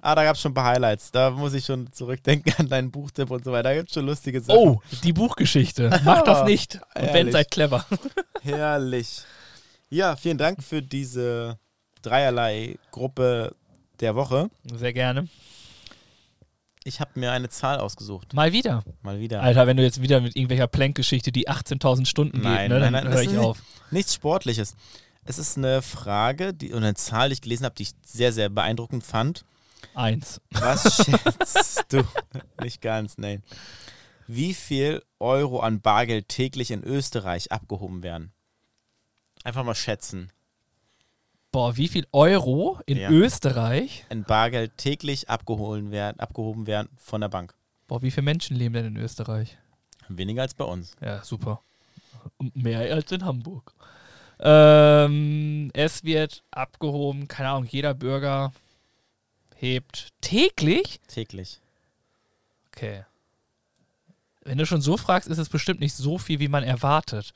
Ah, 0.00 0.14
da 0.14 0.24
gab 0.24 0.36
es 0.36 0.40
schon 0.40 0.52
ein 0.52 0.54
paar 0.54 0.72
Highlights. 0.72 1.10
Da 1.10 1.30
muss 1.30 1.52
ich 1.52 1.66
schon 1.66 1.92
zurückdenken 1.92 2.54
an 2.58 2.68
deinen 2.70 2.90
Buchtipp 2.90 3.30
und 3.30 3.44
so 3.44 3.52
weiter. 3.52 3.70
Da 3.70 3.74
gibt 3.74 3.88
es 3.88 3.94
schon 3.94 4.06
lustige 4.06 4.40
Sachen. 4.40 4.58
Oh, 4.58 4.82
die 5.04 5.12
Buchgeschichte. 5.12 6.00
Mach 6.02 6.22
das 6.22 6.44
nicht. 6.46 6.80
Und 6.94 7.12
wenn, 7.12 7.30
seid 7.30 7.50
clever. 7.50 7.84
Herrlich. 8.40 9.22
Ja, 9.90 10.16
vielen 10.16 10.38
Dank 10.38 10.62
für 10.62 10.80
diese 10.80 11.58
dreierlei 12.00 12.78
Gruppe 12.92 13.54
der 13.98 14.14
Woche. 14.14 14.48
Sehr 14.64 14.94
gerne. 14.94 15.28
Ich 16.84 17.00
habe 17.00 17.10
mir 17.14 17.32
eine 17.32 17.50
Zahl 17.50 17.78
ausgesucht. 17.78 18.32
Mal 18.32 18.52
wieder. 18.52 18.82
Mal 19.02 19.20
wieder. 19.20 19.42
Alter, 19.42 19.66
wenn 19.66 19.76
du 19.76 19.82
jetzt 19.82 20.00
wieder 20.00 20.20
mit 20.20 20.34
irgendwelcher 20.34 20.66
Plank-Geschichte, 20.66 21.30
die 21.30 21.48
18.000 21.48 22.06
Stunden 22.06 22.40
Nein, 22.40 22.68
geht, 22.68 22.68
ne, 22.70 22.80
dann 22.80 22.92
nein, 22.92 23.04
nein, 23.04 23.12
höre 23.12 23.22
das 23.22 23.32
ich 23.32 23.38
auf. 23.38 23.62
Nichts 23.90 24.14
Sportliches. 24.14 24.74
Es 25.24 25.38
ist 25.38 25.58
eine 25.58 25.82
Frage 25.82 26.54
die, 26.54 26.72
und 26.72 26.82
eine 26.82 26.94
Zahl, 26.94 27.28
die 27.28 27.34
ich 27.34 27.42
gelesen 27.42 27.64
habe, 27.64 27.74
die 27.74 27.82
ich 27.82 27.92
sehr, 28.04 28.32
sehr 28.32 28.48
beeindruckend 28.48 29.04
fand. 29.04 29.44
Eins. 29.94 30.40
Was 30.50 31.04
schätzt 31.04 31.92
du? 31.92 32.02
Nicht 32.62 32.80
ganz, 32.80 33.18
nein. 33.18 33.42
Wie 34.26 34.54
viel 34.54 35.02
Euro 35.18 35.60
an 35.60 35.80
Bargeld 35.80 36.28
täglich 36.28 36.70
in 36.70 36.82
Österreich 36.82 37.52
abgehoben 37.52 38.02
werden? 38.02 38.32
Einfach 39.44 39.64
mal 39.64 39.74
schätzen. 39.74 40.32
Boah, 41.52 41.76
wie 41.76 41.88
viel 41.88 42.06
Euro 42.12 42.78
in 42.86 42.96
Ja. 42.96 43.10
Österreich? 43.10 44.06
In 44.08 44.22
Bargeld 44.24 44.76
täglich 44.76 45.28
abgehoben 45.28 45.90
werden, 45.90 46.20
abgehoben 46.20 46.66
werden 46.66 46.88
von 46.96 47.20
der 47.20 47.28
Bank. 47.28 47.54
Boah, 47.88 48.02
wie 48.02 48.10
viele 48.12 48.24
Menschen 48.24 48.56
leben 48.56 48.74
denn 48.74 48.86
in 48.86 48.96
Österreich? 48.96 49.58
Weniger 50.08 50.42
als 50.42 50.54
bei 50.54 50.64
uns. 50.64 50.94
Ja, 51.00 51.24
super. 51.24 51.60
Und 52.36 52.54
Mehr 52.54 52.80
als 52.94 53.10
in 53.10 53.24
Hamburg. 53.24 53.74
Ähm, 54.38 55.70
es 55.74 56.04
wird 56.04 56.44
abgehoben, 56.50 57.26
keine 57.28 57.50
Ahnung, 57.50 57.66
jeder 57.68 57.94
Bürger 57.94 58.52
hebt 59.56 60.08
täglich? 60.20 61.00
Täglich. 61.08 61.60
Okay. 62.68 63.04
Wenn 64.42 64.56
du 64.56 64.66
schon 64.66 64.80
so 64.80 64.96
fragst, 64.96 65.28
ist 65.28 65.38
es 65.38 65.48
bestimmt 65.48 65.80
nicht 65.80 65.94
so 65.94 66.16
viel, 66.16 66.38
wie 66.38 66.48
man 66.48 66.62
erwartet. 66.64 67.32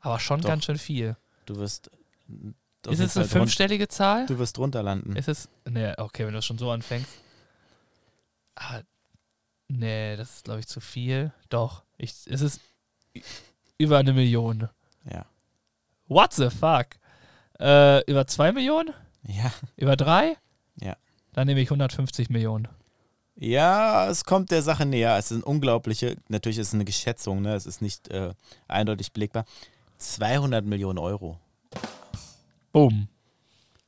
Aber 0.00 0.18
schon 0.18 0.40
Doch. 0.40 0.48
ganz 0.48 0.64
schön 0.64 0.78
viel. 0.78 1.16
Du 1.46 1.56
wirst. 1.56 1.90
Ist 2.90 3.00
es 3.00 3.16
eine 3.16 3.26
fünfstellige 3.26 3.88
Zahl? 3.88 4.26
Du 4.26 4.38
wirst 4.38 4.56
drunter 4.56 4.82
landen. 4.82 5.16
Ist 5.16 5.28
es. 5.28 5.48
Nee, 5.64 5.92
okay, 5.96 6.26
wenn 6.26 6.34
du 6.34 6.42
schon 6.42 6.58
so 6.58 6.70
anfängst. 6.70 7.08
Ah, 8.56 8.80
nee, 9.68 10.16
das 10.16 10.36
ist, 10.36 10.44
glaube 10.44 10.60
ich, 10.60 10.66
zu 10.66 10.80
viel. 10.80 11.32
Doch. 11.48 11.82
Ich, 11.96 12.12
es 12.26 12.40
ist 12.40 12.60
über 13.78 13.98
eine 13.98 14.12
Million. 14.12 14.68
Ja. 15.10 15.26
What 16.08 16.32
the 16.32 16.50
fuck? 16.50 16.86
Äh, 17.58 18.04
über 18.10 18.26
zwei 18.26 18.52
Millionen? 18.52 18.92
Ja. 19.26 19.52
Über 19.76 19.96
drei? 19.96 20.36
Ja. 20.80 20.96
Dann 21.32 21.46
nehme 21.46 21.60
ich 21.60 21.68
150 21.68 22.30
Millionen. 22.30 22.68
Ja, 23.36 24.08
es 24.08 24.24
kommt 24.24 24.50
der 24.50 24.62
Sache 24.62 24.86
näher. 24.86 25.16
Es 25.18 25.28
sind 25.28 25.42
unglaubliche, 25.42 26.16
natürlich 26.28 26.58
ist 26.58 26.68
es 26.68 26.74
eine 26.74 26.84
Geschätzung, 26.84 27.42
ne? 27.42 27.54
es 27.54 27.66
ist 27.66 27.82
nicht 27.82 28.08
äh, 28.08 28.32
eindeutig 28.68 29.12
belegbar. 29.12 29.44
200 29.98 30.64
Millionen 30.64 30.98
Euro. 30.98 31.40
Boom. 32.74 33.08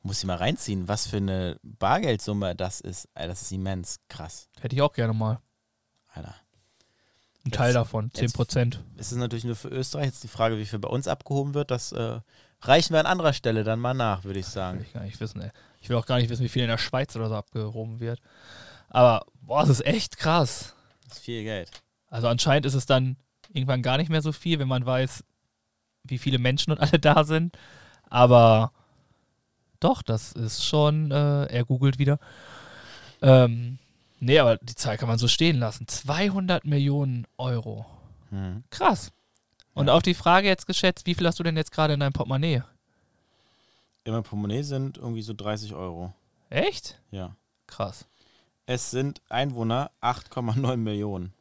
Muss 0.01 0.19
ich 0.19 0.25
mal 0.25 0.37
reinziehen, 0.37 0.87
was 0.87 1.07
für 1.07 1.17
eine 1.17 1.59
Bargeldsumme 1.61 2.55
das 2.55 2.79
ist. 2.79 3.09
Das 3.13 3.41
ist 3.41 3.51
immens 3.51 3.99
krass. 4.07 4.47
Hätte 4.61 4.75
ich 4.77 4.81
auch 4.81 4.93
gerne 4.93 5.13
mal. 5.13 5.39
Alter. 6.13 6.35
Ein 7.45 7.51
Teil 7.51 7.67
Jetzt- 7.67 7.75
davon, 7.75 8.11
10 8.13 8.23
jetzt- 8.23 8.33
Prozent. 8.35 8.83
Es 8.95 9.11
ist 9.11 9.17
natürlich 9.17 9.43
nur 9.43 9.57
für 9.57 9.67
Österreich. 9.67 10.05
Jetzt 10.05 10.23
die 10.23 10.29
Frage, 10.29 10.57
wie 10.57 10.65
viel 10.65 10.79
bei 10.79 10.87
uns 10.87 11.07
abgehoben 11.09 11.53
wird, 11.53 11.69
das 11.71 11.91
äh, 11.91 12.21
reichen 12.61 12.93
wir 12.93 13.01
an 13.01 13.05
anderer 13.05 13.33
Stelle 13.33 13.65
dann 13.65 13.79
mal 13.81 13.93
nach, 13.93 14.23
würde 14.23 14.39
ich 14.39 14.45
Will 14.45 14.53
sagen. 14.53 14.81
ich 14.81 14.93
gar 14.93 15.03
nicht 15.03 15.19
wissen, 15.19 15.41
ey. 15.41 15.51
Ich 15.81 15.89
will 15.89 15.97
auch 15.97 16.05
gar 16.05 16.17
nicht 16.19 16.29
wissen, 16.29 16.43
wie 16.43 16.49
viel 16.49 16.63
in 16.63 16.69
der 16.69 16.77
Schweiz 16.77 17.13
oder 17.17 17.27
so 17.27 17.35
abgehoben 17.35 17.99
wird. 17.99 18.21
Aber, 18.89 19.25
boah, 19.41 19.61
das 19.61 19.69
ist 19.69 19.85
echt 19.85 20.17
krass. 20.17 20.73
Das 21.07 21.17
ist 21.17 21.23
viel 21.25 21.43
Geld. 21.43 21.69
Also 22.07 22.29
anscheinend 22.29 22.65
ist 22.65 22.73
es 22.73 22.85
dann 22.85 23.17
irgendwann 23.49 23.81
gar 23.81 23.97
nicht 23.97 24.09
mehr 24.09 24.21
so 24.21 24.31
viel, 24.31 24.59
wenn 24.59 24.67
man 24.69 24.85
weiß, 24.85 25.25
wie 26.03 26.17
viele 26.17 26.39
Menschen 26.39 26.71
und 26.71 26.79
alle 26.79 26.99
da 26.99 27.25
sind. 27.25 27.57
Aber 28.09 28.71
doch, 29.79 30.01
das 30.01 30.31
ist 30.33 30.65
schon, 30.65 31.11
äh, 31.11 31.45
er 31.45 31.65
googelt 31.65 31.99
wieder. 31.99 32.19
Ähm, 33.21 33.79
nee, 34.19 34.39
aber 34.39 34.57
die 34.57 34.75
Zahl 34.75 34.97
kann 34.97 35.07
man 35.07 35.17
so 35.17 35.27
stehen 35.27 35.57
lassen. 35.57 35.87
200 35.87 36.65
Millionen 36.65 37.25
Euro. 37.37 37.85
Mhm. 38.31 38.63
Krass. 38.69 39.11
Und 39.73 39.89
auf 39.89 40.01
die 40.01 40.13
Frage 40.15 40.47
jetzt 40.47 40.65
geschätzt, 40.65 41.05
wie 41.05 41.13
viel 41.13 41.27
hast 41.27 41.37
du 41.39 41.43
denn 41.43 41.55
jetzt 41.57 41.71
gerade 41.71 41.93
in 41.93 41.99
deinem 41.99 42.13
Portemonnaie? 42.13 42.63
In 44.03 44.13
meinem 44.13 44.23
Portemonnaie 44.23 44.63
sind 44.63 44.97
irgendwie 44.97 45.21
so 45.21 45.33
30 45.33 45.73
Euro. 45.75 46.13
Echt? 46.49 46.99
Ja. 47.11 47.35
Krass. 47.67 48.05
Es 48.65 48.89
sind 48.91 49.21
Einwohner 49.29 49.91
8,9 50.01 50.77
Millionen. 50.77 51.33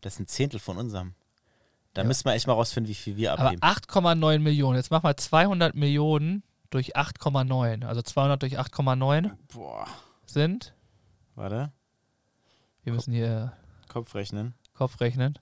Das 0.00 0.14
ist 0.14 0.20
ein 0.20 0.26
Zehntel 0.26 0.58
von 0.58 0.76
unserem. 0.76 1.14
Da 1.94 2.02
Ja. 2.02 2.08
müssen 2.08 2.24
wir 2.24 2.32
echt 2.32 2.46
mal 2.46 2.54
rausfinden, 2.54 2.90
wie 2.90 2.94
viel 2.94 3.16
wir 3.16 3.32
Aber 3.34 3.44
abheben. 3.44 3.62
8,9 3.62 4.38
Millionen. 4.40 4.76
Jetzt 4.76 4.90
mach 4.90 5.02
mal 5.02 5.14
200 5.16 5.74
Millionen 5.74 6.42
durch 6.72 6.96
8,9. 6.96 7.84
Also 7.86 8.02
200 8.02 8.42
durch 8.42 8.58
8,9 8.58 9.30
Boah. 9.52 9.86
sind, 10.26 10.74
Warte. 11.34 11.72
wir 12.82 12.92
müssen 12.92 13.12
hier 13.12 13.56
Kopf 13.88 14.14
rechnen. 14.14 14.54
Kopf 14.74 15.00
rechnen. 15.00 15.38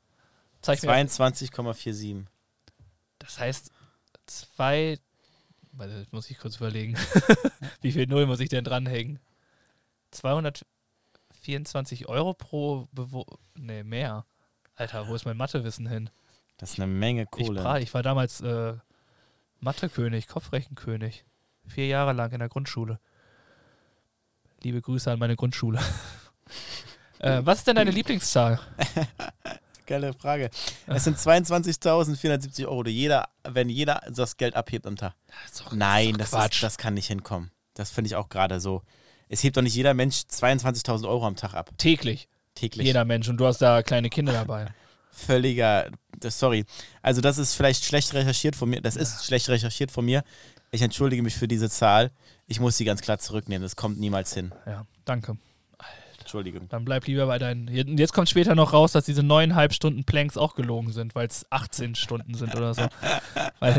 Zeig 0.63 0.83
mir. 0.83 0.91
22,47. 0.91 2.27
Das 3.19 3.39
heißt, 3.39 3.71
zwei. 4.27 4.99
Warte, 5.73 6.01
das 6.01 6.13
muss 6.13 6.29
ich 6.31 6.39
kurz 6.39 6.57
überlegen. 6.57 6.97
Wie 7.81 7.93
viel 7.93 8.07
Null 8.07 8.27
muss 8.27 8.41
ich 8.41 8.49
denn 8.49 8.65
dranhängen? 8.65 9.21
224 10.11 12.09
Euro 12.09 12.35
pro 12.35 12.89
Bewo 12.93 13.25
Nee, 13.57 13.83
mehr. 13.85 14.27
Alter, 14.75 15.07
wo 15.09 15.15
ist 15.15 15.25
mein 15.27 15.37
Mathewissen 15.37 15.87
hin? 15.87 16.11
Das 16.57 16.73
ist 16.73 16.81
eine 16.81 16.87
Menge 16.93 17.23
Ich, 17.23 17.31
Kohle. 17.47 17.63
pra- 17.63 17.81
ich 17.81 17.93
war 17.95 18.03
damals 18.03 18.41
äh, 18.41 18.75
Mathekönig, 19.61 20.27
Kopfrechenkönig. 20.29 21.25
Vier 21.67 21.87
Jahre 21.87 22.13
lang 22.13 22.33
in 22.33 22.39
der 22.41 22.49
Grundschule. 22.49 22.99
Liebe 24.63 24.81
Grüße 24.83 25.11
an 25.11 25.19
meine 25.19 25.37
Grundschule. 25.37 25.79
äh, 27.19 27.41
was 27.45 27.59
ist 27.59 27.67
denn 27.67 27.77
deine 27.77 27.91
Lieblingszahl? 27.91 28.59
Geile 29.87 30.13
Frage. 30.15 30.51
Es 30.87 31.05
sind 31.05 31.17
22.470 31.19 32.67
Euro, 32.67 32.83
die 32.83 32.93
jeder, 32.93 33.29
wenn 33.43 33.69
jeder 33.69 34.01
das 34.11 34.37
Geld 34.37 34.55
abhebt 34.55 34.87
am 34.87 34.97
Tag. 34.97 35.15
Das 35.27 35.53
ist 35.53 35.61
doch- 35.61 35.73
Nein, 35.73 36.13
das 36.17 36.31
das, 36.31 36.41
ist 36.45 36.47
doch 36.49 36.55
ist, 36.55 36.63
das 36.63 36.79
kann 36.79 36.95
nicht 36.95 37.09
hinkommen. 37.09 37.51
Das 37.75 37.91
finde 37.91 38.09
ich 38.09 38.17
auch 38.17 38.29
gerade 38.29 38.61
so. 38.61 38.83
Es 39.29 39.43
hebt 39.43 39.57
doch 39.57 39.63
nicht 39.63 39.75
jeder 39.75 39.95
Mensch 39.95 40.23
22.000 40.31 41.09
Euro 41.09 41.27
am 41.27 41.37
Tag 41.37 41.55
ab. 41.55 41.71
Täglich. 41.79 42.29
Täglich. 42.55 42.87
Jeder 42.87 43.05
Mensch. 43.05 43.29
Und 43.29 43.37
du 43.39 43.47
hast 43.47 43.59
da 43.59 43.83
kleine 43.83 44.11
Kinder 44.11 44.33
dabei. 44.33 44.67
Völliger, 45.11 45.91
sorry. 46.23 46.65
Also 47.03 47.21
das 47.21 47.39
ist 47.39 47.55
vielleicht 47.55 47.85
schlecht 47.85 48.15
recherchiert 48.15 48.57
von 48.57 48.71
mir. 48.71 48.81
Das 48.81 48.97
ist 48.97 49.25
schlecht 49.25 49.49
recherchiert 49.49 49.91
von 49.91 50.05
mir. 50.05 50.23
Ich 50.71 50.83
entschuldige 50.83 51.23
mich 51.23 51.35
für 51.35 51.49
diese 51.49 51.69
Zahl. 51.69 52.11
Ich 52.47 52.61
muss 52.61 52.77
sie 52.77 52.85
ganz 52.85 53.01
klar 53.01 53.19
zurücknehmen. 53.19 53.63
Das 53.63 53.77
kommt 53.77 53.99
niemals 53.99 54.33
hin. 54.35 54.53
Ja, 54.67 54.87
danke. 55.05 55.37
Entschuldigung. 56.21 56.69
Dann 56.69 56.85
bleib 56.85 57.07
lieber 57.07 57.27
bei 57.27 57.39
deinen. 57.39 57.67
Jetzt 57.69 58.13
kommt 58.13 58.29
später 58.29 58.55
noch 58.55 58.73
raus, 58.73 58.93
dass 58.93 59.05
diese 59.05 59.25
neuneinhalb 59.25 59.73
Stunden 59.73 60.05
Planks 60.05 60.37
auch 60.37 60.55
gelogen 60.55 60.93
sind, 60.93 61.17
weil 61.17 61.27
es 61.27 61.45
18 61.51 61.97
Stunden 61.97 62.35
sind 62.35 62.55
oder 62.55 62.73
so. 62.73 62.87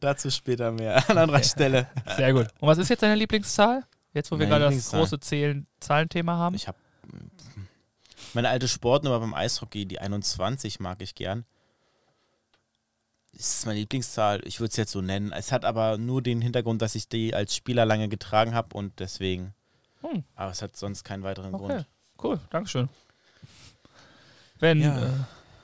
Dazu 0.00 0.30
später 0.30 0.70
mehr. 0.70 1.08
An 1.08 1.16
anderer 1.16 1.42
Stelle. 1.42 1.86
sehr 2.16 2.34
gut. 2.34 2.48
Und 2.60 2.68
was 2.68 2.76
ist 2.76 2.90
jetzt 2.90 3.02
deine 3.02 3.14
Lieblingszahl? 3.14 3.84
Jetzt, 4.12 4.30
wo 4.30 4.38
wir 4.38 4.46
Meine 4.48 4.64
gerade 4.64 4.76
das 4.76 4.90
große 4.90 5.18
Zählen, 5.20 5.66
Zahlenthema 5.80 6.36
haben? 6.36 6.54
Ich 6.54 6.68
habe 6.68 6.76
meine 8.34 8.48
alte 8.48 8.68
Sportnummer 8.68 9.20
beim 9.20 9.34
Eishockey, 9.34 9.86
die 9.86 9.98
21 9.98 10.80
mag 10.80 11.00
ich 11.02 11.14
gern. 11.14 11.44
Das 13.34 13.58
ist 13.58 13.66
meine 13.66 13.78
Lieblingszahl. 13.80 14.40
Ich 14.46 14.60
würde 14.60 14.70
es 14.70 14.76
jetzt 14.76 14.92
so 14.92 15.00
nennen. 15.00 15.32
Es 15.32 15.52
hat 15.52 15.64
aber 15.64 15.96
nur 15.98 16.20
den 16.22 16.42
Hintergrund, 16.42 16.82
dass 16.82 16.94
ich 16.94 17.08
die 17.08 17.34
als 17.34 17.56
Spieler 17.56 17.86
lange 17.86 18.08
getragen 18.08 18.54
habe 18.54 18.76
und 18.76 18.98
deswegen. 19.00 19.54
Hm. 20.02 20.24
Aber 20.34 20.50
es 20.50 20.60
hat 20.60 20.76
sonst 20.76 21.02
keinen 21.04 21.22
weiteren 21.22 21.54
Okay, 21.54 21.66
Grund. 21.66 21.86
cool, 22.22 22.40
Dankeschön. 22.50 22.88
Wenn 24.58 24.80
Ja. 24.82 25.02
äh, 25.06 25.10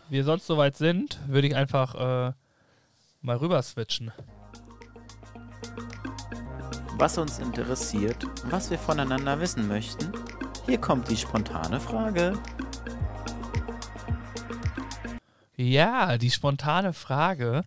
wir 0.09 0.25
sonst 0.25 0.47
soweit 0.47 0.77
sind, 0.77 1.19
würde 1.27 1.47
ich 1.49 1.55
einfach 1.55 1.95
äh, 1.95 2.33
mal 3.21 3.37
rüber 3.37 3.63
switchen. 3.63 4.13
was 7.01 7.17
uns 7.17 7.39
interessiert, 7.39 8.25
was 8.51 8.71
wir 8.71 8.79
voneinander 8.79 9.39
wissen 9.41 9.69
möchten. 9.69 10.11
Hier 10.69 10.79
kommt 10.79 11.09
die 11.09 11.17
spontane 11.17 11.81
Frage. 11.81 12.39
Ja, 15.57 16.19
die 16.19 16.31
spontane 16.31 16.93
Frage. 16.93 17.65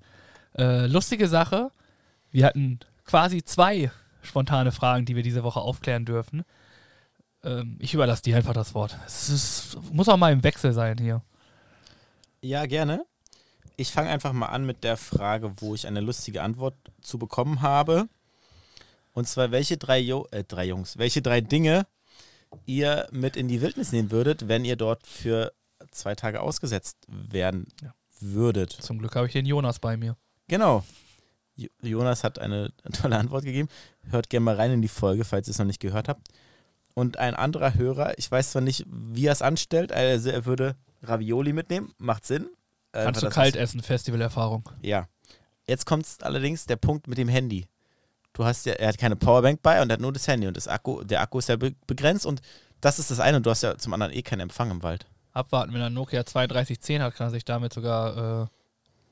Äh, 0.56 0.86
lustige 0.86 1.28
Sache. 1.28 1.72
Wir 2.30 2.46
hatten 2.46 2.80
quasi 3.04 3.44
zwei 3.44 3.90
spontane 4.22 4.72
Fragen, 4.72 5.06
die 5.06 5.16
wir 5.16 5.24
diese 5.24 5.44
Woche 5.44 5.62
aufklären 5.62 6.06
dürfen. 6.06 6.44
Ähm, 7.44 7.78
ich 7.80 7.96
überlasse 7.96 8.22
dir 8.22 8.38
einfach 8.38 8.54
das 8.54 8.76
Wort. 8.76 8.96
Es 9.08 9.30
ist, 9.30 9.78
muss 9.92 10.08
auch 10.08 10.18
mal 10.18 10.32
im 10.32 10.44
Wechsel 10.44 10.72
sein 10.72 11.00
hier. 11.00 11.24
Ja, 12.44 12.68
gerne. 12.68 13.04
Ich 13.78 13.92
fange 13.92 14.12
einfach 14.12 14.32
mal 14.32 14.50
an 14.50 14.64
mit 14.64 14.84
der 14.84 14.96
Frage, 14.96 15.56
wo 15.58 15.74
ich 15.74 15.88
eine 15.88 16.02
lustige 16.02 16.44
Antwort 16.44 16.76
zu 17.02 17.18
bekommen 17.18 17.64
habe. 17.64 18.08
Und 19.12 19.28
zwar, 19.28 19.50
welche 19.50 19.78
drei, 19.78 19.98
jo 19.98 20.28
äh, 20.30 20.44
drei 20.44 20.66
Jungs, 20.68 21.00
welche 21.00 21.24
drei 21.24 21.42
Dinge 21.42 21.88
ihr 22.66 23.08
mit 23.12 23.36
in 23.38 23.48
die 23.48 23.62
Wildnis 23.62 23.92
nehmen 23.92 24.12
würdet, 24.12 24.48
wenn 24.48 24.66
ihr 24.66 24.76
dort 24.76 25.06
für 25.08 25.52
zwei 25.92 26.16
Tage 26.16 26.42
ausgesetzt 26.42 26.98
werden 27.08 27.68
Ja. 27.82 27.94
würdet? 28.20 28.72
Zum 28.72 29.00
Glück 29.00 29.16
habe 29.16 29.28
ich 29.28 29.34
den 29.34 29.46
Jonas 29.46 29.80
bei 29.80 29.98
mir. 29.98 30.16
Genau. 30.48 30.84
Jo- 31.56 31.70
Jonas 31.82 32.24
hat 32.24 32.40
eine 32.40 32.72
tolle 33.02 33.18
Antwort 33.18 33.44
gegeben. 33.44 33.68
Hört 34.10 34.30
gerne 34.30 34.44
mal 34.46 34.56
rein 34.56 34.72
in 34.72 34.82
die 34.82 34.88
Folge, 34.88 35.24
falls 35.26 35.48
ihr 35.48 35.52
es 35.52 35.60
noch 35.60 35.66
nicht 35.66 35.80
gehört 35.80 36.08
habt. 36.08 36.28
Und 36.94 37.18
ein 37.18 37.36
anderer 37.36 37.74
Hörer, 37.76 38.18
ich 38.18 38.30
weiß 38.30 38.52
zwar 38.52 38.62
nicht, 38.62 38.86
wie 38.88 39.26
er 39.28 39.32
es 39.32 39.42
anstellt, 39.42 39.92
also 39.94 40.30
er 40.30 40.46
würde 40.46 40.76
Ravioli 41.04 41.54
mitnehmen, 41.54 41.94
macht 41.98 42.26
Sinn. 42.26 42.50
Äh, 42.92 43.06
Kannst 43.06 43.22
weil 43.24 43.30
du 43.30 43.34
kalt 43.34 43.56
essen, 43.56 43.82
Festivalerfahrung. 43.82 44.70
Ja. 44.82 45.08
Jetzt 45.68 45.86
kommt 45.86 46.06
allerdings 46.22 46.66
der 46.66 46.76
Punkt 46.76 47.08
mit 47.08 47.18
dem 47.18 47.30
Handy. 47.30 47.66
Du 48.34 48.46
hast 48.46 48.66
ja, 48.66 48.74
er 48.74 48.90
hat 48.90 48.98
keine 48.98 49.16
Powerbank 49.16 49.62
bei 49.62 49.82
und 49.82 49.90
er 49.90 49.94
hat 49.94 50.02
nur 50.02 50.14
das 50.14 50.28
Handy 50.28 50.48
und 50.48 50.56
das 50.56 50.68
Akku, 50.68 51.04
der 51.04 51.22
Akku 51.22 51.40
ist 51.40 51.50
ja 51.50 51.56
be 51.58 51.74
begrenzt 51.88 52.26
und 52.26 52.42
das 52.80 52.98
ist 52.98 53.12
das 53.12 53.20
eine 53.20 53.38
und 53.38 53.46
du 53.46 53.50
hast 53.50 53.62
ja 53.62 53.78
zum 53.78 53.94
anderen 53.94 54.14
eh 54.14 54.22
keinen 54.22 54.42
Empfang 54.42 54.72
im 54.72 54.82
Wald. 54.84 55.06
Abwarten, 55.34 55.74
wenn 55.74 55.82
er 55.82 55.90
Nokia 55.90 56.24
3210 56.24 57.02
hat, 57.02 57.16
kann 57.16 57.28
er 57.28 57.32
sich 57.32 57.46
damit 57.46 57.74
sogar 57.74 58.44
äh, 58.44 58.48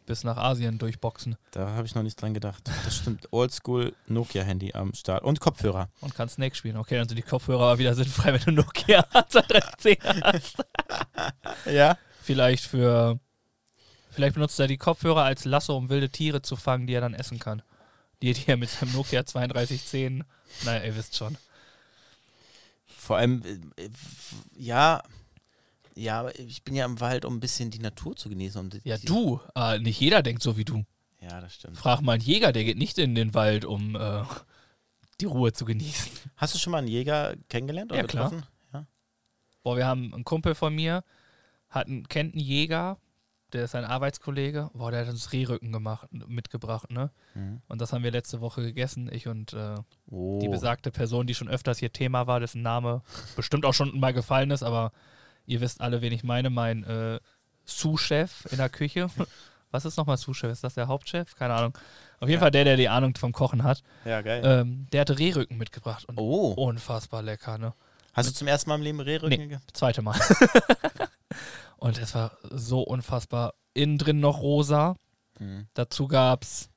bis 0.05 0.24
nach 0.24 0.38
Asien 0.38 0.80
durchboxen 0.80 1.38
Da 1.51 1.70
habe 1.70 1.86
ich 1.86 1.93
noch 1.95 2.01
nicht 2.01 2.20
dran 2.20 2.34
gedacht. 2.34 2.70
Das 2.84 2.97
stimmt. 2.97 3.28
Oldschool 3.32 3.93
Nokia-Handy 4.07 4.74
am 4.74 4.93
Start. 4.93 5.24
Und 5.24 5.39
Kopfhörer. 5.39 5.89
und 6.01 6.15
kann 6.15 6.28
Snake 6.28 6.55
spielen. 6.55 6.78
Okay, 6.78 6.97
dann 6.97 7.07
sind 7.07 7.17
die 7.17 7.22
Kopfhörer 7.22 7.78
wieder 7.78 7.93
sinnfrei, 7.93 8.34
wenn 8.34 8.41
du 8.55 8.63
Nokia 8.63 9.03
3210 9.11 9.97
hast. 10.24 10.55
Ja. 11.72 11.97
Vielleicht 12.24 12.65
für. 12.65 13.20
Vielleicht 14.11 14.34
benutzt 14.34 14.59
er 14.59 14.67
die 14.67 14.78
Kopfhörer 14.78 15.24
als 15.24 15.45
Lasso, 15.45 15.78
um 15.78 15.89
wilde 15.89 16.09
Tiere 16.09 16.41
zu 16.41 16.55
fangen, 16.55 16.88
die 16.88 16.93
er 16.93 17.01
dann 17.01 17.13
essen 17.13 17.38
kann. 17.39 17.61
Die, 18.22 18.34
die 18.34 18.47
er 18.47 18.57
mit 18.57 18.70
seinem 18.70 18.91
Nokia 18.93 19.24
3210. 19.24 20.24
Naja, 20.65 20.84
ihr 20.86 20.95
wisst 20.95 21.15
schon. 21.15 21.38
Vor 22.86 23.17
allem, 23.17 23.41
äh, 23.78 23.84
äh, 23.86 23.89
ja. 24.57 25.01
Ja, 25.95 26.30
ich 26.30 26.63
bin 26.63 26.76
ja 26.76 26.86
im 26.86 26.99
Wald, 27.01 27.26
um 27.26 27.36
ein 27.38 27.39
bisschen 27.39 27.72
die 27.72 27.80
Natur 27.80 28.15
zu 28.15 28.30
genießen. 28.30 28.59
Um 28.61 28.70
Ja, 28.84 28.97
du. 28.97 29.41
Äh, 29.55 29.80
nicht 29.80 29.99
jeder 29.99 30.22
denkt 30.24 30.41
so 30.43 30.55
wie 30.57 30.63
du. 30.65 30.86
Ja, 31.22 31.41
das 31.41 31.55
stimmt. 31.55 31.78
Frag 31.78 32.01
mal 32.01 32.13
einen 32.13 32.22
Jäger, 32.24 32.51
der 32.53 32.63
geht 32.63 32.78
nicht 32.78 32.97
in 32.97 33.15
den 33.15 33.34
Wald, 33.34 33.65
um 33.65 33.95
äh, 33.95 34.24
die 35.20 35.26
Ruhe 35.26 35.51
zu 35.51 35.65
genießen. 35.65 36.11
Hast 36.38 36.53
du 36.53 36.59
schon 36.59 36.72
mal 36.72 36.78
einen 36.78 36.88
Jäger 36.88 37.36
kennengelernt 37.49 37.91
oder 37.91 38.01
Ja, 38.01 38.07
klar. 38.07 38.30
getroffen? 38.30 38.47
Ja. 38.74 38.86
Boah, 39.63 39.76
wir 39.76 39.86
haben 39.86 40.13
einen 40.13 40.24
Kumpel 40.24 40.55
von 40.55 40.74
mir, 40.74 41.03
hat 41.70 41.88
einen, 41.88 42.07
kennt 42.07 42.36
einen 42.36 42.43
Jäger, 42.43 42.97
der 43.54 43.64
ist 43.66 43.76
ein 43.76 43.86
Arbeitskollege. 43.86 44.70
Boah, 44.74 44.91
der 44.91 45.02
hat 45.02 45.10
uns 45.10 45.32
Rehrücken 45.34 45.72
gemacht, 45.72 46.08
mitgebracht, 46.12 46.91
ne? 46.91 47.10
Mhm. 47.34 47.62
Und 47.68 47.82
das 47.82 47.93
haben 47.93 48.04
wir 48.04 48.12
letzte 48.12 48.41
Woche 48.41 48.62
gegessen, 48.62 49.10
ich 49.12 49.28
und 49.28 49.54
äh, 49.54 49.76
Oh. 50.12 50.39
die 50.41 50.47
besagte 50.47 50.91
Person, 50.91 51.28
die 51.28 51.36
schon 51.36 51.50
öfters 51.50 51.78
hier 51.80 51.91
Thema 51.93 52.26
war, 52.28 52.39
dessen 52.39 52.62
Name 52.62 53.02
bestimmt 53.36 53.66
auch 53.66 53.74
schon 53.74 54.00
mal 54.00 54.14
gefallen 54.14 54.50
ist, 54.52 54.64
aber 54.64 54.91
ihr 55.45 55.62
wisst 55.62 55.82
alle, 55.82 56.02
wen 56.02 56.12
ich 56.14 56.24
meine, 56.24 56.50
mein 56.50 56.84
äh, 56.84 57.20
Sous-Chef 57.66 58.47
in 58.52 58.58
der 58.58 58.70
Küche. 58.70 59.10
Was 59.72 59.86
ist 59.86 59.97
nochmal 59.97 60.18
Sous-Chef? 60.18 60.52
Ist 60.52 60.64
das 60.64 60.74
der 60.74 60.88
Hauptchef? 60.88 61.36
Keine 61.36 61.54
Ahnung. 61.54 61.78
Auf 62.20 62.28
jeden 62.28 62.39
Ja. 62.39 62.39
Fall 62.39 62.50
der, 62.52 62.64
der 62.64 62.76
die 62.76 62.89
Ahnung 62.89 63.16
vom 63.16 63.34
Kochen 63.34 63.62
hat. 63.64 63.84
Ja, 64.04 64.22
geil. 64.22 64.41
Ähm, 64.43 64.88
der 64.91 65.02
hatte 65.02 65.20
Rehrücken 65.20 65.58
mitgebracht 65.60 66.06
und 66.06 66.18
oh. 66.18 66.54
unfassbar 66.54 67.22
lecker, 67.22 67.60
ne? 67.60 67.74
Hast 68.14 68.28
du 68.30 68.34
zum 68.34 68.47
ersten 68.47 68.70
Mal 68.72 68.78
im 68.78 68.82
Leben 68.82 69.00
Rehrücken 69.00 69.30
Nee. 69.38 69.43
gegessen? 69.43 69.64
Zweite 69.74 70.02
Mal. 70.02 70.20
und 71.80 71.98
es 71.98 72.14
war 72.14 72.38
so 72.44 72.82
unfassbar. 72.82 73.54
Innen 73.74 73.98
drin 73.98 74.20
noch 74.20 74.42
rosa. 74.42 74.96
Mhm. 75.40 75.68
Dazu 75.74 76.08
gab's, 76.08 76.70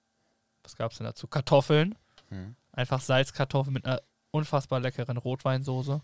was 0.62 0.76
gab's 0.76 0.98
denn 0.98 1.06
dazu? 1.06 1.26
Kartoffeln. 1.26 1.96
Mhm. 2.30 2.56
Einfach 2.72 3.00
Salzkartoffeln 3.00 3.74
mit 3.74 3.84
einer 3.84 4.00
unfassbar 4.30 4.80
leckeren 4.80 5.16
Rotweinsoße. 5.16 6.00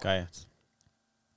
Geil. 0.00 0.28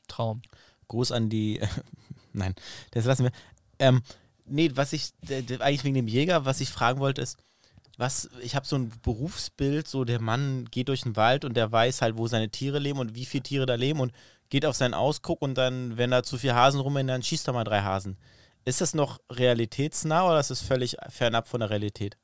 Traum. 0.08 0.42
Gruß 0.88 1.12
an 1.12 1.30
die. 1.30 1.60
Nein, 2.34 2.56
das 2.92 3.06
lassen 3.06 3.26
wir. 3.26 3.32
Ähm, 3.80 4.04
nee, 4.46 4.72
was 4.76 4.94
ich 4.94 5.14
eigentlich 5.30 5.84
wegen 5.84 5.96
dem 5.96 6.08
Jäger, 6.08 6.46
was 6.46 6.62
ich 6.62 6.70
fragen 6.70 7.00
wollte, 7.00 7.22
ist, 7.22 7.38
was, 7.98 8.30
ich 8.42 8.56
habe 8.56 8.66
so 8.66 8.76
ein 8.76 8.92
Berufsbild, 9.02 9.88
so 9.88 10.04
der 10.04 10.20
Mann 10.20 10.66
geht 10.72 10.88
durch 10.88 11.02
den 11.02 11.16
Wald 11.16 11.46
und 11.46 11.56
der 11.56 11.72
weiß 11.72 12.02
halt, 12.02 12.18
wo 12.18 12.28
seine 12.28 12.50
Tiere 12.50 12.80
leben 12.80 13.00
und 13.00 13.14
wie 13.16 13.26
viele 13.26 13.44
Tiere 13.44 13.66
da 13.66 13.76
leben 13.76 14.00
und 14.00 14.14
geht 14.54 14.68
auf 14.68 14.76
seinen 14.76 14.94
Ausguck 14.94 15.42
und 15.42 15.56
dann, 15.58 15.98
wenn 15.98 16.12
da 16.12 16.22
zu 16.22 16.38
viele 16.38 16.54
Hasen 16.54 16.80
rumrennen, 16.80 17.08
dann 17.08 17.24
schießt 17.24 17.48
er 17.48 17.54
mal 17.54 17.64
drei 17.64 17.82
Hasen. 17.82 18.18
Ist 18.66 18.82
das 18.82 18.94
noch 18.94 19.20
realitätsnah 19.32 20.28
oder 20.28 20.40
ist 20.40 20.52
es 20.52 20.62
völlig 20.62 20.96
fernab 21.10 21.48
von 21.48 21.62
der 21.62 21.72
Realität? 21.72 22.18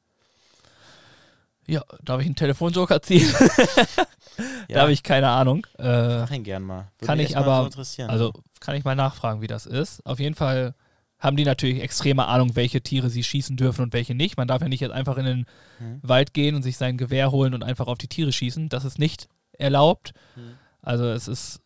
Ja, 1.68 1.82
darf 2.04 2.22
ich 2.22 2.28
einen 2.28 2.36
Telefonjoker 2.36 3.02
ziehen? 3.02 3.28
Ja, 4.70 4.76
Da 4.76 4.82
habe 4.84 4.94
ich 4.94 5.02
keine 5.04 5.28
Ahnung. 5.30 5.66
Äh, 5.80 6.20
mach 6.20 6.32
ihn 6.32 6.44
gern 6.44 6.62
mal. 6.64 6.92
Würde 7.00 7.06
kann 7.08 7.20
ich 7.20 7.36
aber- 7.36 7.62
So 7.62 7.66
interessieren. 7.66 8.10
also 8.12 8.32
kann 8.60 8.76
ich 8.76 8.84
mal 8.86 8.96
nachfragen, 8.96 9.42
wie 9.42 9.48
das 9.48 9.66
ist. 9.66 10.06
Auf 10.06 10.20
jeden 10.20 10.36
Fall 10.36 10.76
haben 11.18 11.36
die 11.36 11.44
natürlich 11.44 11.82
extreme 11.82 12.28
Ahnung, 12.28 12.56
welche 12.56 12.80
Tiere 12.82 13.10
sie 13.10 13.24
schießen 13.24 13.58
dürfen 13.58 13.82
und 13.82 13.92
welche 13.94 14.14
nicht. 14.14 14.38
Man 14.38 14.48
darf 14.48 14.62
ja 14.62 14.70
nicht 14.70 14.80
jetzt 14.82 14.92
einfach 14.94 15.18
in 15.18 15.26
den 15.26 15.46
Mhm. 15.80 16.00
Wald 16.04 16.34
gehen 16.36 16.56
und 16.56 16.62
sich 16.64 16.78
sein 16.78 16.98
Gewehr 16.98 17.32
holen 17.32 17.54
und 17.56 17.64
einfach 17.64 17.88
auf 17.88 17.98
die 17.98 18.08
Tiere 18.08 18.32
schießen. 18.32 18.70
Das 18.70 18.86
ist 18.86 19.00
nicht 19.00 19.28
erlaubt. 19.58 20.14
Mhm. 20.36 20.58
Also 20.82 21.10
es 21.10 21.28
ist 21.28 21.60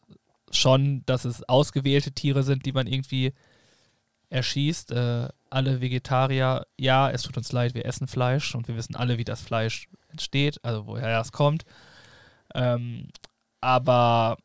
schon, 0.55 1.03
dass 1.05 1.25
es 1.25 1.47
ausgewählte 1.47 2.11
Tiere 2.11 2.43
sind, 2.43 2.65
die 2.65 2.71
man 2.71 2.87
irgendwie 2.87 3.33
erschießt. 4.29 4.91
Äh, 4.91 5.29
alle 5.49 5.81
Vegetarier, 5.81 6.65
ja, 6.77 7.09
es 7.09 7.21
tut 7.21 7.37
uns 7.37 7.51
leid, 7.51 7.75
wir 7.75 7.85
essen 7.85 8.07
Fleisch 8.07 8.55
und 8.55 8.67
wir 8.67 8.75
wissen 8.75 8.95
alle, 8.95 9.17
wie 9.17 9.23
das 9.23 9.41
Fleisch 9.41 9.87
entsteht, 10.09 10.59
also 10.63 10.87
woher 10.87 11.19
es 11.19 11.31
kommt. 11.31 11.63
Ähm, 12.55 13.09
aber 13.61 14.37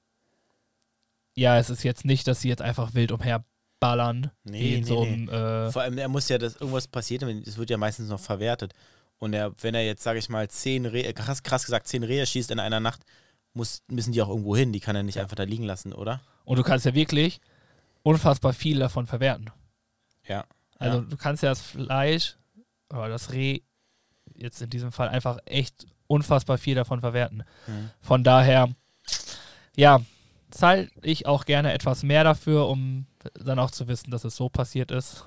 ja, 1.35 1.59
es 1.59 1.71
ist 1.71 1.83
jetzt 1.85 2.05
nicht, 2.05 2.27
dass 2.27 2.41
sie 2.41 2.49
jetzt 2.49 2.63
einfach 2.63 2.95
wild 2.95 3.13
umherballern. 3.13 4.31
Nee, 4.45 4.75
in 4.75 4.81
nee, 4.81 4.87
so 4.87 5.05
nee. 5.05 5.13
einem, 5.13 5.29
äh, 5.29 5.73
Vor 5.73 5.83
allem, 5.83 5.99
er 5.99 6.09
muss 6.09 6.29
ja, 6.29 6.39
dass 6.39 6.57
irgendwas 6.57 6.89
passiert, 6.89 7.23
es 7.23 7.57
wird 7.57 7.71
ja 7.71 7.79
meistens 7.79 8.09
noch 8.09 8.21
verwertet. 8.21 8.75
Und 9.19 9.33
er, 9.33 9.53
wenn 9.63 9.75
er 9.75 9.85
jetzt, 9.85 10.03
sage 10.03 10.19
ich 10.19 10.29
mal, 10.29 10.49
zehn 10.49 10.87
Rehe, 10.87 11.13
krass, 11.13 11.43
krass 11.43 11.65
gesagt, 11.65 11.89
zehn 11.89 12.05
Rehe 12.05 12.25
schießt 12.25 12.51
in 12.51 12.61
einer 12.61 12.81
Nacht, 12.81 13.03
muss, 13.55 13.83
müssen 13.89 14.13
die 14.13 14.23
auch 14.23 14.29
irgendwo 14.29 14.57
hin. 14.57 14.73
Die 14.73 14.81
kann 14.81 14.97
er 14.97 15.03
nicht 15.03 15.19
einfach 15.19 15.37
da 15.37 15.43
liegen 15.45 15.65
lassen, 15.65 15.93
oder? 15.93 16.21
Und 16.45 16.57
du 16.59 16.63
kannst 16.63 16.87
ja 16.87 16.95
wirklich 16.95 17.41
unfassbar 18.03 18.53
viel 18.53 18.79
davon 18.79 19.07
verwerten. 19.07 19.51
Ja. 20.27 20.45
Also 20.79 20.99
ja. 20.99 21.05
du 21.05 21.17
kannst 21.17 21.43
ja 21.43 21.49
das 21.51 21.61
Fleisch 21.61 22.37
oder 22.91 23.09
das 23.09 23.33
Reh 23.33 23.61
jetzt 24.35 24.63
in 24.63 24.71
diesem 24.71 24.93
Fall 24.93 25.09
einfach 25.09 25.39
echt 25.47 25.87
unfassbar 26.07 26.59
viel 26.59 26.75
davon 26.75 27.01
verwerten. 27.01 27.43
Mhm. 27.67 27.91
Von 28.01 28.25
daher, 28.25 28.71
ja, 29.77 30.01
zahle 30.51 30.89
ich 31.03 31.27
auch 31.27 31.45
gerne 31.45 31.73
etwas 31.73 32.03
mehr 32.03 32.25
dafür, 32.25 32.69
um 32.69 33.07
dann 33.35 33.59
auch 33.59 33.71
zu 33.71 33.89
wissen, 33.89 34.11
dass 34.11 34.25
es 34.25 34.37
so 34.37 34.49
passiert 34.49 34.91
ist. 34.91 35.25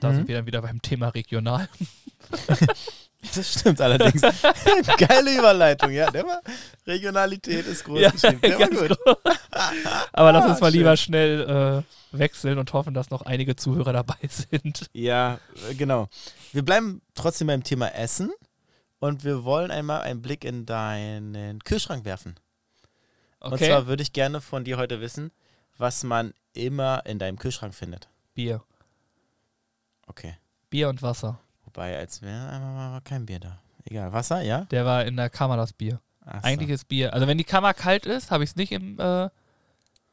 Da 0.00 0.10
Mhm. 0.10 0.14
sind 0.16 0.28
wir 0.28 0.36
dann 0.36 0.46
wieder 0.46 0.60
beim 0.62 0.82
Thema 0.82 1.08
regional. 1.08 1.68
Das 3.34 3.52
stimmt 3.60 3.80
allerdings. 3.80 4.20
Geile 4.98 5.36
Überleitung, 5.38 5.90
ja. 5.90 6.08
Der 6.10 6.24
war, 6.24 6.40
Regionalität 6.86 7.66
ist 7.66 7.84
groß 7.84 8.12
geschrieben. 8.12 8.40
Der 8.42 8.58
war 8.60 8.68
gut. 8.68 8.98
groß. 8.98 9.16
Aber 10.12 10.32
lass 10.32 10.44
Ah, 10.44 10.50
uns 10.50 10.60
mal 10.60 10.70
schön. 10.70 10.78
lieber 10.78 10.96
schnell 10.96 11.84
äh, 12.12 12.16
wechseln 12.16 12.58
und 12.58 12.72
hoffen, 12.72 12.94
dass 12.94 13.10
noch 13.10 13.22
einige 13.22 13.56
Zuhörer 13.56 13.92
dabei 13.92 14.16
sind. 14.28 14.88
Ja, 14.92 15.40
äh, 15.68 15.74
genau. 15.74 16.08
Wir 16.52 16.64
bleiben 16.64 17.02
trotzdem 17.14 17.48
beim 17.48 17.64
Thema 17.64 17.88
Essen 17.94 18.30
und 19.00 19.24
wir 19.24 19.42
wollen 19.44 19.70
einmal 19.72 20.02
einen 20.02 20.22
Blick 20.22 20.44
in 20.44 20.64
deinen 20.64 21.58
Kühlschrank 21.64 22.04
werfen. 22.04 22.36
Und 23.40 23.52
Okay. 23.54 23.66
zwar 23.66 23.86
würde 23.88 24.02
ich 24.04 24.12
gerne 24.12 24.40
von 24.40 24.62
dir 24.64 24.76
heute 24.78 25.00
wissen, 25.00 25.32
was 25.76 26.04
man 26.04 26.34
immer 26.54 27.02
in 27.04 27.18
deinem 27.18 27.38
Kühlschrank 27.38 27.74
findet. 27.74 28.08
Bier. 28.34 28.62
Okay. 30.06 30.36
Bier 30.70 30.88
und 30.88 31.02
Wasser. 31.02 31.40
Wobei, 31.68 31.98
als 31.98 32.22
wäre 32.22 32.48
einmal 32.48 32.72
mal 32.72 33.00
kein 33.02 33.26
Bier 33.26 33.40
da. 33.40 33.58
Egal. 33.84 34.10
Wasser, 34.10 34.40
ja? 34.40 34.62
Der 34.70 34.86
war 34.86 35.04
in 35.04 35.16
der 35.16 35.28
Kammer 35.28 35.58
das 35.58 35.74
Bier. 35.74 36.00
Ach 36.24 36.40
so. 36.40 36.48
Eigentlich 36.48 36.70
ist 36.70 36.88
Bier. 36.88 37.12
Also 37.12 37.26
wenn 37.26 37.36
die 37.36 37.44
Kammer 37.44 37.74
kalt 37.74 38.06
ist, 38.06 38.30
habe 38.30 38.42
ich 38.42 38.50
es 38.50 38.56
nicht 38.56 38.72
im 38.72 38.98
äh, 38.98 39.28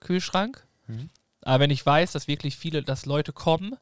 Kühlschrank. 0.02 0.68
Mhm. 0.88 1.10
Aber 1.44 1.62
wenn 1.62 1.72
ich 1.72 1.86
weiß, 1.86 2.12
dass 2.12 2.28
wirklich 2.28 2.58
viele, 2.58 2.84
dass 2.84 3.06
Leute 3.06 3.32
kommen 3.32 3.78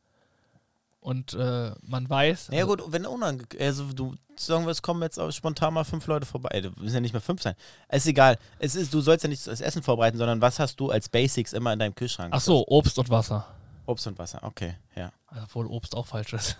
und 1.00 1.34
äh, 1.34 1.72
man 1.82 2.08
weiß. 2.08 2.50
Ja 2.52 2.60
also, 2.60 2.76
gut, 2.76 2.92
wenn 2.92 3.08
unange 3.08 3.44
also 3.60 3.92
du 3.92 4.14
sagen 4.36 4.66
wir, 4.66 4.72
es 4.72 4.84
kommen 4.84 5.02
jetzt 5.02 5.20
auch 5.20 5.32
spontan 5.32 5.74
mal 5.74 5.84
fünf 5.84 6.06
Leute 6.06 6.28
vorbei. 6.28 6.62
Du 6.62 6.70
müssen 6.80 6.94
ja 6.94 7.02
nicht 7.02 7.14
mehr 7.14 7.22
fünf 7.22 7.42
sein. 7.42 7.56
Es 7.88 8.04
ist 8.04 8.10
egal. 8.10 8.38
Es 8.60 8.76
ist, 8.76 8.94
du 8.94 9.02
sollst 9.02 9.24
ja 9.24 9.30
nicht 9.30 9.48
das 9.48 9.62
Essen 9.62 9.82
vorbereiten, 9.82 10.20
sondern 10.20 10.42
was 10.42 10.60
hast 10.60 10.80
du 10.80 10.92
als 10.92 11.10
Basics 11.10 11.54
immer 11.54 11.74
in 11.74 11.80
deinem 11.80 11.96
Kühlschrank? 11.96 12.34
Ach 12.36 12.42
so, 12.42 12.68
Obst 12.68 13.00
und 13.00 13.10
Wasser. 13.10 13.48
Obst 13.88 14.06
und 14.06 14.20
Wasser, 14.20 14.44
okay, 14.44 14.76
ja. 14.96 15.12
Also, 15.26 15.44
obwohl 15.46 15.66
Obst 15.68 15.96
auch 15.96 16.06
falsch 16.06 16.34
ist. 16.34 16.58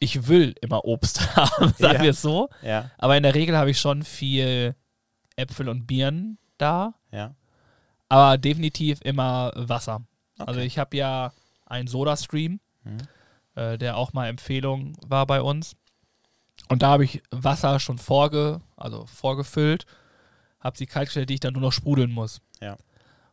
Ich 0.00 0.28
will 0.28 0.54
immer 0.60 0.84
Obst 0.84 1.20
haben, 1.36 1.72
sagen 1.78 1.94
Ja. 1.96 2.02
wir 2.02 2.10
es 2.10 2.22
so. 2.22 2.48
Ja, 2.62 2.90
Aber 2.98 3.16
in 3.16 3.22
der 3.24 3.34
Regel 3.34 3.56
habe 3.56 3.70
ich 3.70 3.80
schon 3.80 4.02
viel 4.02 4.74
Äpfel 5.36 5.68
und 5.68 5.86
Birnen 5.86 6.38
da. 6.58 6.94
ja. 7.10 7.34
Aber 8.10 8.38
definitiv 8.38 9.00
immer 9.02 9.52
Wasser. 9.54 9.96
Okay. 10.38 10.48
Also 10.48 10.60
ich 10.60 10.78
habe 10.78 10.96
ja 10.96 11.32
einen 11.66 11.88
Soda-Stream, 11.88 12.58
Mhm. 12.84 12.98
äh, 13.54 13.76
der 13.76 13.96
auch 13.98 14.14
mal 14.14 14.28
Empfehlung 14.28 14.94
war 15.06 15.26
bei 15.26 15.42
uns. 15.42 15.76
Und 16.70 16.82
da 16.82 16.88
habe 16.88 17.04
ich 17.04 17.22
Wasser 17.30 17.78
schon 17.80 17.98
vorge, 17.98 18.62
also 18.76 19.04
vorgefüllt, 19.06 19.84
habe 20.60 20.78
sie 20.78 20.86
kalt 20.86 21.08
gestellt, 21.08 21.28
die 21.28 21.34
ich 21.34 21.40
dann 21.40 21.52
nur 21.52 21.60
noch 21.62 21.72
sprudeln 21.72 22.10
muss. 22.10 22.40
Ja. 22.62 22.78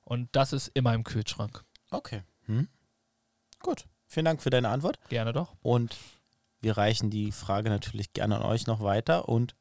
Und 0.03 0.27
das 0.35 0.51
ist 0.51 0.67
immer 0.73 0.93
im 0.93 1.03
Kühlschrank. 1.05 1.63
Okay. 1.89 2.23
Hm? 2.47 2.67
Gut. 3.61 3.85
Vielen 4.07 4.25
Dank 4.25 4.41
für 4.41 4.49
deine 4.49 4.69
Antwort. 4.69 4.99
Gerne 5.09 5.31
doch. 5.31 5.55
Und 5.61 5.95
wir 6.65 6.77
reichen 6.77 7.11
die 7.11 7.31
Frage 7.31 7.69
natürlich 7.69 8.11
gerne 8.11 8.37
an 8.37 8.41
euch 8.41 8.65
noch 8.65 8.81
weiter 8.81 9.29
und 9.29 9.55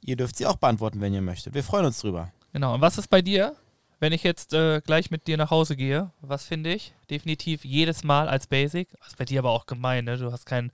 ihr 0.00 0.16
dürft 0.16 0.36
sie 0.36 0.46
auch 0.46 0.56
beantworten, 0.56 1.02
wenn 1.02 1.12
ihr 1.12 1.20
möchtet. 1.20 1.52
Wir 1.52 1.62
freuen 1.62 1.84
uns 1.84 2.00
drüber. 2.00 2.32
Genau. 2.54 2.74
Und 2.74 2.80
was 2.80 2.96
ist 2.96 3.08
bei 3.08 3.20
dir, 3.20 3.54
wenn 4.00 4.14
ich 4.14 4.22
jetzt 4.22 4.54
äh, 4.54 4.80
gleich 4.80 5.10
mit 5.10 5.26
dir 5.26 5.36
nach 5.36 5.50
Hause 5.50 5.76
gehe? 5.76 6.10
Was 6.22 6.44
finde 6.44 6.72
ich? 6.72 6.94
Definitiv 7.10 7.66
jedes 7.66 8.02
Mal 8.02 8.28
als 8.30 8.46
Basic. 8.46 8.88
Das 8.98 9.08
ist 9.08 9.18
bei 9.18 9.26
dir 9.26 9.40
aber 9.40 9.50
auch 9.50 9.66
gemein, 9.66 10.06
ne? 10.06 10.16
Du 10.16 10.32
hast 10.32 10.46
keinen. 10.46 10.72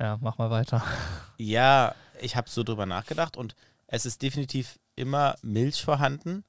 Ja, 0.00 0.18
mach 0.20 0.38
mal 0.38 0.50
weiter. 0.50 0.84
Ja, 1.38 1.94
ich 2.20 2.36
habe 2.36 2.50
so 2.50 2.64
drüber 2.64 2.84
nachgedacht 2.84 3.38
und 3.38 3.54
es 3.86 4.04
ist 4.04 4.20
definitiv 4.20 4.78
immer 4.94 5.36
Milch 5.40 5.82
vorhanden, 5.82 6.44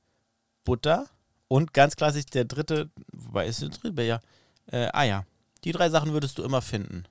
Butter 0.66 1.06
und 1.48 1.74
ganz 1.74 1.96
klassisch 1.96 2.26
der 2.26 2.44
dritte, 2.44 2.90
wobei 3.14 3.46
ist 3.46 3.62
der 3.62 3.70
dritte, 3.70 4.02
ja, 4.02 4.20
äh, 4.66 4.90
Eier. 4.92 5.26
Die 5.64 5.72
drei 5.72 5.90
Sachen 5.90 6.12
würdest 6.12 6.40
du 6.40 6.44
immer 6.44 6.62
finden. 6.62 7.06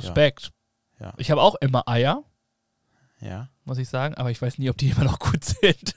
Respekt. 0.00 0.50
Ja. 1.00 1.12
Ich 1.18 1.30
habe 1.30 1.42
auch 1.42 1.54
immer 1.56 1.86
Eier, 1.88 2.24
Ja. 3.20 3.48
muss 3.64 3.78
ich 3.78 3.88
sagen, 3.88 4.14
aber 4.14 4.30
ich 4.30 4.40
weiß 4.40 4.58
nie, 4.58 4.70
ob 4.70 4.76
die 4.78 4.90
immer 4.90 5.04
noch 5.04 5.18
gut 5.18 5.44
sind. 5.44 5.94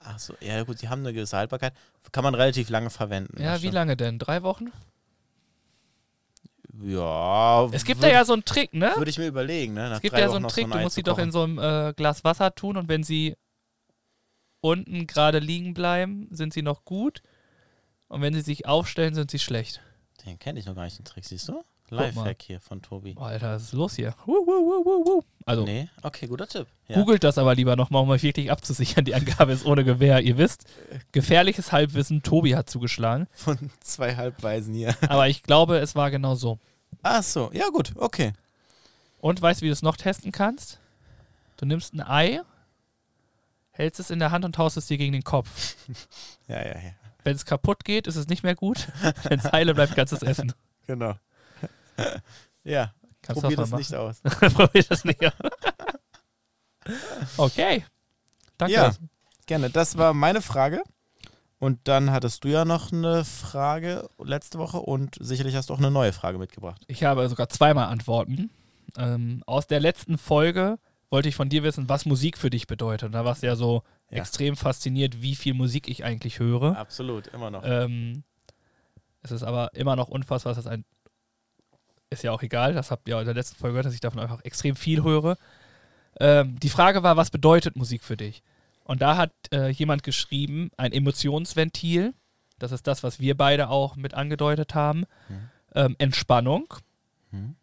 Ach 0.00 0.18
so, 0.18 0.34
ja 0.40 0.62
gut, 0.64 0.80
die 0.82 0.88
haben 0.88 1.00
eine 1.00 1.12
gewisse 1.12 1.36
Haltbarkeit. 1.36 1.74
Kann 2.12 2.24
man 2.24 2.34
relativ 2.34 2.70
lange 2.70 2.90
verwenden. 2.90 3.40
ja, 3.42 3.54
wie 3.56 3.58
stimmt. 3.58 3.74
lange 3.74 3.96
denn? 3.96 4.18
Drei 4.18 4.42
Wochen? 4.42 4.72
Ja. 6.80 7.68
Es 7.72 7.84
gibt 7.84 8.00
würd- 8.00 8.02
da 8.02 8.08
ja 8.12 8.24
so 8.24 8.32
einen 8.34 8.44
Trick, 8.44 8.72
ne? 8.74 8.92
Würde 8.96 9.10
ich 9.10 9.18
mir 9.18 9.26
überlegen, 9.26 9.74
ne? 9.74 9.88
Nach 9.88 9.96
Es 9.96 10.02
gibt 10.02 10.16
ja 10.16 10.20
so 10.20 10.26
Wochen 10.28 10.36
einen 10.36 10.42
noch 10.44 10.52
Trick, 10.52 10.64
ein 10.64 10.70
du 10.70 10.78
musst 10.78 10.94
sie 10.96 11.02
doch 11.02 11.18
in 11.18 11.32
so 11.32 11.42
einem 11.42 11.58
äh, 11.58 11.92
Glas 11.94 12.24
Wasser 12.24 12.54
tun 12.54 12.76
und 12.76 12.88
wenn 12.88 13.02
sie 13.02 13.36
unten 14.60 15.06
gerade 15.06 15.38
liegen 15.38 15.74
bleiben, 15.74 16.28
sind 16.30 16.52
sie 16.52 16.62
noch 16.62 16.84
gut. 16.84 17.22
Und 18.08 18.22
wenn 18.22 18.32
sie 18.34 18.40
sich 18.40 18.66
aufstellen, 18.66 19.14
sind 19.14 19.30
sie 19.30 19.38
schlecht. 19.38 19.80
Den 20.24 20.38
kenne 20.38 20.58
ich 20.58 20.66
noch 20.66 20.74
gar 20.74 20.84
nicht, 20.84 20.98
den 20.98 21.04
Trick, 21.04 21.24
siehst 21.24 21.48
du? 21.48 21.62
Lifehack 21.90 22.42
hier 22.42 22.60
von 22.60 22.82
Tobi. 22.82 23.14
Alter, 23.18 23.54
was 23.54 23.62
ist 23.64 23.72
los 23.72 23.94
hier? 23.96 24.14
Wuh, 24.26 24.32
wuh, 24.34 24.84
wuh. 25.06 25.22
Also, 25.46 25.64
Nee, 25.64 25.88
okay, 26.02 26.26
guter 26.26 26.46
Tipp. 26.46 26.66
Ja. 26.88 26.96
googelt 26.96 27.24
das 27.24 27.38
aber 27.38 27.54
lieber 27.54 27.76
nochmal, 27.76 28.02
um 28.02 28.10
euch 28.10 28.22
wirklich 28.22 28.50
abzusichern. 28.50 29.04
Die 29.04 29.14
Angabe 29.14 29.52
ist 29.52 29.64
ohne 29.64 29.84
Gewehr. 29.84 30.20
Ihr 30.20 30.36
wisst, 30.38 30.64
gefährliches 31.12 31.72
Halbwissen. 31.72 32.22
Tobi 32.22 32.54
hat 32.56 32.68
zugeschlagen. 32.68 33.26
Von 33.32 33.70
zwei 33.80 34.16
Halbweisen 34.16 34.74
hier. 34.74 34.94
Aber 35.08 35.28
ich 35.28 35.42
glaube, 35.42 35.78
es 35.78 35.94
war 35.94 36.10
genau 36.10 36.34
so. 36.34 36.58
Ach 37.02 37.22
so, 37.22 37.50
ja 37.52 37.68
gut, 37.68 37.92
okay. 37.96 38.32
Und 39.20 39.40
weißt 39.40 39.60
du, 39.60 39.64
wie 39.64 39.68
du 39.68 39.72
es 39.72 39.82
noch 39.82 39.96
testen 39.96 40.32
kannst? 40.32 40.80
Du 41.56 41.66
nimmst 41.66 41.92
ein 41.94 42.00
Ei, 42.02 42.40
hältst 43.72 44.00
es 44.00 44.10
in 44.10 44.18
der 44.18 44.30
Hand 44.30 44.44
und 44.44 44.56
haust 44.58 44.76
es 44.76 44.86
dir 44.86 44.98
gegen 44.98 45.12
den 45.12 45.24
Kopf. 45.24 45.76
Ja, 46.48 46.60
ja, 46.62 46.74
ja. 46.78 46.92
Wenn 47.24 47.36
es 47.36 47.44
kaputt 47.44 47.84
geht, 47.84 48.06
ist 48.06 48.16
es 48.16 48.28
nicht 48.28 48.42
mehr 48.42 48.54
gut. 48.54 48.88
Wenn 49.24 49.38
es 49.38 49.52
heile 49.52 49.74
bleibt, 49.74 49.94
kannst 49.94 50.12
du 50.12 50.16
es 50.16 50.22
essen. 50.22 50.52
Genau. 50.86 51.14
ja, 52.64 52.92
Kannst 53.22 53.42
probier 53.42 53.56
du 53.56 53.62
das 53.62 53.72
nicht 53.72 53.94
aus. 53.94 54.20
Probier 54.22 54.84
das 54.88 55.04
nicht. 55.04 55.24
aus. 55.24 55.32
okay. 57.36 57.84
Danke. 58.56 58.74
Ja. 58.74 58.92
Gerne, 59.46 59.70
das 59.70 59.96
war 59.96 60.14
meine 60.14 60.42
Frage. 60.42 60.82
Und 61.58 61.80
dann 61.88 62.12
hattest 62.12 62.44
du 62.44 62.48
ja 62.48 62.64
noch 62.64 62.92
eine 62.92 63.24
Frage 63.24 64.08
letzte 64.22 64.58
Woche 64.58 64.78
und 64.78 65.16
sicherlich 65.20 65.56
hast 65.56 65.70
du 65.70 65.74
auch 65.74 65.78
eine 65.78 65.90
neue 65.90 66.12
Frage 66.12 66.38
mitgebracht. 66.38 66.82
Ich 66.86 67.02
habe 67.02 67.28
sogar 67.28 67.48
zweimal 67.48 67.88
Antworten. 67.88 68.50
Ähm, 68.96 69.42
aus 69.46 69.66
der 69.66 69.80
letzten 69.80 70.18
Folge 70.18 70.78
wollte 71.10 71.28
ich 71.28 71.34
von 71.34 71.48
dir 71.48 71.62
wissen, 71.64 71.88
was 71.88 72.04
Musik 72.06 72.38
für 72.38 72.50
dich 72.50 72.66
bedeutet. 72.68 73.12
Da 73.12 73.24
warst 73.24 73.42
du 73.42 73.46
ja 73.48 73.56
so 73.56 73.82
Ja. 74.10 74.18
extrem 74.18 74.56
fasziniert, 74.56 75.20
wie 75.20 75.34
viel 75.34 75.54
Musik 75.54 75.88
ich 75.88 76.04
eigentlich 76.04 76.38
höre. 76.38 76.76
Absolut, 76.76 77.26
immer 77.28 77.50
noch. 77.50 77.62
Ähm, 77.64 78.22
es 79.22 79.32
ist 79.32 79.42
aber 79.42 79.74
immer 79.74 79.96
noch 79.96 80.08
unfassbar, 80.08 80.54
dass 80.54 80.62
das 80.64 80.72
ein. 80.72 80.84
Ist 82.10 82.22
ja 82.22 82.32
auch 82.32 82.42
egal, 82.42 82.72
das 82.72 82.90
habt 82.90 83.06
ihr 83.08 83.18
in 83.18 83.26
der 83.26 83.34
letzten 83.34 83.56
Folge 83.56 83.74
gehört, 83.74 83.86
dass 83.86 83.94
ich 83.94 84.00
davon 84.00 84.20
einfach 84.20 84.42
extrem 84.44 84.76
viel 84.76 85.02
höre. 85.02 85.36
Ähm, 86.20 86.58
die 86.58 86.70
Frage 86.70 87.02
war, 87.02 87.16
was 87.16 87.30
bedeutet 87.30 87.76
Musik 87.76 88.02
für 88.02 88.16
dich? 88.16 88.42
Und 88.84 89.02
da 89.02 89.16
hat 89.18 89.32
äh, 89.52 89.68
jemand 89.68 90.02
geschrieben, 90.02 90.70
ein 90.78 90.92
Emotionsventil. 90.92 92.14
Das 92.58 92.72
ist 92.72 92.86
das, 92.86 93.02
was 93.02 93.20
wir 93.20 93.36
beide 93.36 93.68
auch 93.68 93.96
mit 93.96 94.14
angedeutet 94.14 94.74
haben. 94.74 95.00
Mhm. 95.28 95.50
Ähm, 95.74 95.96
Entspannung 95.98 96.72
Mhm. 97.30 97.56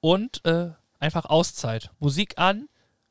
und 0.00 0.44
äh, 0.44 0.70
einfach 0.98 1.26
Auszeit. 1.26 1.90
Musik 2.00 2.34
an, 2.38 2.68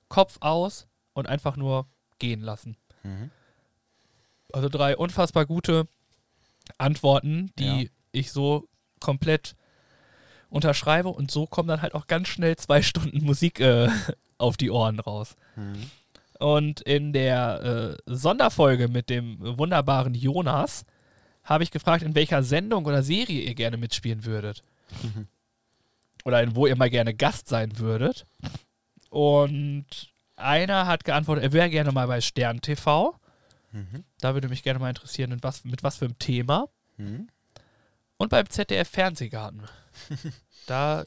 Kopf 0.09 0.37
aus 0.41 0.87
und 1.13 1.25
einfach 1.27 1.55
nur 1.55 1.87
gehen 2.19 2.41
lassen. 2.41 2.75
Mhm. 3.03 3.31
Also 4.51 4.67
drei 4.67 4.97
unfassbar 4.97 5.45
gute 5.45 5.87
Antworten, 6.77 7.53
die 7.57 7.83
Ja. 7.83 7.89
ich 8.11 8.33
so 8.33 8.67
komplett 8.99 9.55
unterschreibe 10.49 11.09
und 11.09 11.31
so 11.31 11.45
kommen 11.45 11.69
dann 11.69 11.81
halt 11.81 11.93
auch 11.95 12.07
ganz 12.07 12.27
schnell 12.27 12.55
zwei 12.57 12.81
Stunden 12.83 13.23
Musik 13.23 13.59
äh, 13.59 13.89
auf 14.37 14.57
die 14.57 14.71
Ohren 14.71 14.99
raus. 14.99 15.35
Mhm. 15.55 15.91
Und 16.39 16.81
in 16.81 17.11
der 17.11 17.97
äh, 17.97 17.97
Sonderfolge 18.05 18.87
mit 18.87 19.09
dem 19.09 19.37
wunderbaren 19.39 20.13
Jonas 20.13 20.85
habe 21.43 21.63
ich 21.63 21.71
gefragt, 21.71 22.03
in 22.03 22.15
welcher 22.15 22.43
Sendung 22.43 22.85
oder 22.85 23.03
Serie 23.03 23.41
ihr 23.41 23.55
gerne 23.55 23.75
mitspielen 23.75 24.23
würdet. 24.23 24.61
Mhm. 25.03 25.27
Oder 26.23 26.41
in 26.41 26.55
wo 26.55 26.65
ihr 26.67 26.77
mal 26.77 26.89
gerne 26.89 27.13
Gast 27.13 27.49
sein 27.49 27.77
würdet. 27.77 28.25
Und 29.09 29.85
einer 30.35 30.85
hat 30.85 31.03
geantwortet, 31.03 31.43
er 31.43 31.53
wäre 31.53 31.69
gerne 31.69 31.91
mal 31.91 32.07
bei 32.07 32.21
Stern 32.21 32.61
TV. 32.61 33.15
Mhm. 33.71 34.03
Da 34.19 34.33
würde 34.33 34.47
mich 34.47 34.63
gerne 34.63 34.79
mal 34.79 34.89
interessieren, 34.89 35.31
mit 35.31 35.43
was, 35.43 35.65
mit 35.65 35.83
was 35.83 35.97
für 35.97 36.05
einem 36.05 36.19
Thema. 36.19 36.67
Mhm. 36.97 37.27
Und 38.17 38.29
beim 38.29 38.49
ZDF 38.49 38.87
Fernsehgarten. 38.87 39.63
Da 40.65 41.05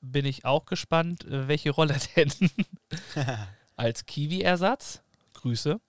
bin 0.00 0.24
ich 0.24 0.44
auch 0.44 0.64
gespannt, 0.66 1.24
äh, 1.24 1.48
welche 1.48 1.70
Rolle 1.70 1.96
denn. 2.16 2.32
Als 3.76 4.06
Kiwi-Ersatz, 4.06 5.02
Grüße. 5.34 5.80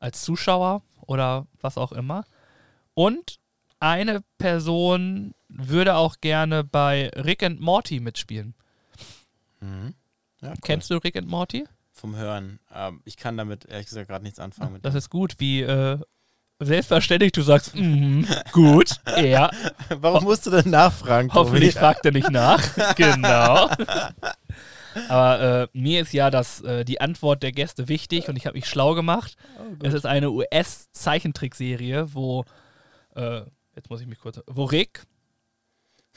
Als 0.00 0.22
Zuschauer 0.22 0.82
oder 1.00 1.46
was 1.60 1.78
auch 1.78 1.92
immer. 1.92 2.24
Und 2.94 3.38
eine 3.80 4.22
Person 4.38 5.34
würde 5.48 5.96
auch 5.96 6.20
gerne 6.20 6.64
bei 6.64 7.10
Rick 7.10 7.42
and 7.42 7.60
Morty 7.60 8.00
mitspielen. 8.00 8.54
Mhm. 9.60 9.94
Ja, 10.40 10.50
cool. 10.50 10.56
Kennst 10.62 10.90
du 10.90 10.96
Rick 10.96 11.16
and 11.16 11.28
Morty? 11.28 11.64
Vom 11.90 12.16
Hören. 12.16 12.60
Ähm, 12.72 13.02
ich 13.04 13.16
kann 13.16 13.36
damit 13.36 13.64
ehrlich 13.66 13.86
gesagt 13.86 14.08
gerade 14.08 14.24
nichts 14.24 14.38
anfangen. 14.38 14.74
Mit 14.74 14.84
Das 14.84 14.94
ist 14.94 15.10
gut, 15.10 15.36
wie 15.38 15.62
äh, 15.62 15.98
selbstverständlich 16.60 17.32
du 17.32 17.42
sagst, 17.42 17.74
mhm, 17.74 18.26
gut, 18.52 18.96
ja, 19.22 19.50
Warum 19.88 20.24
musst 20.24 20.46
du 20.46 20.50
denn 20.50 20.70
nachfragen? 20.70 21.28
Tobi? 21.28 21.38
Hoffentlich 21.38 21.74
fragt 21.74 22.04
er 22.06 22.12
nicht 22.12 22.30
nach. 22.30 22.62
genau. 22.96 23.68
Aber 25.08 25.40
äh, 25.74 25.78
mir 25.78 26.02
ist 26.02 26.12
ja 26.12 26.30
das, 26.30 26.60
äh, 26.60 26.84
die 26.84 27.00
Antwort 27.00 27.42
der 27.42 27.52
Gäste 27.52 27.88
wichtig 27.88 28.28
und 28.28 28.36
ich 28.36 28.46
habe 28.46 28.56
mich 28.56 28.66
schlau 28.66 28.94
gemacht. 28.94 29.36
es 29.82 29.94
ist 29.94 30.06
eine 30.06 30.30
US-Zeichentrickserie, 30.30 32.14
wo, 32.14 32.44
äh, 33.16 33.42
jetzt 33.74 33.90
muss 33.90 34.00
ich 34.00 34.06
mich 34.06 34.20
kurz, 34.20 34.40
wo 34.46 34.64
Rick, 34.64 35.02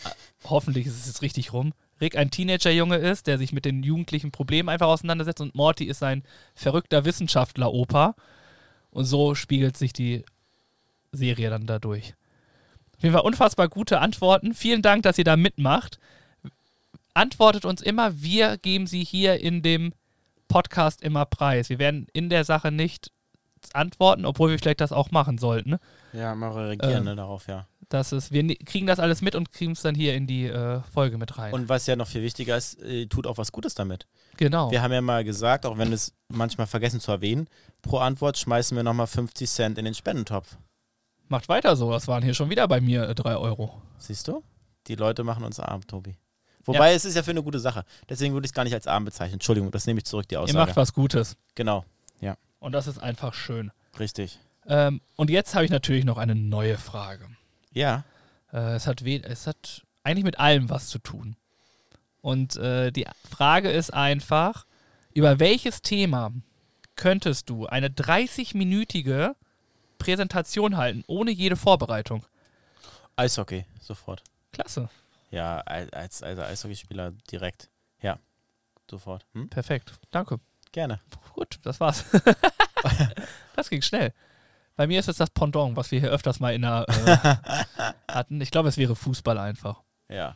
äh, 0.04 0.10
hoffentlich 0.44 0.86
ist 0.86 1.00
es 1.00 1.08
jetzt 1.08 1.24
richtig 1.24 1.54
rum, 1.54 1.74
Rick 2.00 2.16
ein 2.16 2.30
Teenager-Junge 2.30 2.98
ist, 2.98 3.26
der 3.26 3.40
sich 3.40 3.52
mit 3.52 3.66
den 3.66 3.82
jugendlichen 3.82 4.32
Problemen 4.32 4.70
einfach 4.70 4.88
auseinandersetzt 4.88 5.42
und 5.42 5.56
Morty 5.56 5.86
ist 5.86 6.04
ein 6.04 6.24
verrückter 6.54 7.06
Wissenschaftler-Opa. 7.06 8.16
Und 8.92 9.06
so 9.06 9.36
spiegelt 9.36 9.78
sich 9.78 9.94
die 9.94 10.24
Serie 11.12 11.50
dann 11.50 11.66
dadurch. 11.68 12.14
Auf 12.96 13.04
jeden 13.04 13.14
Fall 13.14 13.24
unfassbar 13.26 13.70
gute 13.70 14.00
Antworten. 14.00 14.54
Vielen 14.54 14.82
Dank, 14.82 15.04
dass 15.04 15.18
ihr 15.18 15.24
da 15.24 15.38
mitmacht. 15.38 16.00
Antwortet 17.14 17.66
uns 17.66 17.82
immer. 17.82 18.22
Wir 18.22 18.58
geben 18.58 18.88
sie 18.88 19.04
hier 19.04 19.40
in 19.40 19.62
dem 19.62 19.94
Podcast 20.48 21.02
immer 21.02 21.26
preis. 21.26 21.70
Wir 21.70 21.80
werden 21.80 22.08
in 22.14 22.30
der 22.30 22.44
Sache 22.44 22.72
nicht 22.72 23.12
antworten, 23.74 24.26
obwohl 24.26 24.52
wir 24.52 24.60
vielleicht 24.60 24.82
das 24.82 24.92
auch 24.92 25.12
machen 25.12 25.38
sollten. 25.38 25.78
Ja, 26.14 26.36
mal 26.36 26.52
reagieren 26.52 27.00
Ähm, 27.00 27.04
ne, 27.06 27.16
darauf, 27.16 27.48
ja. 27.48 27.68
Das 27.90 28.12
ist, 28.12 28.32
wir 28.32 28.44
ne- 28.44 28.56
kriegen 28.56 28.86
das 28.88 29.00
alles 29.00 29.22
mit 29.22 29.36
und 29.36 29.52
kriegen 29.52 29.72
es 29.72 29.82
dann 29.82 29.96
hier 29.96 30.14
in 30.14 30.28
die 30.28 30.46
äh, 30.46 30.82
Folge 30.94 31.18
mit 31.18 31.38
rein. 31.38 31.54
Und 31.54 31.70
was 31.70 31.88
ja 31.88 31.96
noch 31.96 32.08
viel 32.08 32.22
wichtiger 32.22 32.56
ist, 32.58 32.82
äh, 32.82 33.08
tut 33.08 33.26
auch 33.28 33.38
was 33.38 33.52
Gutes 33.52 33.76
damit. 33.76 34.08
Genau. 34.38 34.72
Wir 34.72 34.82
haben 34.82 34.92
ja 34.94 35.02
mal 35.02 35.24
gesagt, 35.24 35.66
auch 35.66 35.78
wenn 35.78 35.92
es 35.94 36.14
manchmal 36.30 36.68
vergessen 36.68 37.00
zu 37.00 37.12
erwähnen, 37.12 37.48
pro 37.82 37.98
Antwort 38.00 38.38
schmeißen 38.38 38.76
wir 38.76 38.84
nochmal 38.84 39.08
50 39.08 39.50
Cent 39.50 39.78
in 39.78 39.86
den 39.86 39.94
Spendentopf. 39.94 40.58
Macht 41.28 41.50
weiter 41.50 41.76
so. 41.76 41.92
Das 41.92 42.08
waren 42.08 42.24
hier 42.24 42.34
schon 42.34 42.50
wieder 42.50 42.68
bei 42.68 42.80
mir 42.80 43.14
3 43.14 43.36
Euro. 43.38 43.82
Siehst 43.98 44.28
du? 44.28 44.44
Die 44.88 44.96
Leute 44.96 45.24
machen 45.24 45.44
uns 45.44 45.60
arm, 45.60 45.86
Tobi. 45.86 46.16
Wobei, 46.66 46.94
es 46.94 47.06
ist 47.06 47.16
ja 47.16 47.24
für 47.24 47.32
eine 47.32 47.44
gute 47.44 47.60
Sache. 47.60 47.86
Deswegen 48.10 48.34
würde 48.34 48.46
ich 48.46 48.52
es 48.52 48.54
gar 48.54 48.64
nicht 48.64 48.74
als 48.74 48.88
arm 48.88 49.06
bezeichnen. 49.06 49.36
Entschuldigung, 49.36 49.72
das 49.72 49.88
nehme 49.88 50.00
ich 50.00 50.06
zurück, 50.06 50.28
die 50.28 50.36
Ihr 50.36 50.42
Aussage. 50.42 50.58
macht 50.60 50.76
was 50.76 50.94
Gutes. 50.94 51.38
Genau, 51.56 51.86
Und 52.60 52.72
das 52.72 52.88
ist 52.88 52.98
einfach 52.98 53.34
schön. 53.34 53.72
richtig. 54.00 54.40
Ähm, 54.66 55.00
und 55.16 55.30
jetzt 55.30 55.54
habe 55.56 55.64
ich 55.64 55.72
natürlich 55.72 56.04
noch 56.04 56.18
eine 56.18 56.36
neue 56.36 56.78
Frage. 56.78 57.26
Ja, 57.72 58.04
Äh, 58.52 58.76
es, 58.76 58.88
hat 58.88 59.02
es 59.02 59.48
hat 59.48 59.84
eigentlich 60.04 60.24
mit 60.26 60.40
allem 60.40 60.70
was 60.70 60.88
zu 60.88 61.00
tun. 61.00 61.36
Und 62.28 62.58
äh, 62.58 62.92
die 62.92 63.08
Frage 63.30 63.72
ist 63.72 63.94
einfach, 63.94 64.66
über 65.14 65.40
welches 65.40 65.82
Thema 65.82 66.34
könntest 66.98 67.50
du 67.50 67.68
eine 67.68 67.88
30-minütige 67.88 69.34
Präsentation 69.98 70.76
halten, 70.76 71.06
ohne 71.08 71.32
jede 71.32 71.56
Vorbereitung? 71.56 72.26
Eishockey, 73.16 73.64
sofort. 73.80 74.26
Klasse, 74.52 74.90
Ja, 75.32 75.60
als, 75.62 76.22
als, 76.22 76.38
Eishockeyspieler 76.38 77.14
direkt. 77.32 77.70
Ja, 78.02 78.20
sofort. 78.92 79.26
Hm? 79.32 79.48
perfekt, 79.48 79.94
danke. 80.12 80.42
Gerne. 80.74 81.00
Gut, 81.34 81.60
das 81.62 81.80
war's. 81.80 82.04
das 83.56 83.70
ging 83.70 83.82
schnell. 83.82 84.12
Bei 84.76 84.86
mir 84.86 85.00
ist 85.00 85.08
es 85.08 85.16
das 85.16 85.30
Pendant, 85.30 85.78
was 85.78 85.92
wir 85.92 86.02
hier 86.02 86.12
öfters 86.12 86.42
mal 86.42 86.54
in 86.54 86.64
der 86.64 86.86
äh, 86.90 87.94
hatten. 88.12 88.42
Ich 88.42 88.52
glaube, 88.52 88.68
es 88.68 88.76
wäre 88.76 88.98
Fußball 88.98 89.38
einfach. 89.38 89.82
Ja. 90.10 90.36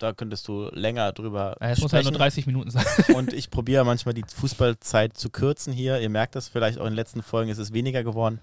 Da 0.00 0.14
könntest 0.14 0.48
du 0.48 0.70
länger 0.72 1.12
drüber 1.12 1.56
Äh, 1.60 1.72
Es 1.72 1.80
muss 1.80 1.92
halt 1.92 2.04
sprechen. 2.04 2.14
nur 2.14 2.18
30 2.18 2.46
Minuten 2.46 2.70
sein. 2.70 2.84
Und 3.14 3.32
ich 3.34 3.50
probiere 3.50 3.84
manchmal 3.84 4.14
die 4.14 4.24
Fußballzeit 4.34 5.16
zu 5.16 5.28
kürzen 5.30 5.72
hier. 5.72 6.00
Ihr 6.00 6.08
merkt 6.08 6.34
das 6.34 6.48
vielleicht 6.48 6.78
auch 6.78 6.84
in 6.86 6.92
den 6.92 6.96
letzten 6.96 7.22
Folgen, 7.22 7.50
ist 7.50 7.58
es 7.58 7.72
weniger 7.74 8.02
geworden. 8.02 8.40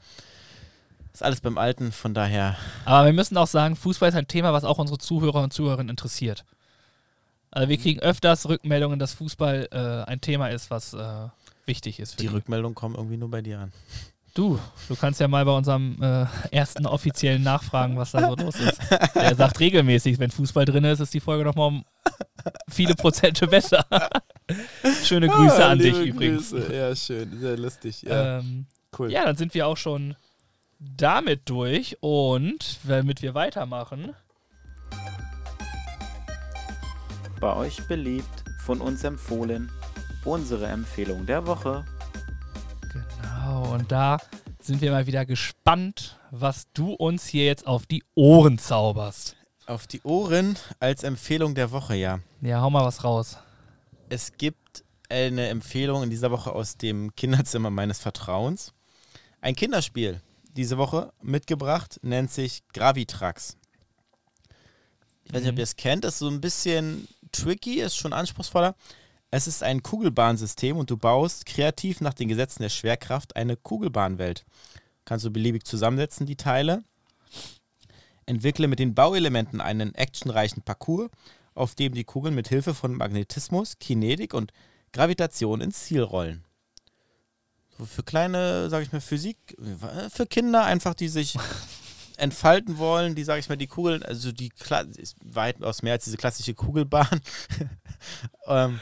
Ist 1.13 1.23
alles 1.23 1.41
beim 1.41 1.57
Alten, 1.57 1.91
von 1.91 2.13
daher. 2.13 2.55
Aber 2.85 3.07
wir 3.07 3.13
müssen 3.13 3.35
auch 3.37 3.47
sagen, 3.47 3.75
Fußball 3.75 4.09
ist 4.09 4.15
ein 4.15 4.27
Thema, 4.27 4.53
was 4.53 4.63
auch 4.63 4.77
unsere 4.77 4.99
Zuhörer 4.99 5.41
und 5.41 5.51
Zuhörerinnen 5.51 5.89
interessiert. 5.89 6.45
Also 7.49 7.69
wir 7.69 7.77
kriegen 7.77 8.01
öfters 8.01 8.47
Rückmeldungen, 8.47 8.99
dass 8.99 9.13
Fußball 9.13 9.67
äh, 9.71 10.09
ein 10.11 10.21
Thema 10.21 10.49
ist, 10.49 10.69
was 10.69 10.93
äh, 10.93 11.27
wichtig 11.65 11.99
ist. 11.99 12.11
Für 12.11 12.17
Die 12.21 12.27
Rückmeldungen 12.27 12.75
kommen 12.75 12.93
irgendwie 12.93 13.17
nur 13.17 13.31
bei 13.31 13.41
dir 13.41 13.59
an. 13.61 13.71
Du, 14.37 14.59
du 14.87 14.95
kannst 14.95 15.19
ja 15.19 15.27
mal 15.27 15.43
bei 15.45 15.51
unserem 15.51 15.97
äh, 15.99 16.27
ersten 16.51 16.85
offiziellen 16.85 17.41
nachfragen, 17.41 17.97
was 17.97 18.11
da 18.11 18.29
so 18.29 18.35
los 18.35 18.53
ist. 18.59 18.79
Der 19.15 19.33
sagt 19.33 19.59
regelmäßig, 19.59 20.19
wenn 20.19 20.29
Fußball 20.29 20.63
drin 20.63 20.83
ist, 20.83 20.99
ist 20.99 21.11
die 21.15 21.19
Folge 21.19 21.43
nochmal 21.43 21.69
um 21.69 21.85
viele 22.69 22.93
Prozente 22.93 23.47
besser. 23.47 23.83
Schöne 25.03 25.27
Grüße 25.27 25.65
an 25.65 25.79
dich 25.79 25.99
übrigens. 25.99 26.53
Ja, 26.71 26.95
schön. 26.95 27.39
Sehr 27.39 27.57
lustig. 27.57 28.05
Ähm, 28.07 28.67
cool. 28.99 29.11
ja, 29.11 29.25
dann 29.25 29.35
sind 29.35 29.55
wir 29.55 29.65
auch 29.65 29.75
schon 29.75 30.15
damit 30.79 31.49
durch 31.49 31.97
und 32.01 32.77
damit 32.83 33.23
wir 33.23 33.33
weitermachen, 33.33 34.13
Bei 37.39 37.55
euch 37.55 37.87
beliebt, 37.87 38.43
von 38.63 38.81
uns 38.81 39.03
empfohlen, 39.03 39.71
unsere 40.25 40.67
Empfehlung 40.67 41.25
der 41.25 41.47
Woche. 41.47 41.85
Genau, 43.21 43.73
und 43.73 43.91
da 43.91 44.17
sind 44.61 44.81
wir 44.81 44.91
mal 44.91 45.07
wieder 45.07 45.25
gespannt, 45.25 46.19
was 46.31 46.67
du 46.73 46.93
uns 46.93 47.25
hier 47.27 47.45
jetzt 47.45 47.65
auf 47.67 47.85
die 47.85 48.03
Ohren 48.15 48.57
zauberst. 48.57 49.35
Auf 49.65 49.87
die 49.87 50.01
Ohren 50.03 50.57
als 50.79 51.03
Empfehlung 51.03 51.55
der 51.55 51.71
Woche, 51.71 51.95
ja. 51.95 52.19
Ja, 52.41 52.61
hau 52.61 52.69
mal 52.69 52.85
was 52.85 53.03
raus. 53.03 53.37
Es 54.09 54.33
gibt 54.37 54.83
eine 55.09 55.47
Empfehlung 55.49 56.03
in 56.03 56.09
dieser 56.09 56.31
Woche 56.31 56.51
aus 56.51 56.77
dem 56.77 57.15
Kinderzimmer 57.15 57.69
meines 57.69 57.99
Vertrauens. 57.99 58.73
Ein 59.41 59.55
Kinderspiel 59.55 60.21
diese 60.55 60.77
Woche 60.77 61.13
mitgebracht, 61.21 61.99
nennt 62.01 62.31
sich 62.31 62.63
Gravitrax. 62.73 63.57
Ich 65.25 65.33
weiß 65.33 65.41
nicht, 65.41 65.49
ob 65.49 65.55
Mhm. 65.55 65.59
ihr 65.59 65.63
es 65.63 65.75
kennt, 65.75 66.03
ist 66.05 66.17
so 66.19 66.27
ein 66.29 66.41
bisschen 66.41 67.07
tricky, 67.31 67.79
ist 67.81 67.95
schon 67.95 68.13
anspruchsvoller. 68.13 68.75
Es 69.29 69.45
ist 69.45 69.61
ein 69.61 69.83
Kugelbahnsystem 69.83 70.77
und 70.77 70.89
du 70.89 70.95
baust 70.95 71.45
kreativ 71.45 71.99
nach 71.99 72.13
den 72.13 72.29
Gesetzen 72.29 72.61
der 72.61 72.69
Schwerkraft 72.69 73.35
eine 73.35 73.57
Kugelbahnwelt. 73.57 74.45
Kannst 75.03 75.25
du 75.25 75.31
beliebig 75.31 75.65
zusammensetzen, 75.65 76.25
die 76.25 76.37
Teile. 76.37 76.83
Entwickle 78.25 78.69
mit 78.69 78.79
den 78.79 78.95
Bauelementen 78.95 79.59
einen 79.59 79.93
actionreichen 79.95 80.63
Parcours, 80.63 81.09
auf 81.55 81.75
dem 81.75 81.93
die 81.93 82.05
Kugeln 82.05 82.35
mit 82.35 82.47
Hilfe 82.47 82.73
von 82.73 82.93
Magnetismus, 82.93 83.79
Kinetik 83.79 84.33
und 84.33 84.53
Gravitation 84.93 85.59
ins 85.59 85.83
Ziel 85.83 86.03
rollen. 86.03 86.45
So 87.77 87.85
für 87.85 88.03
kleine, 88.03 88.69
sag 88.69 88.83
ich 88.83 88.93
mal, 88.93 89.01
Physik, 89.01 89.37
äh, 89.59 90.09
für 90.09 90.25
Kinder 90.25 90.63
einfach, 90.63 90.93
die 90.93 91.09
sich 91.09 91.37
entfalten 92.17 92.77
wollen, 92.77 93.13
die, 93.13 93.25
sag 93.25 93.39
ich 93.39 93.49
mal, 93.49 93.57
die 93.57 93.67
Kugeln, 93.67 94.03
also 94.03 94.31
die 94.31 94.51
ist 94.97 95.17
weitaus 95.21 95.83
mehr 95.83 95.93
als 95.93 96.05
diese 96.05 96.17
klassische 96.17 96.53
Kugelbahn. 96.53 97.21
ähm, 98.47 98.79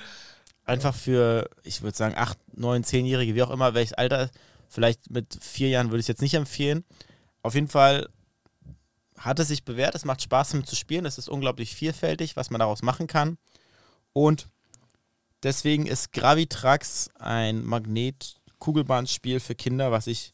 einfach 0.66 0.96
für, 0.96 1.50
ich 1.64 1.82
würde 1.82 1.96
sagen, 1.98 2.16
8, 2.18 2.38
9, 2.58 2.84
10-Jährige, 2.84 3.36
wie 3.36 3.44
auch 3.44 3.52
immer, 3.52 3.74
welches 3.74 3.94
Alter, 3.94 4.30
vielleicht 4.68 5.10
mit 5.10 5.38
vier 5.42 5.70
Jahren 5.70 5.88
würde 5.88 6.00
ich 6.00 6.06
es 6.06 6.10
jetzt 6.10 6.22
nicht 6.22 6.34
empfehlen. 6.34 6.84
Auf 7.42 7.56
jeden 7.56 7.68
Fall 7.68 8.10
hat 9.18 9.40
es 9.40 9.48
sich 9.48 9.64
bewährt, 9.64 9.96
es 9.96 10.06
macht 10.06 10.22
Spaß 10.22 10.52
damit 10.52 10.68
zu 10.68 10.76
spielen, 10.76 11.06
es 11.06 11.18
ist 11.18 11.30
unglaublich 11.30 11.76
vielfältig, 11.76 12.36
was 12.36 12.50
man 12.50 12.60
daraus 12.60 12.82
machen 12.82 13.08
kann. 13.08 13.38
Und 14.14 14.50
deswegen 15.44 15.86
ist 15.86 16.12
Gravitrax 16.12 17.10
ein 17.20 17.64
Magnet-Kugelbahnspiel 17.64 19.40
für 19.40 19.56
Kinder, 19.56 19.92
was 19.92 20.08
ich 20.08 20.34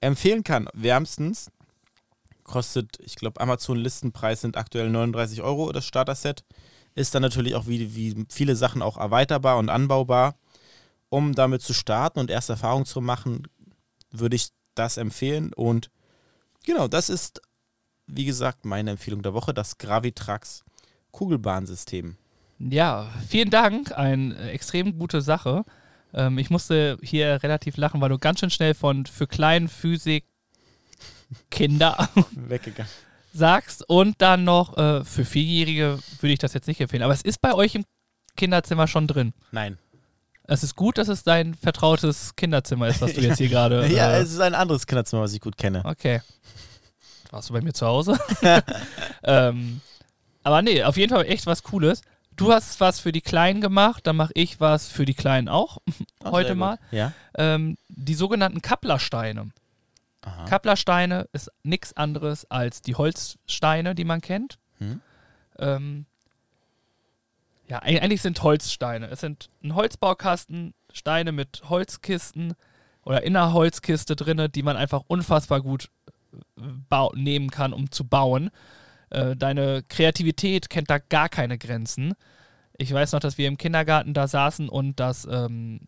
empfehlen 0.00 0.44
kann. 0.44 0.68
Wärmstens 0.74 1.50
kostet, 2.44 2.98
ich 3.00 3.14
glaube, 3.14 3.40
Amazon-Listenpreis 3.40 4.40
sind 4.40 4.56
aktuell 4.56 4.90
39 4.90 5.42
Euro 5.42 5.70
das 5.72 5.86
Starter-Set. 5.86 6.44
Ist 6.98 7.14
dann 7.14 7.22
natürlich 7.22 7.54
auch 7.54 7.68
wie, 7.68 7.94
wie 7.94 8.26
viele 8.28 8.56
Sachen 8.56 8.82
auch 8.82 8.96
erweiterbar 8.96 9.58
und 9.58 9.68
anbaubar. 9.68 10.34
Um 11.10 11.34
damit 11.34 11.62
zu 11.62 11.72
starten 11.72 12.18
und 12.18 12.28
erste 12.28 12.54
Erfahrungen 12.54 12.84
zu 12.84 13.00
machen, 13.00 13.46
würde 14.10 14.36
ich 14.36 14.48
das 14.74 14.96
empfehlen. 14.96 15.52
Und 15.54 15.90
genau, 16.66 16.88
das 16.88 17.08
ist, 17.08 17.40
wie 18.06 18.24
gesagt, 18.24 18.64
meine 18.64 18.90
Empfehlung 18.90 19.22
der 19.22 19.32
Woche, 19.32 19.54
das 19.54 19.78
Gravitrax 19.78 20.64
Kugelbahnsystem. 21.12 22.16
Ja, 22.58 23.08
vielen 23.28 23.50
Dank. 23.50 23.96
Eine 23.96 24.36
äh, 24.36 24.50
extrem 24.50 24.98
gute 24.98 25.22
Sache. 25.22 25.64
Ähm, 26.12 26.36
ich 26.38 26.50
musste 26.50 26.98
hier 27.00 27.42
relativ 27.44 27.76
lachen, 27.76 28.00
weil 28.00 28.08
du 28.08 28.18
ganz 28.18 28.40
schön 28.40 28.50
schnell 28.50 28.74
von 28.74 29.06
für 29.06 29.28
kleinen 29.28 29.68
Physik 29.68 30.24
Kinder 31.50 32.08
Weggegangen. 32.32 32.90
Sagst 33.32 33.88
und 33.88 34.16
dann 34.18 34.44
noch 34.44 34.76
äh, 34.76 35.04
für 35.04 35.24
Vierjährige 35.24 35.98
würde 36.20 36.32
ich 36.32 36.38
das 36.38 36.54
jetzt 36.54 36.68
nicht 36.68 36.80
empfehlen. 36.80 37.02
Aber 37.02 37.12
es 37.12 37.22
ist 37.22 37.40
bei 37.40 37.54
euch 37.54 37.74
im 37.74 37.84
Kinderzimmer 38.36 38.86
schon 38.86 39.06
drin. 39.06 39.32
Nein. 39.52 39.78
Es 40.44 40.62
ist 40.62 40.76
gut, 40.76 40.96
dass 40.96 41.08
es 41.08 41.24
dein 41.24 41.54
vertrautes 41.54 42.34
Kinderzimmer 42.34 42.88
ist, 42.88 43.02
was 43.02 43.12
du 43.12 43.20
jetzt 43.20 43.36
hier 43.36 43.48
gerade. 43.48 43.86
ja, 43.94 44.12
äh, 44.12 44.20
es 44.20 44.32
ist 44.32 44.40
ein 44.40 44.54
anderes 44.54 44.86
Kinderzimmer, 44.86 45.22
was 45.22 45.34
ich 45.34 45.40
gut 45.40 45.58
kenne. 45.58 45.82
Okay. 45.84 46.22
Warst 47.30 47.50
du 47.50 47.52
bei 47.52 47.60
mir 47.60 47.74
zu 47.74 47.86
Hause? 47.86 48.18
ähm, 49.22 49.82
aber 50.42 50.62
nee, 50.62 50.82
auf 50.82 50.96
jeden 50.96 51.12
Fall 51.14 51.26
echt 51.26 51.46
was 51.46 51.62
Cooles. 51.62 52.00
Du 52.34 52.52
hast 52.52 52.80
was 52.80 53.00
für 53.00 53.12
die 53.12 53.20
Kleinen 53.20 53.60
gemacht, 53.60 54.06
dann 54.06 54.16
mache 54.16 54.32
ich 54.34 54.60
was 54.60 54.88
für 54.88 55.04
die 55.04 55.14
Kleinen 55.14 55.48
auch 55.48 55.78
Ach, 56.24 56.32
heute 56.32 56.54
mal. 56.54 56.78
Ja. 56.92 57.12
Ähm, 57.36 57.76
die 57.88 58.14
sogenannten 58.14 58.62
Kapplersteine. 58.62 59.50
Aha. 60.28 60.44
Kapplersteine 60.46 61.28
ist 61.32 61.50
nichts 61.62 61.96
anderes 61.96 62.50
als 62.50 62.82
die 62.82 62.94
Holzsteine, 62.94 63.94
die 63.94 64.04
man 64.04 64.20
kennt. 64.20 64.58
Hm. 64.78 65.00
Ähm, 65.58 66.06
ja, 67.68 67.82
eig- 67.82 68.00
eigentlich 68.00 68.22
sind 68.22 68.42
Holzsteine. 68.42 69.08
Es 69.08 69.20
sind 69.20 69.50
ein 69.62 69.74
Holzbaukasten, 69.74 70.74
Steine 70.92 71.32
mit 71.32 71.62
Holzkisten 71.68 72.54
oder 73.04 73.22
in 73.22 73.36
einer 73.36 73.52
Holzkiste 73.52 74.16
drinne, 74.16 74.48
die 74.48 74.62
man 74.62 74.76
einfach 74.76 75.02
unfassbar 75.06 75.60
gut 75.60 75.90
äh, 76.56 77.08
nehmen 77.14 77.50
kann, 77.50 77.72
um 77.72 77.90
zu 77.90 78.04
bauen. 78.04 78.50
Äh, 79.10 79.36
deine 79.36 79.82
Kreativität 79.88 80.70
kennt 80.70 80.90
da 80.90 80.98
gar 80.98 81.28
keine 81.28 81.58
Grenzen. 81.58 82.14
Ich 82.76 82.92
weiß 82.92 83.12
noch, 83.12 83.20
dass 83.20 83.38
wir 83.38 83.48
im 83.48 83.58
Kindergarten 83.58 84.14
da 84.14 84.28
saßen 84.28 84.68
und 84.68 85.00
das 85.00 85.26
ähm, 85.30 85.80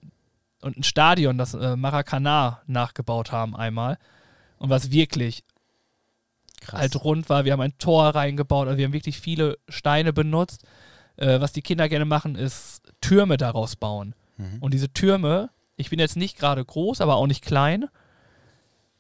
und 0.63 0.77
ein 0.77 0.83
Stadion, 0.83 1.39
das 1.39 1.55
äh, 1.55 1.77
Maracana, 1.77 2.61
nachgebaut 2.67 3.33
haben 3.33 3.57
einmal. 3.57 3.97
Und 4.61 4.71
was 4.71 4.93
wirklich 4.93 5.43
Krass. 6.61 6.81
halt 6.81 7.05
rund 7.05 7.29
war. 7.29 7.45
Wir 7.45 7.53
haben 7.53 7.61
ein 7.61 7.77
Tor 7.79 8.15
reingebaut, 8.15 8.69
also 8.69 8.79
wir 8.79 8.85
haben 8.85 8.93
wirklich 8.93 9.19
viele 9.19 9.59
Steine 9.69 10.13
benutzt. 10.13 10.65
Äh, 11.17 11.41
was 11.41 11.53
die 11.53 11.63
Kinder 11.63 11.89
gerne 11.89 12.05
machen, 12.05 12.37
ist 12.37 12.83
Türme 13.01 13.37
daraus 13.37 13.75
bauen. 13.75 14.15
Mhm. 14.37 14.59
Und 14.61 14.75
diese 14.75 14.93
Türme, 14.93 15.51
ich 15.77 15.91
bin 15.91 15.99
jetzt 15.99 16.17
nicht 16.17 16.39
gerade 16.39 16.65
groß, 16.65 17.01
aber 17.01 17.17
auch 17.17 17.27
nicht 17.27 17.45
klein. 17.45 17.87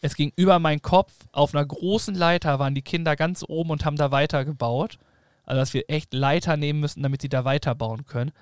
Es 0.00 0.14
ging 0.14 0.32
über 0.34 0.58
meinen 0.58 0.82
Kopf. 0.82 1.12
Auf 1.32 1.54
einer 1.54 1.64
großen 1.64 2.14
Leiter 2.14 2.58
waren 2.58 2.74
die 2.74 2.82
Kinder 2.82 3.16
ganz 3.16 3.44
oben 3.46 3.70
und 3.70 3.84
haben 3.84 3.96
da 3.96 4.11
weitergebaut. 4.11 4.98
Also, 5.44 5.61
dass 5.61 5.74
wir 5.74 5.84
echt 5.88 6.14
Leiter 6.14 6.56
nehmen 6.56 6.80
müssen, 6.80 7.02
damit 7.02 7.22
sie 7.22 7.28
da 7.28 7.44
weiterbauen 7.44 8.06
können. 8.06 8.32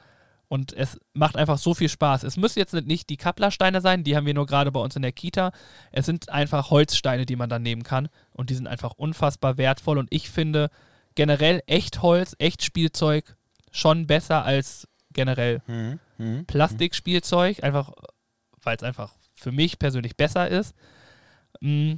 Und 0.49 0.73
es 0.73 0.99
macht 1.13 1.37
einfach 1.37 1.59
so 1.59 1.75
viel 1.75 1.91
Spaß. 1.91 2.23
Es 2.23 2.37
müssen 2.39 2.59
jetzt 2.59 2.73
nicht 2.73 3.11
die 3.11 3.19
Kapplersteine 3.19 3.81
sein, 3.83 4.03
die 4.03 4.17
haben 4.17 4.25
wir 4.27 4.33
nur 4.35 4.47
gerade 4.47 4.73
bei 4.73 4.81
uns 4.81 4.97
in 4.97 5.03
der 5.03 5.13
Kita. 5.13 5.53
Es 5.93 6.07
sind 6.07 6.31
einfach 6.31 6.71
Holzsteine, 6.71 7.27
die 7.27 7.37
man 7.37 7.51
dann 7.51 7.63
nehmen 7.63 7.83
kann. 7.83 8.09
Und 8.33 8.49
die 8.49 8.55
sind 8.55 8.67
einfach 8.67 8.93
unfassbar 8.97 9.59
wertvoll. 9.59 9.99
Und 9.99 10.09
ich 10.11 10.31
finde 10.31 10.71
generell 11.15 11.63
echt 11.67 12.01
Holz, 12.01 12.35
echt 12.39 12.65
Spielzeug 12.65 13.37
schon 13.71 14.07
besser 14.07 14.45
als 14.45 14.89
generell 15.13 15.61
Mhm. 15.67 15.99
Mhm. 16.17 16.47
Plastikspielzeug, 16.47 17.63
einfach 17.63 17.93
weil 18.63 18.77
es 18.77 18.83
einfach 18.83 19.13
für 19.35 19.53
mich 19.53 19.79
persönlich 19.79 20.17
besser 20.17 20.49
ist. 20.49 20.75
Mm, 21.61 21.95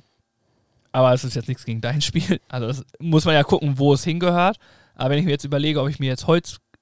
Aber 0.92 1.12
es 1.14 1.22
ist 1.24 1.34
jetzt 1.36 1.48
nichts 1.48 1.64
gegen 1.64 1.80
dein 1.80 2.00
Spiel. 2.02 2.40
Also 2.48 2.66
das 2.66 2.84
muss 2.98 3.24
man 3.24 3.34
ja 3.34 3.44
gucken, 3.44 3.78
wo 3.78 3.94
es 3.94 4.02
hingehört. 4.04 4.58
Aber 4.96 5.10
wenn 5.10 5.18
ich 5.18 5.24
mir 5.24 5.30
jetzt 5.30 5.44
überlege, 5.44 5.80
ob 5.80 5.88
ich 5.88 5.98
mir 6.00 6.08
jetzt 6.08 6.26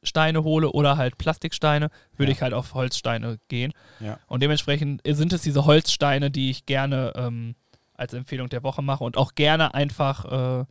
Holzsteine 0.02 0.44
hole 0.44 0.70
oder 0.70 0.96
halt 0.96 1.18
Plastiksteine, 1.18 1.90
würde 2.16 2.30
Ja. 2.32 2.36
ich 2.36 2.42
halt 2.42 2.54
auf 2.54 2.74
Holzsteine 2.74 3.38
gehen. 3.48 3.72
Ja. 4.00 4.18
Und 4.28 4.42
dementsprechend 4.42 5.02
sind 5.04 5.32
es 5.32 5.42
diese 5.42 5.64
Holzsteine, 5.64 6.30
die 6.30 6.50
ich 6.50 6.66
gerne 6.66 7.12
ähm, 7.16 7.54
als 7.94 8.12
Empfehlung 8.14 8.48
der 8.48 8.62
Woche 8.62 8.80
mache 8.82 9.02
und 9.04 9.16
auch 9.16 9.34
gerne 9.34 9.74
einfach 9.74 10.60
äh, 10.60 10.64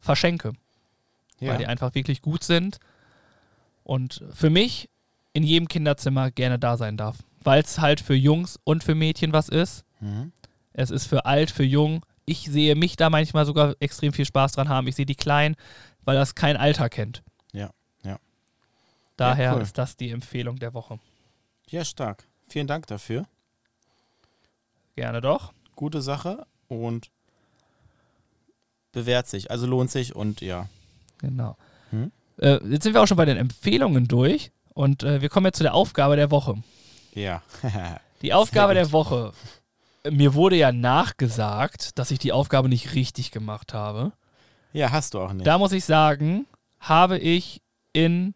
verschenke 0.00 0.52
weil 1.40 1.58
die 1.58 1.64
Ja. 1.64 1.68
einfach 1.68 1.94
wirklich 1.94 2.22
gut 2.22 2.42
sind 2.44 2.78
und 3.82 4.24
für 4.32 4.48
mich 4.50 4.88
in 5.34 5.42
jedem 5.42 5.68
Kinderzimmer 5.68 6.30
gerne 6.30 6.58
da 6.58 6.76
sein 6.78 6.96
darf, 6.96 7.18
weil 7.42 7.60
es 7.60 7.80
halt 7.80 8.00
für 8.00 8.14
Jungs 8.14 8.58
und 8.64 8.82
für 8.84 8.94
Mädchen 8.94 9.32
was 9.34 9.48
ist. 9.50 9.84
Mhm. 10.00 10.32
Es 10.72 10.90
ist 10.90 11.06
für 11.06 11.26
alt, 11.26 11.50
für 11.50 11.64
jung. 11.64 12.06
Ich 12.24 12.44
sehe 12.50 12.76
mich 12.76 12.96
da 12.96 13.10
manchmal 13.10 13.44
sogar 13.44 13.74
extrem 13.80 14.12
viel 14.14 14.24
Spaß 14.24 14.52
dran 14.52 14.68
haben. 14.70 14.86
Ich 14.86 14.94
sehe 14.94 15.04
die 15.06 15.16
Kleinen, 15.16 15.56
weil 16.04 16.16
das 16.16 16.34
kein 16.34 16.56
Alter 16.56 16.88
kennt. 16.88 17.22
Daher 19.16 19.44
Ja, 19.44 19.54
cool. 19.54 19.62
ist 19.62 19.78
das 19.78 19.96
die 19.96 20.10
Empfehlung 20.10 20.58
der 20.58 20.74
Woche. 20.74 20.98
ja, 21.68 21.84
stark. 21.84 22.24
Vielen 22.48 22.66
Dank 22.66 22.86
dafür. 22.88 23.24
Gerne 24.96 25.20
doch. 25.20 25.52
Gute 25.76 26.02
Sache 26.02 26.46
und 26.68 27.10
bewährt 28.92 29.26
sich. 29.26 29.50
Also 29.50 29.66
lohnt 29.66 29.90
sich 29.90 30.14
und 30.14 30.40
ja. 30.40 30.68
Genau. 31.18 31.56
Hm? 31.90 32.12
Äh, 32.38 32.58
jetzt 32.68 32.84
sind 32.84 32.94
wir 32.94 33.02
auch 33.02 33.06
schon 33.06 33.16
bei 33.16 33.24
den 33.24 33.36
Empfehlungen 33.36 34.06
durch 34.08 34.52
und 34.74 35.02
äh, 35.02 35.20
wir 35.20 35.28
kommen 35.28 35.46
jetzt 35.46 35.56
zu 35.58 35.62
der 35.64 35.74
Aufgabe 35.74 36.16
der 36.16 36.30
Woche. 36.30 36.62
Ja. 37.14 37.42
Die 38.22 38.32
Aufgabe 38.32 38.74
der 38.74 38.92
Woche. 38.92 39.32
Mir 40.10 40.34
wurde 40.34 40.56
ja 40.56 40.70
nachgesagt, 40.72 41.98
dass 41.98 42.10
ich 42.10 42.18
die 42.18 42.32
Aufgabe 42.32 42.68
nicht 42.68 42.94
richtig 42.94 43.30
gemacht 43.30 43.72
habe. 43.74 44.12
ja, 44.72 44.90
hast 44.92 45.14
du 45.14 45.20
auch 45.20 45.32
nicht. 45.32 45.46
Da 45.46 45.58
muss 45.58 45.72
ich 45.72 45.84
sagen, 45.84 46.46
habe 46.78 47.18
ich 47.18 47.60
in 47.92 48.34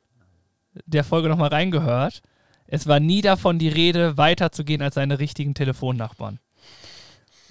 der 0.87 1.05
Folge 1.05 1.29
nochmal 1.29 1.51
reingehört. 1.51 2.23
Es 2.67 2.87
war 2.87 3.01
nie 3.01 3.23
davon 3.23 3.59
die 3.59 3.69
Rede, 3.69 4.17
weiterzugehen 4.17 4.83
als 4.83 4.97
seine 4.97 5.19
richtigen 5.19 5.55
Telefonnachbarn. 5.55 6.39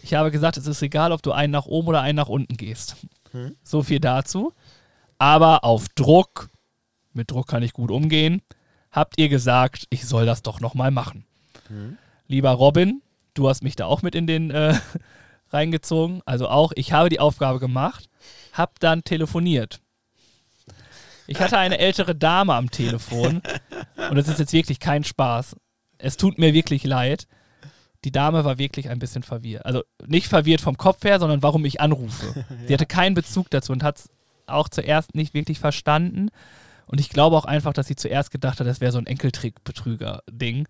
Ich 0.03 0.13
habe 0.13 0.31
gesagt, 0.31 0.57
es 0.57 0.67
ist 0.67 0.81
egal, 0.81 1.11
ob 1.11 1.23
du 1.23 1.31
einen 1.31 1.51
nach 1.51 1.65
oben 1.65 1.87
oder 1.89 2.01
einen 2.01 2.17
nach 2.17 2.29
unten 2.29 2.55
gehst. 2.55 2.95
Hm. 3.31 3.55
So 3.63 3.83
viel 3.83 3.99
dazu. 3.99 4.53
Aber 5.17 5.63
auf 5.63 5.89
Druck, 5.89 6.49
mit 7.13 7.31
Druck 7.31 7.47
kann 7.47 7.63
ich 7.63 7.73
gut 7.73 7.89
umgehen, 7.89 8.41
habt 8.91 9.17
ihr 9.17 9.29
gesagt, 9.29 9.85
ich 9.89 10.05
soll 10.05 10.25
das 10.25 10.43
doch 10.43 10.59
nochmal 10.59 10.91
machen. 10.91 11.25
Hm. 11.67 11.97
Lieber 12.27 12.51
Robin, 12.51 13.01
du 13.33 13.49
hast 13.49 13.63
mich 13.63 13.75
da 13.75 13.85
auch 13.85 14.03
mit 14.03 14.13
in 14.13 14.27
den 14.27 14.51
äh, 14.51 14.75
reingezogen. 15.49 16.21
Also 16.25 16.47
auch, 16.47 16.71
ich 16.75 16.93
habe 16.93 17.09
die 17.09 17.19
Aufgabe 17.19 17.59
gemacht, 17.59 18.09
hab 18.53 18.79
dann 18.79 19.03
telefoniert. 19.03 19.79
Ich 21.27 21.39
hatte 21.39 21.57
eine 21.57 21.77
ältere 21.77 22.15
Dame 22.15 22.53
am 22.53 22.71
Telefon 22.71 23.41
und 24.09 24.17
es 24.17 24.27
ist 24.27 24.39
jetzt 24.39 24.53
wirklich 24.53 24.79
kein 24.79 25.03
Spaß. 25.03 25.55
Es 25.97 26.17
tut 26.17 26.37
mir 26.37 26.53
wirklich 26.53 26.83
leid. 26.83 27.27
Die 28.03 28.11
Dame 28.11 28.45
war 28.45 28.57
wirklich 28.57 28.89
ein 28.89 28.99
bisschen 28.99 29.23
verwirrt. 29.23 29.65
Also 29.65 29.83
nicht 30.05 30.27
verwirrt 30.27 30.61
vom 30.61 30.77
Kopf 30.77 31.03
her, 31.03 31.19
sondern 31.19 31.43
warum 31.43 31.65
ich 31.65 31.81
anrufe. 31.81 32.45
Sie 32.67 32.73
hatte 32.73 32.85
keinen 32.85 33.15
Bezug 33.15 33.49
dazu 33.49 33.73
und 33.73 33.83
hat 33.83 33.97
es 33.97 34.09
auch 34.45 34.69
zuerst 34.69 35.15
nicht 35.15 35.33
wirklich 35.33 35.59
verstanden. 35.59 36.29
Und 36.85 36.99
ich 36.99 37.09
glaube 37.09 37.35
auch 37.35 37.45
einfach, 37.45 37.73
dass 37.73 37.87
sie 37.87 37.95
zuerst 37.95 38.31
gedacht 38.31 38.59
hat, 38.59 38.67
das 38.67 38.79
wäre 38.79 38.93
so 38.93 38.97
ein 38.97 39.07
Enkeltrick-Betrüger-Ding. 39.07 40.67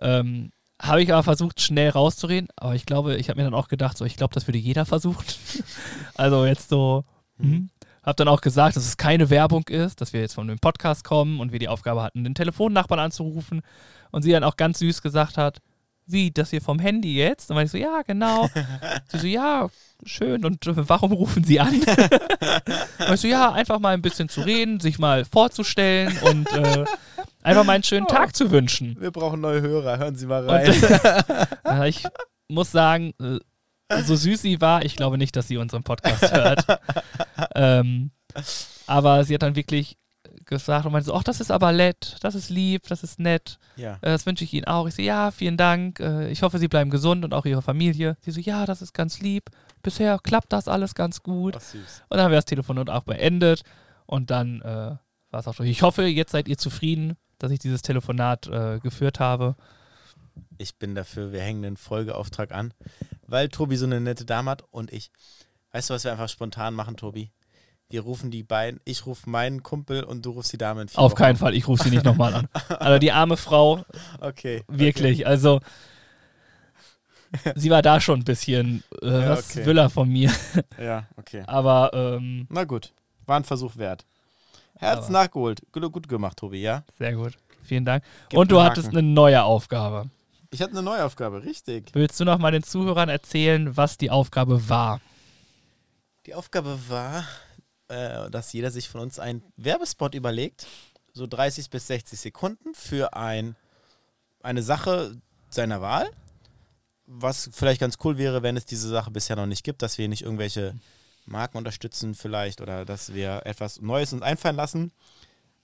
Ähm, 0.00 0.52
habe 0.80 1.02
ich 1.02 1.12
aber 1.12 1.24
versucht, 1.24 1.60
schnell 1.60 1.90
rauszureden, 1.90 2.48
aber 2.56 2.74
ich 2.74 2.86
glaube, 2.86 3.16
ich 3.16 3.28
habe 3.28 3.38
mir 3.40 3.44
dann 3.44 3.54
auch 3.54 3.68
gedacht, 3.68 3.98
so, 3.98 4.04
ich 4.04 4.16
glaube, 4.16 4.32
das 4.32 4.46
würde 4.46 4.58
jeder 4.58 4.86
versuchen. 4.86 5.24
also 6.14 6.46
jetzt 6.46 6.70
so, 6.70 7.04
hm. 7.38 7.68
Habe 8.02 8.16
dann 8.16 8.28
auch 8.28 8.40
gesagt, 8.40 8.76
dass 8.76 8.86
es 8.86 8.96
keine 8.96 9.30
Werbung 9.30 9.64
ist, 9.68 10.00
dass 10.00 10.12
wir 10.12 10.20
jetzt 10.20 10.34
von 10.34 10.48
dem 10.48 10.58
Podcast 10.58 11.04
kommen 11.04 11.40
und 11.40 11.52
wir 11.52 11.58
die 11.58 11.68
Aufgabe 11.68 12.02
hatten, 12.02 12.24
den 12.24 12.34
Telefonnachbarn 12.34 13.00
anzurufen. 13.00 13.62
Und 14.10 14.22
sie 14.22 14.32
dann 14.32 14.44
auch 14.44 14.56
ganz 14.56 14.78
süß 14.78 15.02
gesagt 15.02 15.36
hat, 15.36 15.58
wie, 16.06 16.30
das 16.30 16.50
hier 16.50 16.60
vom 16.60 16.78
Handy 16.78 17.14
jetzt? 17.14 17.50
Und 17.50 17.56
dann 17.56 17.66
ich 17.66 17.70
so, 17.70 17.78
ja, 17.78 18.02
genau. 18.02 18.48
sie 19.08 19.18
so, 19.18 19.26
ja, 19.26 19.68
schön. 20.04 20.44
Und 20.44 20.66
äh, 20.66 20.88
warum 20.88 21.12
rufen 21.12 21.44
Sie 21.44 21.60
an? 21.60 21.74
und 21.74 23.14
ich 23.14 23.20
so, 23.20 23.28
ja, 23.28 23.52
einfach 23.52 23.78
mal 23.78 23.94
ein 23.94 24.02
bisschen 24.02 24.28
zu 24.28 24.40
reden, 24.40 24.80
sich 24.80 24.98
mal 24.98 25.24
vorzustellen 25.24 26.16
und 26.22 26.50
äh, 26.52 26.84
einfach 27.42 27.64
mal 27.64 27.74
einen 27.74 27.84
schönen 27.84 28.06
Tag 28.06 28.34
zu 28.34 28.50
wünschen. 28.50 28.96
Wir 29.00 29.10
brauchen 29.10 29.40
neue 29.40 29.60
Hörer. 29.60 29.98
Hören 29.98 30.16
Sie 30.16 30.26
mal 30.26 30.46
Und, 30.46 30.50
äh, 31.64 31.88
ich 31.88 32.04
muss 32.48 32.72
sagen, 32.72 33.12
äh, 33.20 33.38
so 34.04 34.16
süß 34.16 34.42
sie 34.42 34.60
war, 34.60 34.84
ich 34.84 34.96
glaube 34.96 35.18
nicht, 35.18 35.36
dass 35.36 35.48
sie 35.48 35.56
unseren 35.56 35.82
Podcast 35.82 36.32
hört. 36.32 36.64
ähm, 37.54 38.10
aber 38.86 39.24
sie 39.24 39.34
hat 39.34 39.42
dann 39.42 39.56
wirklich 39.56 39.96
gesagt 40.50 40.84
und 40.84 40.92
meinte 40.92 41.06
so, 41.06 41.14
ach, 41.14 41.22
das 41.22 41.40
ist 41.40 41.50
aber 41.50 41.72
nett, 41.72 42.16
das 42.20 42.34
ist 42.34 42.50
lieb, 42.50 42.88
das 42.88 43.02
ist 43.02 43.18
nett, 43.18 43.58
ja. 43.76 43.94
äh, 43.94 44.10
das 44.10 44.26
wünsche 44.26 44.44
ich 44.44 44.52
Ihnen 44.52 44.66
auch. 44.66 44.86
Ich 44.86 44.94
so, 44.94 45.02
ja, 45.02 45.30
vielen 45.30 45.56
Dank, 45.56 46.00
äh, 46.00 46.28
ich 46.30 46.42
hoffe, 46.42 46.58
Sie 46.58 46.68
bleiben 46.68 46.90
gesund 46.90 47.24
und 47.24 47.32
auch 47.32 47.46
Ihre 47.46 47.62
Familie. 47.62 48.16
Sie 48.20 48.32
so, 48.32 48.40
ja, 48.40 48.66
das 48.66 48.82
ist 48.82 48.92
ganz 48.92 49.20
lieb, 49.20 49.50
bisher 49.82 50.18
klappt 50.18 50.52
das 50.52 50.68
alles 50.68 50.94
ganz 50.94 51.22
gut. 51.22 51.54
Ach, 51.56 51.60
süß. 51.60 52.02
Und 52.08 52.16
dann 52.16 52.24
haben 52.24 52.32
wir 52.32 52.38
das 52.38 52.44
Telefonat 52.44 52.90
auch 52.90 53.04
beendet 53.04 53.62
und 54.06 54.30
dann 54.30 54.60
äh, 54.62 54.96
war 55.30 55.40
es 55.40 55.46
auch 55.46 55.54
durch. 55.54 55.70
Ich 55.70 55.82
hoffe, 55.82 56.02
jetzt 56.04 56.32
seid 56.32 56.48
ihr 56.48 56.58
zufrieden, 56.58 57.16
dass 57.38 57.52
ich 57.52 57.60
dieses 57.60 57.82
Telefonat 57.82 58.48
äh, 58.48 58.80
geführt 58.80 59.20
habe. 59.20 59.56
Ich 60.58 60.76
bin 60.76 60.94
dafür, 60.94 61.32
wir 61.32 61.40
hängen 61.40 61.62
den 61.62 61.76
Folgeauftrag 61.76 62.52
an, 62.52 62.74
weil 63.30 63.48
Tobi 63.48 63.76
so 63.76 63.86
eine 63.86 64.00
nette 64.00 64.24
Dame 64.24 64.50
hat 64.50 64.64
und 64.70 64.92
ich. 64.92 65.10
Weißt 65.72 65.88
du, 65.90 65.94
was 65.94 66.04
wir 66.04 66.10
einfach 66.12 66.28
spontan 66.28 66.74
machen, 66.74 66.96
Tobi? 66.96 67.30
Wir 67.88 68.02
rufen 68.02 68.30
die 68.30 68.42
beiden, 68.44 68.80
ich 68.84 69.06
rufe 69.06 69.28
meinen 69.28 69.62
Kumpel 69.62 70.04
und 70.04 70.24
du 70.24 70.30
rufst 70.30 70.52
die 70.52 70.58
Dame 70.58 70.82
in 70.82 70.88
vier 70.88 70.98
Auf 71.00 71.12
Wochen 71.12 71.18
keinen 71.18 71.36
Fall, 71.36 71.54
ich 71.54 71.66
rufe 71.66 71.82
sie 71.82 71.90
nicht 71.90 72.04
nochmal 72.04 72.34
an. 72.34 72.48
Also 72.68 72.98
die 72.98 73.10
arme 73.12 73.36
Frau, 73.36 73.84
Okay. 74.20 74.62
wirklich, 74.68 75.26
also 75.26 75.60
sie 77.56 77.70
war 77.70 77.82
da 77.82 78.00
schon 78.00 78.20
ein 78.20 78.24
bisschen, 78.24 78.82
äh, 79.02 79.06
Ja, 79.08 79.30
was 79.30 79.50
okay. 79.50 79.66
will 79.66 79.78
er 79.78 79.90
von 79.90 80.08
mir? 80.08 80.30
Okay. 80.30 80.64
Ja, 80.84 81.06
okay. 81.16 81.42
Aber 81.46 81.90
ähm, 81.92 82.46
Na 82.48 82.64
gut, 82.64 82.92
war 83.26 83.36
ein 83.36 83.44
Versuch 83.44 83.76
wert. 83.76 84.04
Herz 84.76 85.08
nachgeholt. 85.08 85.60
Gut, 85.72 85.92
gut 85.92 86.08
gemacht, 86.08 86.38
Tobi, 86.38 86.62
ja? 86.62 86.84
sehr 86.98 87.14
gut, 87.14 87.34
vielen 87.62 87.84
Dank. 87.84 88.02
Gib 88.28 88.38
Und 88.38 88.50
du 88.50 88.60
hattest 88.62 88.88
eine 88.90 89.02
neue 89.02 89.42
Aufgabe. 89.42 90.10
Ich 90.52 90.60
hatte 90.60 90.72
eine 90.72 90.82
neue 90.82 91.04
Aufgabe, 91.04 91.44
richtig. 91.44 91.90
Willst 91.92 92.18
du 92.18 92.24
noch 92.24 92.38
mal 92.38 92.50
den 92.50 92.64
Zuhörern 92.64 93.08
erzählen, 93.08 93.76
was 93.76 93.98
die 93.98 94.10
Aufgabe 94.10 94.68
war? 94.68 95.00
Die 96.26 96.34
Aufgabe 96.34 96.76
war, 96.88 97.24
äh, 97.86 98.28
dass 98.30 98.52
jeder 98.52 98.72
sich 98.72 98.88
von 98.88 99.00
uns 99.00 99.20
einen 99.20 99.44
Werbespot 99.56 100.14
überlegt, 100.14 100.66
so 101.12 101.28
30 101.28 101.70
bis 101.70 101.86
60 101.86 102.18
Sekunden 102.18 102.74
für 102.74 103.14
ein, 103.14 103.54
eine 104.42 104.62
Sache 104.64 105.20
seiner 105.50 105.80
Wahl. 105.80 106.10
Was 107.06 107.50
vielleicht 107.52 107.80
ganz 107.80 107.98
cool 108.02 108.18
wäre, 108.18 108.42
wenn 108.42 108.56
es 108.56 108.64
diese 108.64 108.88
Sache 108.88 109.12
bisher 109.12 109.36
noch 109.36 109.46
nicht 109.46 109.62
gibt, 109.62 109.82
dass 109.82 109.98
wir 109.98 110.08
nicht 110.08 110.22
irgendwelche 110.22 110.74
Marken 111.26 111.58
unterstützen 111.58 112.16
vielleicht 112.16 112.60
oder 112.60 112.84
dass 112.84 113.14
wir 113.14 113.42
etwas 113.44 113.80
Neues 113.80 114.12
uns 114.12 114.22
einfallen 114.22 114.56
lassen. 114.56 114.92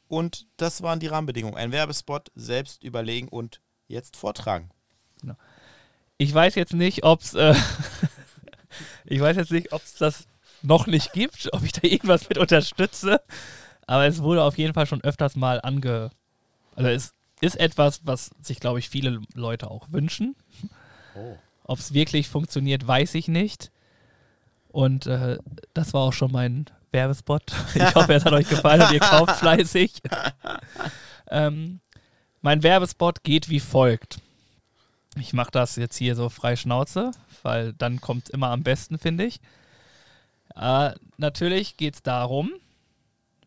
Und 0.06 0.46
das 0.56 0.82
waren 0.82 1.00
die 1.00 1.08
Rahmenbedingungen. 1.08 1.56
Ein 1.56 1.72
Werbespot 1.72 2.30
selbst 2.36 2.84
überlegen 2.84 3.28
und 3.28 3.60
jetzt 3.88 4.16
vortragen. 4.16 4.70
Ich 6.18 6.32
weiß 6.32 6.54
jetzt 6.54 6.72
nicht, 6.72 7.04
ob 7.04 7.20
es 7.20 7.34
äh, 7.34 7.54
ich 9.04 9.20
weiß 9.20 9.36
jetzt 9.36 9.52
nicht, 9.52 9.72
ob 9.72 9.82
es 9.82 9.94
das 9.94 10.26
noch 10.62 10.86
nicht 10.86 11.12
gibt, 11.12 11.48
ob 11.52 11.62
ich 11.62 11.72
da 11.72 11.82
irgendwas 11.82 12.28
mit 12.28 12.38
unterstütze. 12.38 13.20
Aber 13.86 14.06
es 14.06 14.22
wurde 14.22 14.42
auf 14.42 14.58
jeden 14.58 14.74
Fall 14.74 14.86
schon 14.86 15.02
öfters 15.02 15.36
mal 15.36 15.60
ange. 15.62 16.10
Also 16.74 16.90
es 16.90 17.14
ist 17.40 17.58
etwas, 17.58 18.00
was 18.04 18.30
sich, 18.42 18.60
glaube 18.60 18.78
ich, 18.78 18.88
viele 18.88 19.20
Leute 19.34 19.70
auch 19.70 19.86
wünschen. 19.90 20.34
Oh. 21.14 21.36
Ob 21.64 21.78
es 21.78 21.94
wirklich 21.94 22.28
funktioniert, 22.28 22.86
weiß 22.86 23.14
ich 23.14 23.28
nicht. 23.28 23.70
Und 24.68 25.06
äh, 25.06 25.38
das 25.72 25.94
war 25.94 26.02
auch 26.02 26.12
schon 26.12 26.32
mein 26.32 26.66
Werbespot. 26.90 27.52
Ich 27.74 27.94
hoffe, 27.94 28.14
es 28.14 28.24
hat 28.24 28.32
euch 28.32 28.48
gefallen 28.48 28.82
und 28.82 28.92
ihr 28.92 29.00
kauft 29.00 29.36
fleißig. 29.36 30.02
ähm, 31.30 31.80
mein 32.40 32.62
Werbespot 32.62 33.22
geht 33.22 33.48
wie 33.48 33.60
folgt. 33.60 34.18
Ich 35.16 35.32
mache 35.32 35.50
das 35.50 35.76
jetzt 35.76 35.96
hier 35.96 36.14
so 36.14 36.28
frei 36.28 36.56
Schnauze, 36.56 37.10
weil 37.42 37.72
dann 37.72 38.00
kommt 38.00 38.28
immer 38.30 38.50
am 38.50 38.62
besten, 38.62 38.98
finde 38.98 39.24
ich. 39.24 39.40
Äh, 40.54 40.92
natürlich 41.16 41.76
geht 41.76 41.94
es 41.96 42.02
darum, 42.02 42.52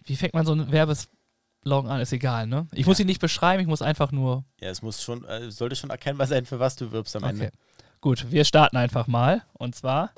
wie 0.04 0.16
fängt 0.16 0.34
man 0.34 0.46
so 0.46 0.52
einen 0.52 0.72
Werbespot 0.72 1.14
loggen 1.66 1.90
an, 1.90 2.00
ist 2.00 2.14
egal, 2.14 2.48
ne? 2.48 2.68
Ich 2.72 2.86
muss 2.86 3.00
ihn 3.00 3.06
nicht 3.06 3.20
beschreiben, 3.20 3.62
ich 3.62 3.68
muss 3.68 3.82
einfach 3.82 4.12
nur. 4.12 4.46
Ja, 4.62 4.70
es 4.70 4.82
muss 4.82 5.04
schon, 5.04 5.26
äh, 5.26 5.52
sollte 5.52 5.76
schon 5.76 5.90
erkennbar 5.90 6.26
sein, 6.26 6.46
für 6.46 6.60
was 6.60 6.76
du 6.76 6.92
wirbst 6.92 7.16
am 7.16 7.24
Okay. 7.24 7.32
Ende. 7.34 7.52
Gut, 8.02 8.32
wir 8.32 8.46
starten 8.46 8.78
einfach 8.78 9.08
mal. 9.08 9.44
Und 9.54 9.76
zwar, 9.76 10.12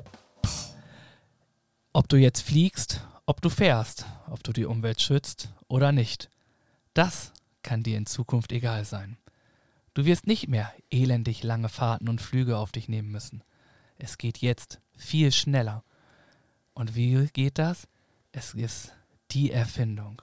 ob 1.94 2.08
du 2.08 2.18
jetzt 2.18 2.42
fliegst, 2.42 3.02
ob 3.26 3.42
du 3.42 3.50
fährst, 3.50 4.06
ob 4.30 4.44
du 4.44 4.54
die 4.54 4.66
Umwelt 4.66 5.02
schützt 5.02 5.50
oder 5.68 5.92
nicht. 5.92 6.30
Das 6.94 7.32
kann 7.64 7.82
dir 7.84 7.98
in 7.98 8.06
Zukunft 8.06 8.52
egal 8.52 8.86
sein. 8.86 9.18
Du 10.02 10.08
wirst 10.08 10.26
nicht 10.26 10.48
mehr 10.48 10.74
elendig 10.90 11.44
lange 11.44 11.70
Fahrten 11.70 12.10
und 12.10 12.22
Flüge 12.22 12.58
auf 12.58 12.72
dich 12.72 12.90
nehmen 12.90 13.12
müssen. 13.12 13.44
Es 14.00 14.18
geht 14.18 14.40
jetzt 14.40 14.82
viel 14.98 15.32
schneller. 15.32 15.84
Und 16.74 16.96
wie 16.96 17.28
geht 17.34 17.60
das? 17.60 17.88
Es 18.32 18.56
ist 18.56 18.96
die 19.30 19.52
Erfindung. 19.52 20.20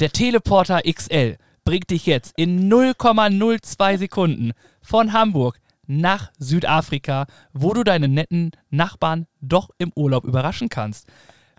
Der 0.00 0.10
Teleporter 0.10 0.80
XL 0.90 1.36
bringt 1.66 1.90
dich 1.90 2.06
jetzt 2.06 2.32
in 2.38 2.72
0,02 2.72 3.98
Sekunden 3.98 4.52
von 4.80 5.12
Hamburg 5.12 5.60
nach 5.86 6.32
Südafrika, 6.38 7.26
wo 7.52 7.74
du 7.74 7.84
deine 7.84 8.08
netten 8.08 8.52
Nachbarn 8.70 9.26
doch 9.42 9.68
im 9.76 9.92
Urlaub 9.94 10.24
überraschen 10.24 10.70
kannst. 10.70 11.06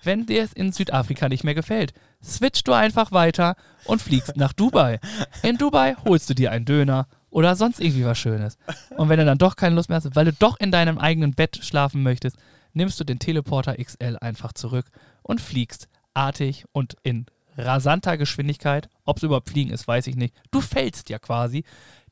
Wenn 0.02 0.26
dir 0.26 0.42
es 0.42 0.54
in 0.54 0.72
Südafrika 0.72 1.30
nicht 1.30 1.44
mehr 1.44 1.54
gefällt, 1.54 1.94
switch 2.24 2.64
du 2.64 2.74
einfach 2.74 3.12
weiter 3.12 3.56
und 3.86 4.02
fliegst 4.02 4.36
nach 4.36 4.52
Dubai. 4.52 5.00
In 5.44 5.60
Dubai 5.60 5.96
holst 6.06 6.28
du 6.28 6.34
dir 6.34 6.52
einen 6.52 6.66
Döner 6.66 7.06
oder 7.32 7.56
sonst 7.56 7.80
irgendwie 7.80 8.06
was 8.06 8.20
Schönes. 8.20 8.58
Und 8.98 9.10
wenn 9.10 9.18
du 9.18 9.26
dann 9.26 9.40
doch 9.40 9.56
keine 9.56 9.76
Lust 9.76 9.90
mehr 9.90 9.96
hast, 9.96 10.16
weil 10.16 10.26
du 10.26 10.34
doch 10.34 10.60
in 10.60 10.72
deinem 10.72 11.00
eigenen 11.00 11.34
Bett 11.34 11.60
schlafen 11.64 12.04
möchtest, 12.04 12.38
nimmst 12.74 13.00
du 13.00 13.04
den 13.04 13.20
Teleporter 13.20 13.76
XL 13.76 14.18
einfach 14.22 14.54
zurück 14.54 14.86
und 15.24 15.42
fliegst 15.42 15.88
artig 16.14 16.66
und 16.74 16.96
in 17.04 17.26
rasanter 17.58 18.18
Geschwindigkeit. 18.18 18.90
Ob 19.06 19.18
es 19.18 19.24
überhaupt 19.24 19.50
fliegen 19.50 19.72
ist, 19.72 19.88
weiß 19.88 20.08
ich 20.08 20.16
nicht. 20.16 20.36
Du 20.52 20.62
fällst 20.62 21.10
ja 21.10 21.20
quasi 21.20 21.64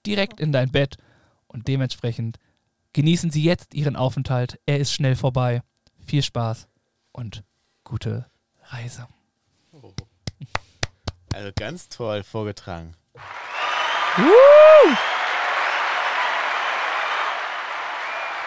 direkt 0.05 0.39
in 0.39 0.51
dein 0.51 0.71
Bett 0.71 0.97
und 1.47 1.67
dementsprechend 1.67 2.39
genießen 2.93 3.29
Sie 3.29 3.43
jetzt 3.43 3.73
Ihren 3.73 3.95
Aufenthalt. 3.95 4.59
Er 4.65 4.79
ist 4.79 4.93
schnell 4.93 5.15
vorbei. 5.15 5.61
Viel 6.05 6.23
Spaß 6.23 6.67
und 7.11 7.43
gute 7.83 8.25
Reise. 8.63 9.07
Also 11.33 11.51
ganz 11.55 11.89
toll 11.89 12.23
vorgetragen. 12.23 12.95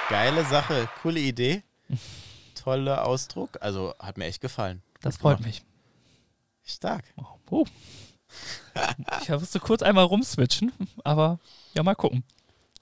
Geile 0.09 0.45
Sache, 0.45 0.89
coole 1.03 1.21
Idee. 1.21 1.63
Toller 2.55 3.07
Ausdruck. 3.07 3.59
Also 3.61 3.95
hat 3.99 4.19
mir 4.19 4.27
echt 4.27 4.41
gefallen. 4.41 4.83
Das 5.01 5.17
freut 5.17 5.41
mich. 5.41 5.63
Stark. 6.65 7.05
Oh. 7.51 7.65
Ich 9.23 9.29
musste 9.29 9.61
kurz 9.61 9.83
einmal 9.83 10.05
rumswitchen, 10.05 10.73
aber 11.05 11.39
ja, 11.75 11.83
mal 11.83 11.95
gucken. 11.95 12.25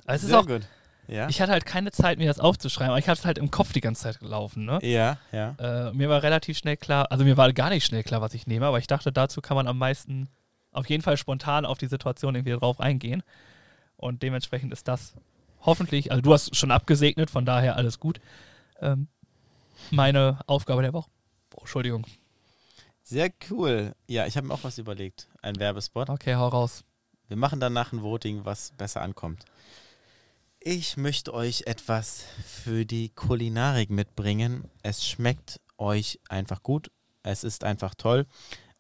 Also 0.06 0.14
es 0.14 0.22
ist 0.22 0.28
Sehr 0.30 0.38
auch, 0.38 0.46
gut. 0.46 0.62
Ja? 1.08 1.28
ich 1.28 1.40
hatte 1.40 1.50
halt 1.50 1.66
keine 1.66 1.90
Zeit, 1.90 2.18
mir 2.18 2.28
das 2.28 2.38
aufzuschreiben, 2.38 2.90
aber 2.90 2.98
ich 2.98 3.08
hatte 3.08 3.18
es 3.18 3.24
halt 3.24 3.38
im 3.38 3.50
Kopf 3.50 3.72
die 3.72 3.80
ganze 3.80 4.02
Zeit 4.02 4.20
gelaufen. 4.20 4.64
Ne? 4.64 4.78
ja, 4.82 5.18
ja. 5.32 5.56
Äh, 5.58 5.92
mir 5.92 6.08
war 6.08 6.22
relativ 6.22 6.56
schnell 6.56 6.76
klar, 6.76 7.10
also 7.10 7.24
mir 7.24 7.36
war 7.36 7.52
gar 7.52 7.70
nicht 7.70 7.84
schnell 7.84 8.04
klar, 8.04 8.20
was 8.20 8.32
ich 8.32 8.46
nehme, 8.46 8.66
aber 8.66 8.78
ich 8.78 8.86
dachte, 8.86 9.10
dazu 9.10 9.40
kann 9.40 9.56
man 9.56 9.66
am 9.66 9.76
meisten 9.76 10.28
auf 10.72 10.88
jeden 10.88 11.02
Fall 11.02 11.16
spontan 11.16 11.64
auf 11.64 11.78
die 11.78 11.86
Situation 11.86 12.34
irgendwie 12.34 12.56
drauf 12.56 12.80
eingehen. 12.80 13.22
Und 13.96 14.22
dementsprechend 14.22 14.72
ist 14.72 14.88
das 14.88 15.14
hoffentlich, 15.60 16.10
also 16.10 16.22
du 16.22 16.32
hast 16.32 16.56
schon 16.56 16.70
abgesegnet, 16.70 17.30
von 17.30 17.44
daher 17.44 17.76
alles 17.76 18.00
gut. 18.00 18.20
Ähm, 18.80 19.08
meine 19.90 20.40
Aufgabe 20.46 20.82
der 20.82 20.92
Woche. 20.92 21.10
Oh, 21.54 21.60
Entschuldigung. 21.60 22.06
Sehr 23.02 23.30
cool. 23.50 23.94
Ja, 24.06 24.26
ich 24.26 24.36
habe 24.36 24.46
mir 24.46 24.54
auch 24.54 24.64
was 24.64 24.78
überlegt. 24.78 25.28
Ein 25.42 25.58
Werbespot. 25.58 26.08
Okay, 26.08 26.36
hau 26.36 26.48
raus. 26.48 26.84
Wir 27.28 27.36
machen 27.36 27.60
danach 27.60 27.92
ein 27.92 28.02
Voting, 28.02 28.44
was 28.44 28.72
besser 28.72 29.02
ankommt. 29.02 29.44
Ich 30.60 30.96
möchte 30.96 31.32
euch 31.32 31.62
etwas 31.66 32.24
für 32.44 32.84
die 32.84 33.08
Kulinarik 33.08 33.90
mitbringen. 33.90 34.70
Es 34.82 35.06
schmeckt 35.06 35.60
euch 35.78 36.20
einfach 36.28 36.62
gut. 36.62 36.90
Es 37.22 37.44
ist 37.44 37.64
einfach 37.64 37.94
toll. 37.94 38.26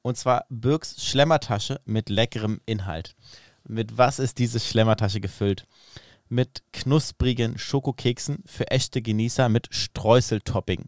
Und 0.02 0.16
zwar 0.16 0.46
Birks 0.48 1.04
Schlemmertasche 1.04 1.80
mit 1.84 2.08
leckerem 2.08 2.60
Inhalt. 2.66 3.14
Mit 3.64 3.98
was 3.98 4.18
ist 4.18 4.38
diese 4.38 4.60
Schlemmertasche 4.60 5.20
gefüllt? 5.20 5.66
Mit 6.28 6.62
knusprigen 6.72 7.58
Schokokeksen 7.58 8.42
für 8.46 8.70
echte 8.70 9.02
Genießer 9.02 9.48
mit 9.48 9.68
Streuseltopping. 9.70 10.86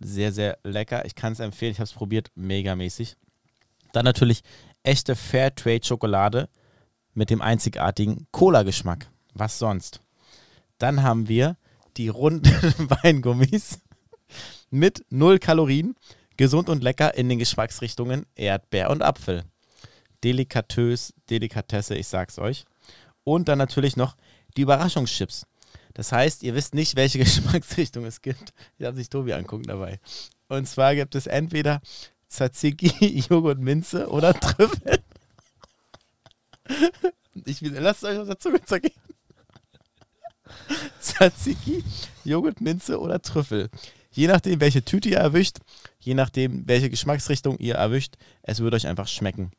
Sehr, 0.00 0.32
sehr 0.32 0.58
lecker. 0.64 1.04
Ich 1.04 1.14
kann 1.14 1.32
es 1.32 1.40
empfehlen. 1.40 1.72
Ich 1.72 1.78
habe 1.78 1.88
es 1.88 1.92
probiert. 1.92 2.30
Megamäßig. 2.34 3.16
Dann 3.92 4.04
natürlich 4.04 4.42
echte 4.82 5.16
Fairtrade-Schokolade 5.16 6.48
mit 7.14 7.30
dem 7.30 7.42
einzigartigen 7.42 8.26
Cola-Geschmack. 8.32 9.10
Was 9.34 9.58
sonst? 9.58 10.02
Dann 10.78 11.02
haben 11.02 11.28
wir 11.28 11.56
die 11.96 12.08
runden 12.08 12.50
Weingummis 13.02 13.80
mit 14.70 15.04
null 15.10 15.38
Kalorien, 15.38 15.94
gesund 16.38 16.70
und 16.70 16.82
lecker 16.82 17.14
in 17.14 17.28
den 17.28 17.38
Geschmacksrichtungen 17.38 18.24
Erdbeer 18.34 18.88
und 18.88 19.02
Apfel. 19.02 19.44
Delikatös, 20.24 21.12
Delikatesse, 21.28 21.94
ich 21.94 22.08
sag's 22.08 22.38
euch. 22.38 22.64
Und 23.24 23.48
dann 23.48 23.58
natürlich 23.58 23.96
noch 23.96 24.16
die 24.56 24.62
Überraschungschips. 24.62 25.46
Das 25.92 26.12
heißt, 26.12 26.42
ihr 26.42 26.54
wisst 26.54 26.74
nicht, 26.74 26.96
welche 26.96 27.18
Geschmacksrichtung 27.24 28.06
es 28.06 28.22
gibt. 28.22 28.54
Ich 28.78 28.86
habe 28.86 28.96
sich 28.96 29.10
Tobi 29.10 29.34
angucken 29.34 29.64
dabei. 29.64 30.00
Und 30.48 30.66
zwar 30.66 30.94
gibt 30.94 31.14
es 31.14 31.26
entweder 31.26 31.82
Tzatziki, 32.28 33.18
Joghurt, 33.28 33.58
Minze 33.58 34.08
oder 34.08 34.32
Trüffel. 34.32 35.00
Ich 37.44 37.60
lasst 37.60 38.02
euch 38.02 38.18
was 38.18 38.26
dazu 38.26 38.50
zergehen. 38.58 39.00
Tzatziki, 41.00 41.84
Joghurt, 42.24 42.60
Minze 42.60 42.98
oder 42.98 43.22
Trüffel. 43.22 43.70
Je 44.18 44.26
nachdem, 44.26 44.60
welche 44.60 44.84
Tüte 44.84 45.10
ihr 45.10 45.18
erwischt, 45.18 45.58
je 46.00 46.12
nachdem, 46.12 46.66
welche 46.66 46.90
Geschmacksrichtung 46.90 47.56
ihr 47.58 47.76
erwischt, 47.76 48.14
es 48.42 48.58
wird 48.58 48.74
euch 48.74 48.88
einfach 48.88 49.06
schmecken. 49.06 49.52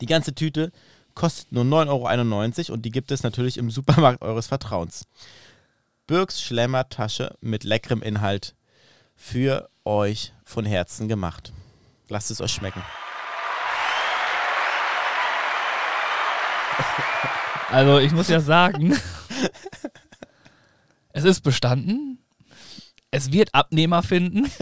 Die 0.00 0.06
ganze 0.06 0.34
Tüte 0.34 0.72
kostet 1.14 1.52
nur 1.52 1.64
9,91 1.64 2.68
Euro 2.68 2.72
und 2.72 2.86
die 2.86 2.90
gibt 2.90 3.10
es 3.10 3.22
natürlich 3.22 3.58
im 3.58 3.70
Supermarkt 3.70 4.22
eures 4.22 4.46
Vertrauens. 4.46 5.04
Birks 6.06 6.40
Schlemmertasche 6.40 7.36
mit 7.42 7.64
leckerem 7.64 8.00
Inhalt 8.00 8.54
für 9.14 9.68
euch 9.84 10.32
von 10.42 10.64
Herzen 10.64 11.06
gemacht. 11.06 11.52
Lasst 12.08 12.30
es 12.30 12.40
euch 12.40 12.52
schmecken. 12.52 12.82
Also 17.70 17.98
ich 17.98 18.12
muss 18.12 18.28
ja 18.28 18.40
sagen, 18.40 18.96
es 21.12 21.24
ist 21.24 21.42
bestanden. 21.42 22.21
Es 23.12 23.30
wird 23.30 23.54
Abnehmer 23.54 24.02
finden. 24.02 24.50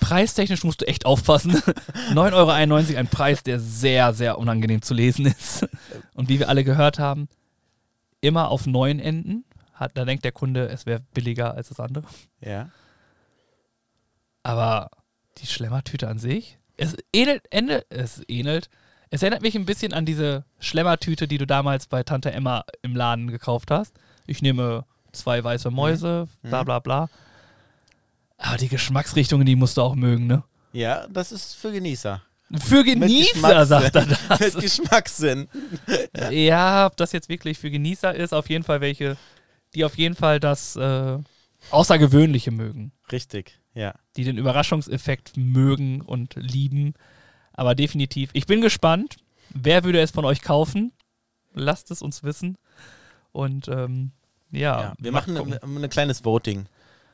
Preistechnisch 0.00 0.64
musst 0.64 0.80
du 0.80 0.88
echt 0.88 1.06
aufpassen. 1.06 1.52
9,91 2.14 2.32
Euro, 2.34 2.98
ein 2.98 3.06
Preis, 3.06 3.44
der 3.44 3.60
sehr, 3.60 4.12
sehr 4.12 4.38
unangenehm 4.38 4.82
zu 4.82 4.94
lesen 4.94 5.26
ist. 5.26 5.68
Und 6.14 6.28
wie 6.28 6.40
wir 6.40 6.48
alle 6.48 6.64
gehört 6.64 6.98
haben, 6.98 7.28
immer 8.20 8.48
auf 8.48 8.66
neun 8.66 8.98
Enden. 8.98 9.44
Hat, 9.74 9.92
da 9.94 10.04
denkt 10.04 10.24
der 10.24 10.32
Kunde, 10.32 10.68
es 10.68 10.86
wäre 10.86 11.00
billiger 11.14 11.54
als 11.54 11.68
das 11.68 11.78
andere. 11.78 12.06
Ja. 12.40 12.70
Aber 14.42 14.90
die 15.38 15.46
Schlemmertüte 15.46 16.08
an 16.08 16.18
sich, 16.18 16.58
es 16.76 16.96
ähnelt, 17.12 17.44
Ende, 17.50 17.84
es 17.90 18.22
ähnelt. 18.26 18.70
Es 19.10 19.22
erinnert 19.22 19.42
mich 19.42 19.54
ein 19.54 19.66
bisschen 19.66 19.92
an 19.92 20.06
diese 20.06 20.44
Schlemmertüte, 20.60 21.28
die 21.28 21.36
du 21.36 21.46
damals 21.46 21.88
bei 21.88 22.02
Tante 22.02 22.32
Emma 22.32 22.64
im 22.80 22.96
Laden 22.96 23.28
gekauft 23.28 23.70
hast. 23.70 23.94
Ich 24.26 24.40
nehme 24.40 24.86
zwei 25.12 25.42
weiße 25.42 25.70
Mäuse, 25.70 26.28
bla 26.42 26.62
bla 26.62 26.78
bla. 26.78 27.08
Aber 28.38 28.56
die 28.56 28.68
Geschmacksrichtungen, 28.68 29.46
die 29.46 29.56
musst 29.56 29.76
du 29.76 29.82
auch 29.82 29.94
mögen, 29.94 30.26
ne? 30.26 30.42
Ja, 30.72 31.06
das 31.08 31.32
ist 31.32 31.54
für 31.54 31.72
Genießer. 31.72 32.22
Für 32.58 32.82
Genießer, 32.82 33.66
sagt 33.66 33.94
er 33.94 34.06
Mit 34.06 34.18
das. 34.28 34.54
Geschmackssinn. 34.56 35.48
ja, 36.30 36.86
ob 36.86 36.96
das 36.96 37.12
jetzt 37.12 37.28
wirklich 37.28 37.58
für 37.58 37.70
Genießer 37.70 38.14
ist, 38.14 38.32
auf 38.32 38.48
jeden 38.48 38.64
Fall 38.64 38.80
welche, 38.80 39.16
die 39.74 39.84
auf 39.84 39.96
jeden 39.96 40.16
Fall 40.16 40.40
das 40.40 40.74
äh, 40.76 41.18
Außergewöhnliche 41.70 42.50
mögen. 42.50 42.92
Richtig, 43.12 43.60
ja. 43.74 43.94
die 44.16 44.24
den 44.24 44.38
Überraschungseffekt 44.38 45.36
mögen 45.36 46.00
und 46.00 46.34
lieben. 46.36 46.94
Aber 47.52 47.74
definitiv, 47.74 48.30
ich 48.32 48.46
bin 48.46 48.60
gespannt. 48.60 49.16
Wer 49.50 49.84
würde 49.84 50.00
es 50.00 50.10
von 50.10 50.24
euch 50.24 50.42
kaufen? 50.42 50.92
Lasst 51.52 51.90
es 51.90 52.02
uns 52.02 52.22
wissen. 52.22 52.56
Und 53.32 53.68
ähm, 53.68 54.12
ja, 54.50 54.80
ja. 54.80 54.92
Wir 54.98 55.12
machen 55.12 55.36
ein, 55.36 55.84
ein 55.84 55.90
kleines 55.90 56.24
Voting 56.24 56.66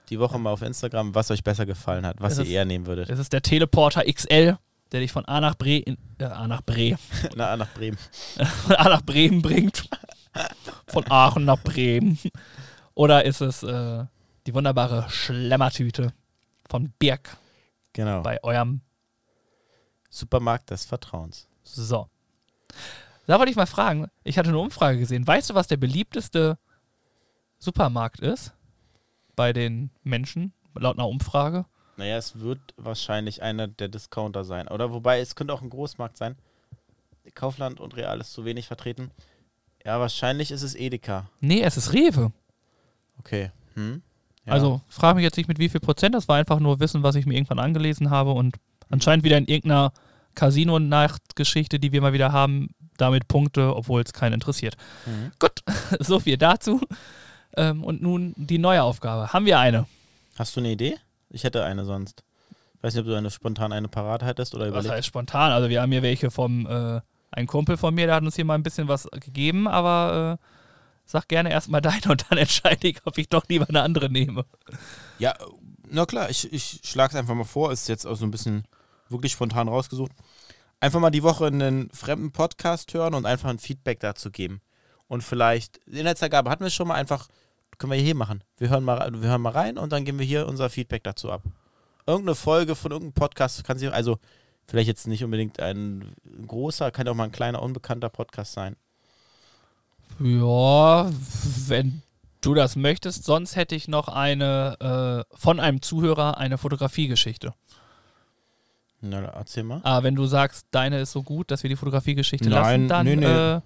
die 0.08 0.18
Woche 0.20 0.38
mal 0.38 0.50
auf 0.52 0.62
Instagram, 0.62 1.14
was 1.14 1.30
euch 1.30 1.42
besser 1.42 1.66
gefallen 1.66 2.06
hat, 2.06 2.20
was 2.20 2.34
Es 2.34 2.38
ihr 2.38 2.44
ist- 2.44 2.50
eher 2.50 2.64
nehmen 2.64 2.86
würdet. 2.86 3.10
Es 3.10 3.18
ist 3.18 3.32
der 3.32 3.42
Teleporter 3.42 4.04
XL, 4.04 4.56
der 4.92 5.00
dich 5.00 5.10
von 5.12 5.24
A 5.24 5.40
nach 5.40 5.56
Bre 5.56 5.78
in, 5.78 5.98
äh, 6.18 6.24
A 6.24 6.46
nach 6.46 6.60
Bre, 6.62 6.96
Na, 7.36 7.56
nach 7.56 7.72
Bremen. 7.74 7.98
von 8.66 8.76
A 8.76 8.88
nach 8.88 9.02
Bremen 9.02 9.42
bringt. 9.42 9.88
Von 10.86 11.10
Aachen 11.10 11.44
nach 11.46 11.58
Bremen. 11.62 12.18
Oder 12.94 13.24
ist 13.24 13.40
es 13.40 13.62
äh, 13.62 14.04
die 14.46 14.54
wunderbare 14.54 15.06
Schlemmertüte 15.08 16.12
von 16.68 16.92
Birk 16.98 17.36
Genau. 17.94 18.20
bei 18.22 18.42
eurem 18.44 18.80
Supermarkt 20.10 20.70
des 20.70 20.84
Vertrauens. 20.84 21.48
So. 21.64 22.08
Da 23.26 23.38
wollte 23.38 23.50
ich 23.50 23.56
mal 23.56 23.66
fragen, 23.66 24.08
ich 24.24 24.38
hatte 24.38 24.50
eine 24.50 24.58
Umfrage 24.58 24.98
gesehen. 24.98 25.26
Weißt 25.26 25.50
du, 25.50 25.54
was 25.54 25.66
der 25.66 25.76
beliebteste 25.78 26.58
Supermarkt 27.58 28.20
ist? 28.20 28.52
Bei 29.34 29.52
den 29.52 29.90
Menschen, 30.02 30.52
laut 30.74 30.98
einer 30.98 31.08
Umfrage? 31.08 31.66
Naja, 31.96 32.16
es 32.16 32.40
wird 32.40 32.60
wahrscheinlich 32.76 33.42
einer 33.42 33.68
der 33.68 33.88
Discounter 33.88 34.44
sein. 34.44 34.68
Oder 34.68 34.92
wobei, 34.92 35.20
es 35.20 35.34
könnte 35.34 35.54
auch 35.54 35.62
ein 35.62 35.70
Großmarkt 35.70 36.16
sein. 36.16 36.36
Kaufland 37.34 37.80
und 37.80 37.96
Real 37.96 38.20
ist 38.20 38.32
zu 38.32 38.44
wenig 38.44 38.66
vertreten. 38.66 39.10
Ja, 39.84 40.00
wahrscheinlich 40.00 40.50
ist 40.50 40.62
es 40.62 40.74
Edeka. 40.74 41.30
Nee, 41.40 41.62
es 41.62 41.76
ist 41.76 41.92
Rewe. 41.92 42.32
Okay. 43.18 43.50
Hm? 43.74 44.02
Ja. 44.44 44.52
Also 44.52 44.80
frage 44.88 45.16
mich 45.16 45.24
jetzt 45.24 45.36
nicht 45.36 45.48
mit 45.48 45.58
wie 45.58 45.68
viel 45.68 45.80
Prozent, 45.80 46.14
das 46.14 46.28
war 46.28 46.36
einfach 46.36 46.60
nur 46.60 46.80
Wissen, 46.80 47.02
was 47.02 47.16
ich 47.16 47.26
mir 47.26 47.34
irgendwann 47.34 47.58
angelesen 47.58 48.10
habe 48.10 48.32
und 48.32 48.56
anscheinend 48.90 49.24
wieder 49.24 49.38
in 49.38 49.46
irgendeiner 49.46 49.92
Casino-Nachtgeschichte, 50.34 51.80
die 51.80 51.92
wir 51.92 52.00
mal 52.00 52.12
wieder 52.12 52.32
haben, 52.32 52.68
damit 52.96 53.28
Punkte, 53.28 53.74
obwohl 53.74 54.02
es 54.02 54.12
keinen 54.12 54.34
interessiert. 54.34 54.76
Mhm. 55.06 55.32
Gut, 55.38 55.62
so 56.00 56.20
viel 56.20 56.36
dazu. 56.36 56.80
Ähm, 57.56 57.82
und 57.84 58.02
nun 58.02 58.34
die 58.36 58.58
neue 58.58 58.82
Aufgabe. 58.82 59.32
Haben 59.32 59.46
wir 59.46 59.58
eine? 59.58 59.86
Hast 60.38 60.54
du 60.56 60.60
eine 60.60 60.70
Idee? 60.72 60.98
Ich 61.30 61.44
hätte 61.44 61.64
eine 61.64 61.84
sonst. 61.84 62.22
Ich 62.74 62.82
weiß 62.82 62.94
nicht, 62.94 63.00
ob 63.00 63.06
du 63.06 63.14
eine 63.14 63.30
spontan 63.30 63.72
eine 63.72 63.88
parat 63.88 64.22
hättest 64.22 64.54
oder 64.54 64.64
Was 64.64 64.70
überlegt. 64.70 64.94
heißt 64.94 65.06
spontan? 65.06 65.52
Also 65.52 65.68
wir 65.68 65.80
haben 65.80 65.90
hier 65.90 66.02
welche 66.02 66.30
vom, 66.30 66.66
äh, 66.66 67.00
ein 67.30 67.46
Kumpel 67.46 67.76
von 67.76 67.94
mir, 67.94 68.06
der 68.06 68.16
hat 68.16 68.22
uns 68.22 68.36
hier 68.36 68.44
mal 68.44 68.54
ein 68.54 68.62
bisschen 68.62 68.88
was 68.88 69.08
gegeben, 69.12 69.66
aber 69.66 70.38
äh, 70.38 70.46
sag 71.06 71.28
gerne 71.28 71.50
erstmal 71.50 71.80
deine 71.82 72.10
und 72.10 72.26
dann 72.28 72.38
entscheide 72.38 72.88
ich, 72.88 72.98
ob 73.04 73.16
ich 73.18 73.28
doch 73.28 73.44
lieber 73.48 73.68
eine 73.68 73.82
andere 73.82 74.10
nehme. 74.10 74.44
Ja, 75.18 75.34
na 75.88 76.04
klar, 76.04 76.30
ich, 76.30 76.52
ich 76.52 76.80
schlage 76.84 77.12
es 77.14 77.16
einfach 77.16 77.34
mal 77.34 77.44
vor. 77.44 77.72
Ist 77.72 77.88
jetzt 77.88 78.06
auch 78.06 78.16
so 78.16 78.26
ein 78.26 78.30
bisschen 78.30 78.66
wirklich 79.08 79.32
spontan 79.32 79.68
rausgesucht. 79.68 80.12
Einfach 80.80 81.00
mal 81.00 81.10
die 81.10 81.22
Woche 81.22 81.46
einen 81.46 81.90
fremden 81.90 82.32
Podcast 82.32 82.92
hören 82.92 83.14
und 83.14 83.24
einfach 83.24 83.48
ein 83.48 83.58
Feedback 83.58 84.00
dazu 84.00 84.30
geben. 84.30 84.60
Und 85.08 85.22
vielleicht, 85.22 85.78
in 85.86 86.04
der 86.04 86.14
Gabe 86.14 86.50
hatten 86.50 86.64
wir 86.64 86.68
es 86.68 86.74
schon 86.74 86.88
mal 86.88 86.94
einfach, 86.94 87.28
können 87.78 87.92
wir 87.92 87.98
hier 87.98 88.14
machen. 88.14 88.42
Wir 88.58 88.68
hören, 88.70 88.84
mal, 88.84 89.10
wir 89.20 89.28
hören 89.28 89.42
mal 89.42 89.50
rein 89.52 89.78
und 89.78 89.92
dann 89.92 90.04
geben 90.04 90.18
wir 90.18 90.26
hier 90.26 90.46
unser 90.46 90.70
Feedback 90.70 91.04
dazu 91.04 91.30
ab. 91.30 91.42
Irgendeine 92.06 92.34
Folge 92.34 92.74
von 92.74 92.92
irgendeinem 92.92 93.14
Podcast 93.14 93.64
kann 93.64 93.78
sich, 93.78 93.92
also 93.92 94.18
vielleicht 94.68 94.88
jetzt 94.88 95.06
nicht 95.06 95.24
unbedingt 95.24 95.60
ein 95.60 96.14
großer, 96.46 96.90
kann 96.90 97.08
auch 97.08 97.14
mal 97.14 97.24
ein 97.24 97.32
kleiner, 97.32 97.62
unbekannter 97.62 98.08
Podcast 98.08 98.52
sein. 98.52 98.76
Ja, 100.20 101.10
wenn 101.66 102.02
du 102.40 102.54
das 102.54 102.76
möchtest. 102.76 103.24
Sonst 103.24 103.56
hätte 103.56 103.74
ich 103.74 103.88
noch 103.88 104.08
eine 104.08 105.24
äh, 105.30 105.36
von 105.36 105.60
einem 105.60 105.82
Zuhörer 105.82 106.38
eine 106.38 106.58
Fotografiegeschichte. 106.58 107.54
Na, 109.00 109.20
erzähl 109.20 109.62
mal. 109.62 109.80
Aber 109.82 110.04
wenn 110.04 110.14
du 110.14 110.26
sagst, 110.26 110.66
deine 110.70 111.00
ist 111.00 111.12
so 111.12 111.22
gut, 111.22 111.50
dass 111.50 111.62
wir 111.62 111.70
die 111.70 111.76
Fotografiegeschichte 111.76 112.48
lassen, 112.48 112.88
dann 112.88 113.06
nee, 113.06 113.16
nee. 113.16 113.26
Äh, 113.26 113.60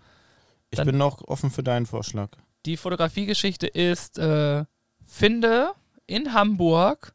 Ich 0.71 0.83
bin 0.83 0.97
noch 0.99 1.23
offen 1.29 1.51
für 1.51 1.63
deinen 1.63 1.87
Vorschlag. 1.87 2.31
Die 2.67 2.77
Fotografiegeschichte 2.77 3.67
ist, 3.67 4.19
äh, 4.19 4.65
finde 5.07 5.73
in 6.07 6.33
Hamburg 6.33 7.15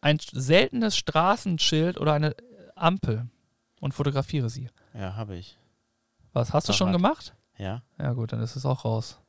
ein 0.00 0.18
seltenes 0.32 0.96
Straßenschild 0.96 1.98
oder 1.98 2.12
eine 2.12 2.34
Ampel 2.74 3.28
und 3.80 3.94
fotografiere 3.94 4.50
sie. 4.50 4.70
Ja, 4.92 5.16
habe 5.16 5.36
ich. 5.36 5.58
Was, 6.32 6.52
hast 6.52 6.68
du 6.68 6.72
schon 6.72 6.92
gemacht? 6.92 7.34
Ja. 7.56 7.82
Ja 7.98 8.12
gut, 8.12 8.32
dann 8.32 8.40
ist 8.40 8.56
es 8.56 8.66
auch 8.66 8.84
raus. 8.84 9.20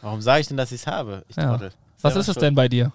Warum 0.00 0.22
sage 0.22 0.40
ich 0.40 0.48
denn, 0.48 0.56
dass 0.56 0.72
ich 0.72 0.80
es 0.82 0.86
habe? 0.86 1.24
Ich 1.28 1.36
Ja. 1.36 1.50
Trottel. 1.50 1.72
Was 2.00 2.16
ist 2.16 2.28
es 2.28 2.34
schuld. 2.34 2.42
denn 2.42 2.54
bei 2.54 2.68
dir? 2.68 2.92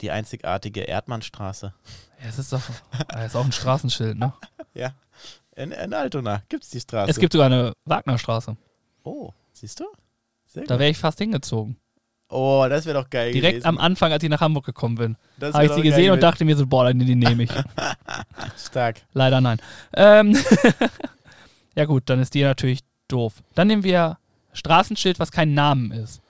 Die 0.00 0.10
einzigartige 0.10 0.80
Erdmannstraße. 0.82 1.72
Ja, 2.20 2.28
es 2.28 2.38
ist 2.38 2.52
doch 2.52 2.62
ah, 3.08 3.24
ist 3.24 3.36
auch 3.36 3.44
ein 3.44 3.52
Straßenschild, 3.52 4.18
ne? 4.18 4.32
Ja. 4.74 4.92
In, 5.56 5.72
in 5.72 5.92
Altona 5.92 6.42
gibt 6.48 6.64
es 6.64 6.70
die 6.70 6.80
Straße. 6.80 7.10
Es 7.10 7.18
gibt 7.18 7.32
sogar 7.32 7.46
eine 7.46 7.72
Wagnerstraße. 7.84 8.56
Oh, 9.02 9.32
siehst 9.52 9.80
du? 9.80 9.86
Sehr 10.48 10.64
Da 10.64 10.78
wäre 10.78 10.90
ich 10.90 10.98
fast 10.98 11.18
hingezogen. 11.18 11.76
Oh, 12.30 12.66
das 12.68 12.84
wäre 12.84 13.02
doch 13.02 13.08
geil 13.08 13.32
Direkt 13.32 13.60
gewesen. 13.60 13.66
am 13.66 13.78
Anfang, 13.78 14.12
als 14.12 14.22
ich 14.22 14.28
nach 14.28 14.40
Hamburg 14.40 14.66
gekommen 14.66 14.96
bin, 14.96 15.16
habe 15.40 15.64
ich 15.66 15.72
sie 15.72 15.82
gesehen 15.82 16.12
und 16.12 16.22
dachte 16.22 16.44
mir 16.44 16.56
so, 16.56 16.66
boah, 16.66 16.92
die, 16.92 17.04
die 17.04 17.14
nehme 17.14 17.44
ich. 17.44 17.50
Stark. 18.58 19.02
Leider 19.12 19.40
nein. 19.40 19.58
Ähm 19.94 20.36
ja 21.74 21.84
gut, 21.86 22.04
dann 22.06 22.20
ist 22.20 22.34
die 22.34 22.42
natürlich 22.42 22.80
doof. 23.08 23.42
Dann 23.54 23.68
nehmen 23.68 23.82
wir 23.84 24.18
Straßenschild, 24.52 25.18
was 25.18 25.32
kein 25.32 25.54
Namen 25.54 25.90
ist. 25.92 26.20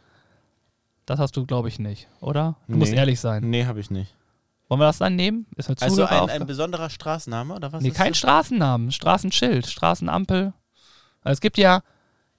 Das 1.07 1.19
hast 1.19 1.37
du, 1.37 1.47
glaube 1.47 1.69
ich, 1.69 1.79
nicht, 1.79 2.07
oder? 2.21 2.57
Du 2.69 2.77
musst 2.77 2.93
Nee. 2.93 2.99
ehrlich 2.99 3.19
sein. 3.19 3.49
Nee, 3.49 3.65
habe 3.65 3.81
ich 3.81 3.91
nicht. 3.91 4.15
Wollen 4.69 4.81
wir 4.81 4.87
das 4.87 4.99
dann 4.99 5.17
nehmen? 5.17 5.47
Ist 5.57 5.69
eine 5.71 5.77
Also 5.81 6.05
ein, 6.05 6.29
ein 6.29 6.47
besonderer 6.47 6.91
Straßenname 6.91 7.55
oder 7.55 7.73
was? 7.73 7.83
Nee, 7.83 7.91
kein 7.91 8.11
das? 8.11 8.19
Straßennamen, 8.19 8.93
Straßenschild, 8.93 9.67
Straßenampel. 9.67 10.53
Also 11.23 11.33
es 11.33 11.41
gibt 11.41 11.57
ja 11.57 11.83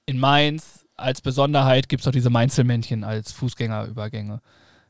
in 0.05 0.19
Mainz 0.19 0.85
als 1.01 1.21
Besonderheit 1.21 1.89
gibt 1.89 2.01
es 2.01 2.05
doch 2.05 2.11
diese 2.11 2.29
Mainzelmännchen 2.29 3.03
als 3.03 3.31
Fußgängerübergänge. 3.33 4.41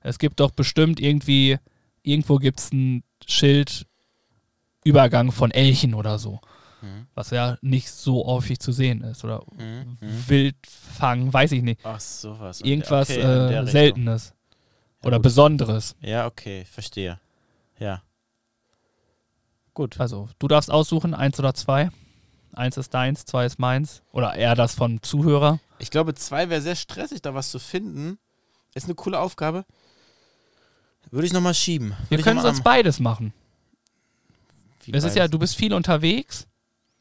Es 0.02 0.20
gibt 0.20 0.40
doch 0.40 0.52
bestimmt 0.52 1.00
irgendwie, 1.00 1.58
irgendwo 2.04 2.38
gibt 2.38 2.60
es 2.60 2.72
ein 2.72 3.04
Schild 3.28 3.86
Übergang 4.84 5.32
von 5.32 5.52
Elchen 5.52 5.94
oder 5.94 6.18
so. 6.20 6.40
Mhm. 6.82 7.08
Was 7.14 7.32
ja 7.32 7.58
nicht 7.62 7.90
so 7.92 8.26
häufig 8.26 8.60
zu 8.60 8.72
sehen 8.72 9.02
ist. 9.02 9.24
Oder 9.26 9.44
Mhm. 9.58 9.98
Mhm. 10.00 10.24
Wildfang, 10.30 11.34
weiß 11.34 11.52
ich 11.52 11.62
nicht. 11.62 11.82
Ach, 11.84 12.00
sowas. 12.00 12.62
Irgendwas 12.62 13.10
Okay, 13.10 13.20
äh. 13.22 13.66
Seltenes. 13.68 14.34
Ja, 15.02 15.08
Oder 15.08 15.18
gut. 15.18 15.24
Besonderes. 15.24 15.96
Ja, 16.00 16.26
okay, 16.26 16.64
verstehe. 16.66 17.20
Ja. 17.78 18.02
Gut. 19.74 20.00
Also, 20.00 20.30
du 20.40 20.48
darfst 20.48 20.72
aussuchen, 20.72 21.14
eins 21.14 21.40
oder 21.40 21.54
zwei. 21.54 21.90
Eins 22.54 22.78
ist 22.78 22.94
deins, 22.94 23.26
zwei 23.26 23.46
ist 23.46 23.60
meins. 23.60 24.02
Oder 24.12 24.36
eher 24.36 24.56
das 24.56 24.76
von 24.76 25.02
Zuhörer. 25.02 25.60
Ich 25.78 25.92
glaube, 25.92 26.14
zwei 26.16 26.50
wäre 26.50 26.62
sehr 26.62 26.76
stressig, 26.76 27.22
da 27.22 27.34
was 27.34 27.52
zu 27.52 27.60
finden. 27.60 28.18
Ist 28.74 28.86
eine 28.86 28.96
coole 28.96 29.20
Aufgabe. 29.20 29.66
Würde 31.12 31.26
ich 31.26 31.34
nochmal 31.34 31.54
schieben. 31.54 31.92
Würde 32.10 32.18
Wir 32.18 32.24
können 32.24 32.42
sonst 32.42 32.64
beides 32.64 33.00
machen. 33.00 33.34
Wie 34.84 34.92
Das 34.92 35.04
ist 35.04 35.16
ja, 35.16 35.28
du 35.28 35.40
bist 35.40 35.56
viel 35.56 35.74
unterwegs. 35.74 36.48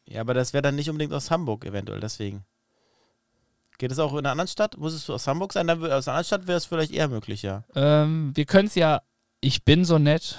Ja, 0.05 0.21
aber 0.21 0.33
das 0.33 0.53
wäre 0.53 0.61
dann 0.61 0.75
nicht 0.75 0.89
unbedingt 0.89 1.13
aus 1.13 1.29
Hamburg 1.29 1.65
eventuell, 1.65 1.99
deswegen. 1.99 2.43
Geht 3.77 3.91
es 3.91 3.99
auch 3.99 4.11
in 4.13 4.19
einer 4.19 4.31
anderen 4.31 4.47
Stadt? 4.47 4.77
Muss 4.77 4.93
es 4.93 5.09
aus 5.09 5.27
Hamburg 5.27 5.53
sein? 5.53 5.67
Dann 5.67 5.79
aus 5.79 6.07
einer 6.07 6.17
anderen 6.17 6.25
Stadt 6.25 6.47
wäre 6.47 6.57
es 6.57 6.65
vielleicht 6.65 6.91
eher 6.91 7.07
möglich, 7.07 7.43
ja. 7.43 7.63
Ähm, 7.75 8.31
wir 8.35 8.45
können 8.45 8.67
es 8.67 8.75
ja, 8.75 9.01
ich 9.39 9.63
bin 9.63 9.85
so 9.85 9.99
nett 9.99 10.37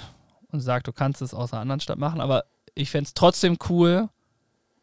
und 0.51 0.59
sag, 0.59 0.83
du 0.83 0.91
kannst 0.91 1.21
es 1.21 1.33
aus 1.33 1.53
einer 1.53 1.61
anderen 1.61 1.79
Stadt 1.79 1.97
machen, 1.97 2.21
aber 2.21 2.43
ich 2.75 2.91
fände 2.91 3.07
es 3.07 3.13
trotzdem 3.13 3.57
cool, 3.69 4.09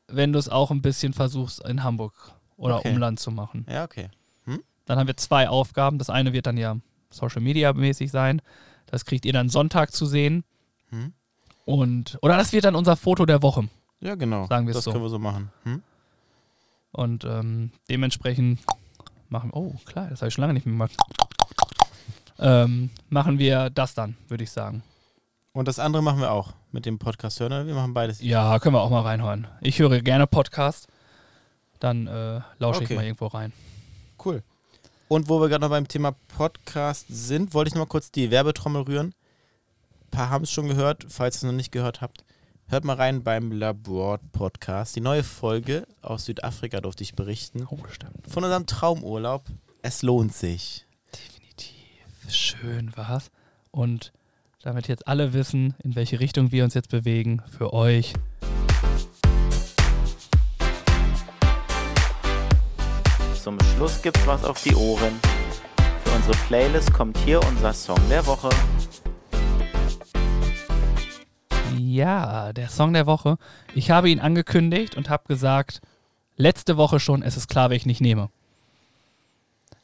wenn 0.09 0.33
du 0.33 0.39
es 0.39 0.49
auch 0.49 0.71
ein 0.71 0.83
bisschen 0.83 1.13
versuchst, 1.13 1.67
in 1.67 1.85
Hamburg 1.85 2.15
oder 2.57 2.77
Okay. 2.79 2.93
Umland 2.93 3.21
zu 3.21 3.31
machen. 3.31 3.67
Ja, 3.69 3.85
okay. 3.85 4.09
Dann 4.89 4.99
haben 4.99 5.07
wir 5.07 5.19
zwei 5.19 5.51
Aufgaben. 5.51 5.99
Das 5.99 6.09
eine 6.09 6.33
wird 6.33 6.47
dann 6.47 6.57
ja 6.57 6.79
Social 7.11 7.43
Media 7.43 7.75
mäßig 7.75 8.11
sein. 8.11 8.41
Das 8.87 9.05
kriegt 9.05 9.27
ihr 9.27 9.35
dann 9.35 9.51
Sonntag 9.51 9.93
zu 9.93 10.07
sehen. 10.07 10.45
Hm? 10.89 11.13
Und, 11.67 12.19
oder 12.23 12.39
das 12.39 12.55
wird 12.55 12.65
dann 12.65 12.75
unser 12.75 12.97
Foto 12.97 13.27
der 13.27 13.43
Woche. 13.43 13.69
Ja, 14.01 14.15
genau. 14.15 14.47
Sagen 14.47 14.67
wir 14.67 14.71
es 14.71 14.79
das 14.79 14.85
so. 14.85 14.93
können 14.93 15.05
wir 15.05 15.11
so 15.11 15.19
machen. 15.19 15.53
Hm? 15.65 15.83
Und 16.93 17.25
ähm, 17.27 17.71
dementsprechend 17.91 18.61
machen 19.29 19.51
oh 19.53 19.75
klar, 19.85 20.09
das 20.09 20.23
habe 20.23 20.29
ich 20.29 20.35
schon 20.35 20.41
lange 20.41 20.55
nicht 20.55 20.65
mehr 20.65 20.73
gemacht. 20.73 20.97
Ähm, 22.39 22.89
machen 23.11 23.39
wir 23.39 23.69
das 23.69 23.93
dann, 23.93 24.17
würde 24.29 24.45
ich 24.45 24.51
sagen. 24.51 24.83
Und 25.59 25.67
das 25.67 25.81
andere 25.81 26.05
machen 26.05 26.21
wir 26.21 26.31
auch 26.31 26.53
mit 26.71 26.87
dem 26.87 27.01
Podcast 27.01 27.41
hören. 27.41 27.67
Wir 27.67 27.75
machen 27.75 27.93
beides. 27.93 28.21
Ja, 28.23 28.61
können 28.61 28.77
wir 28.77 28.81
auch 28.81 28.91
mal 28.91 29.01
reinhören. 29.01 29.49
Ich 29.61 29.81
höre 29.81 30.01
gerne 30.03 30.29
Podcast. 30.29 30.87
Dann 31.81 32.07
äh, 32.07 32.41
lausche 32.61 32.83
Okay. 32.83 32.93
ich 32.93 32.97
mal 32.97 33.05
irgendwo 33.05 33.27
rein. 33.27 33.53
Cool. 34.25 34.45
Und 35.09 35.29
wo 35.29 35.41
wir 35.41 35.49
gerade 35.49 35.63
noch 35.63 35.71
beim 35.71 35.89
Thema 35.89 36.13
Podcast 36.29 37.07
sind, 37.09 37.55
wollte 37.55 37.71
ich 37.71 37.75
noch 37.75 37.81
mal 37.81 37.89
kurz 37.89 38.13
die 38.13 38.31
Werbetrommel 38.31 38.83
rühren. 38.83 39.07
Ein 39.09 40.11
paar 40.13 40.31
haben 40.31 40.45
es 40.45 40.53
schon 40.53 40.69
gehört. 40.69 41.07
Falls 41.09 41.35
ihr 41.35 41.39
es 41.39 41.43
noch 41.43 41.53
nicht 41.57 41.73
gehört 41.73 42.03
habt, 42.03 42.25
hört 42.69 42.85
mal 42.85 42.95
rein 42.95 43.25
beim 43.25 43.51
Labor 43.51 44.21
Podcast. 44.31 44.95
Die 44.95 45.01
neue 45.01 45.25
Folge 45.25 45.89
aus 46.03 46.27
Südafrika 46.27 46.81
durfte 46.81 47.03
ich 47.03 47.17
berichten. 47.17 47.67
Oh, 47.69 47.81
stimmt. 47.91 48.31
Von 48.31 48.45
unserem 48.45 48.67
Traumurlaub. 48.67 49.43
Es 49.83 50.03
lohnt 50.03 50.33
sich. 50.33 50.87
Definitiv. 51.13 51.75
Schön 52.29 52.97
war's. 52.97 53.33
Und 53.73 54.13
damit 54.63 54.89
jetzt 54.89 55.07
alle 55.07 55.33
wissen, 55.33 55.75
in 55.83 55.95
welche 55.95 56.19
Richtung 56.21 56.51
wir 56.51 56.65
uns 56.65 56.75
jetzt 56.75 56.91
bewegen, 56.91 57.43
für 57.49 57.73
euch. 57.73 58.13
Zum 63.41 63.59
Schluss 63.61 64.03
gibt's 64.03 64.27
was 64.27 64.45
auf 64.45 64.63
die 64.63 64.75
Ohren. 64.75 65.15
Für 66.05 66.11
unsere 66.17 66.37
Playlist 66.49 66.93
kommt 66.93 67.17
hier 67.19 67.41
unser 67.45 67.73
Song 67.73 68.01
der 68.11 68.27
Woche. 68.27 68.51
Ja, 71.77 72.53
der 72.53 72.69
Song 72.69 72.93
der 72.93 73.07
Woche. 73.07 73.39
Ich 73.75 73.91
habe 73.91 74.11
ihn 74.11 74.21
angekündigt 74.21 74.97
und 74.97 75.09
habe 75.09 75.25
gesagt, 75.29 75.81
letzte 76.37 76.77
Woche 76.77 77.01
schon, 77.01 77.23
es 77.23 77.37
ist 77.37 77.49
klar, 77.49 77.71
wer 77.71 77.77
ich 77.77 77.87
nicht 77.87 78.01
nehme. 78.01 78.29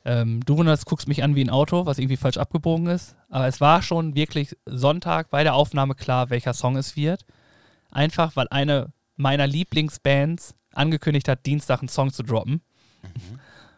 Ähm, 0.04 0.44
du 0.44 0.56
wunderst, 0.58 0.86
guckst 0.86 1.08
mich 1.08 1.22
an 1.22 1.34
wie 1.34 1.42
ein 1.42 1.50
Auto, 1.50 1.86
was 1.86 1.98
irgendwie 1.98 2.16
falsch 2.16 2.36
abgebogen 2.36 2.86
ist. 2.88 3.16
Aber 3.28 3.46
es 3.46 3.60
war 3.60 3.82
schon 3.82 4.14
wirklich 4.14 4.56
Sonntag 4.66 5.30
bei 5.30 5.42
der 5.42 5.54
Aufnahme 5.54 5.94
klar, 5.94 6.30
welcher 6.30 6.52
Song 6.52 6.76
es 6.76 6.96
wird. 6.96 7.24
Einfach, 7.90 8.36
weil 8.36 8.48
eine 8.50 8.92
meiner 9.16 9.46
Lieblingsbands 9.46 10.54
angekündigt 10.72 11.28
hat, 11.28 11.46
Dienstag 11.46 11.80
einen 11.80 11.88
Song 11.88 12.12
zu 12.12 12.22
droppen. 12.22 12.60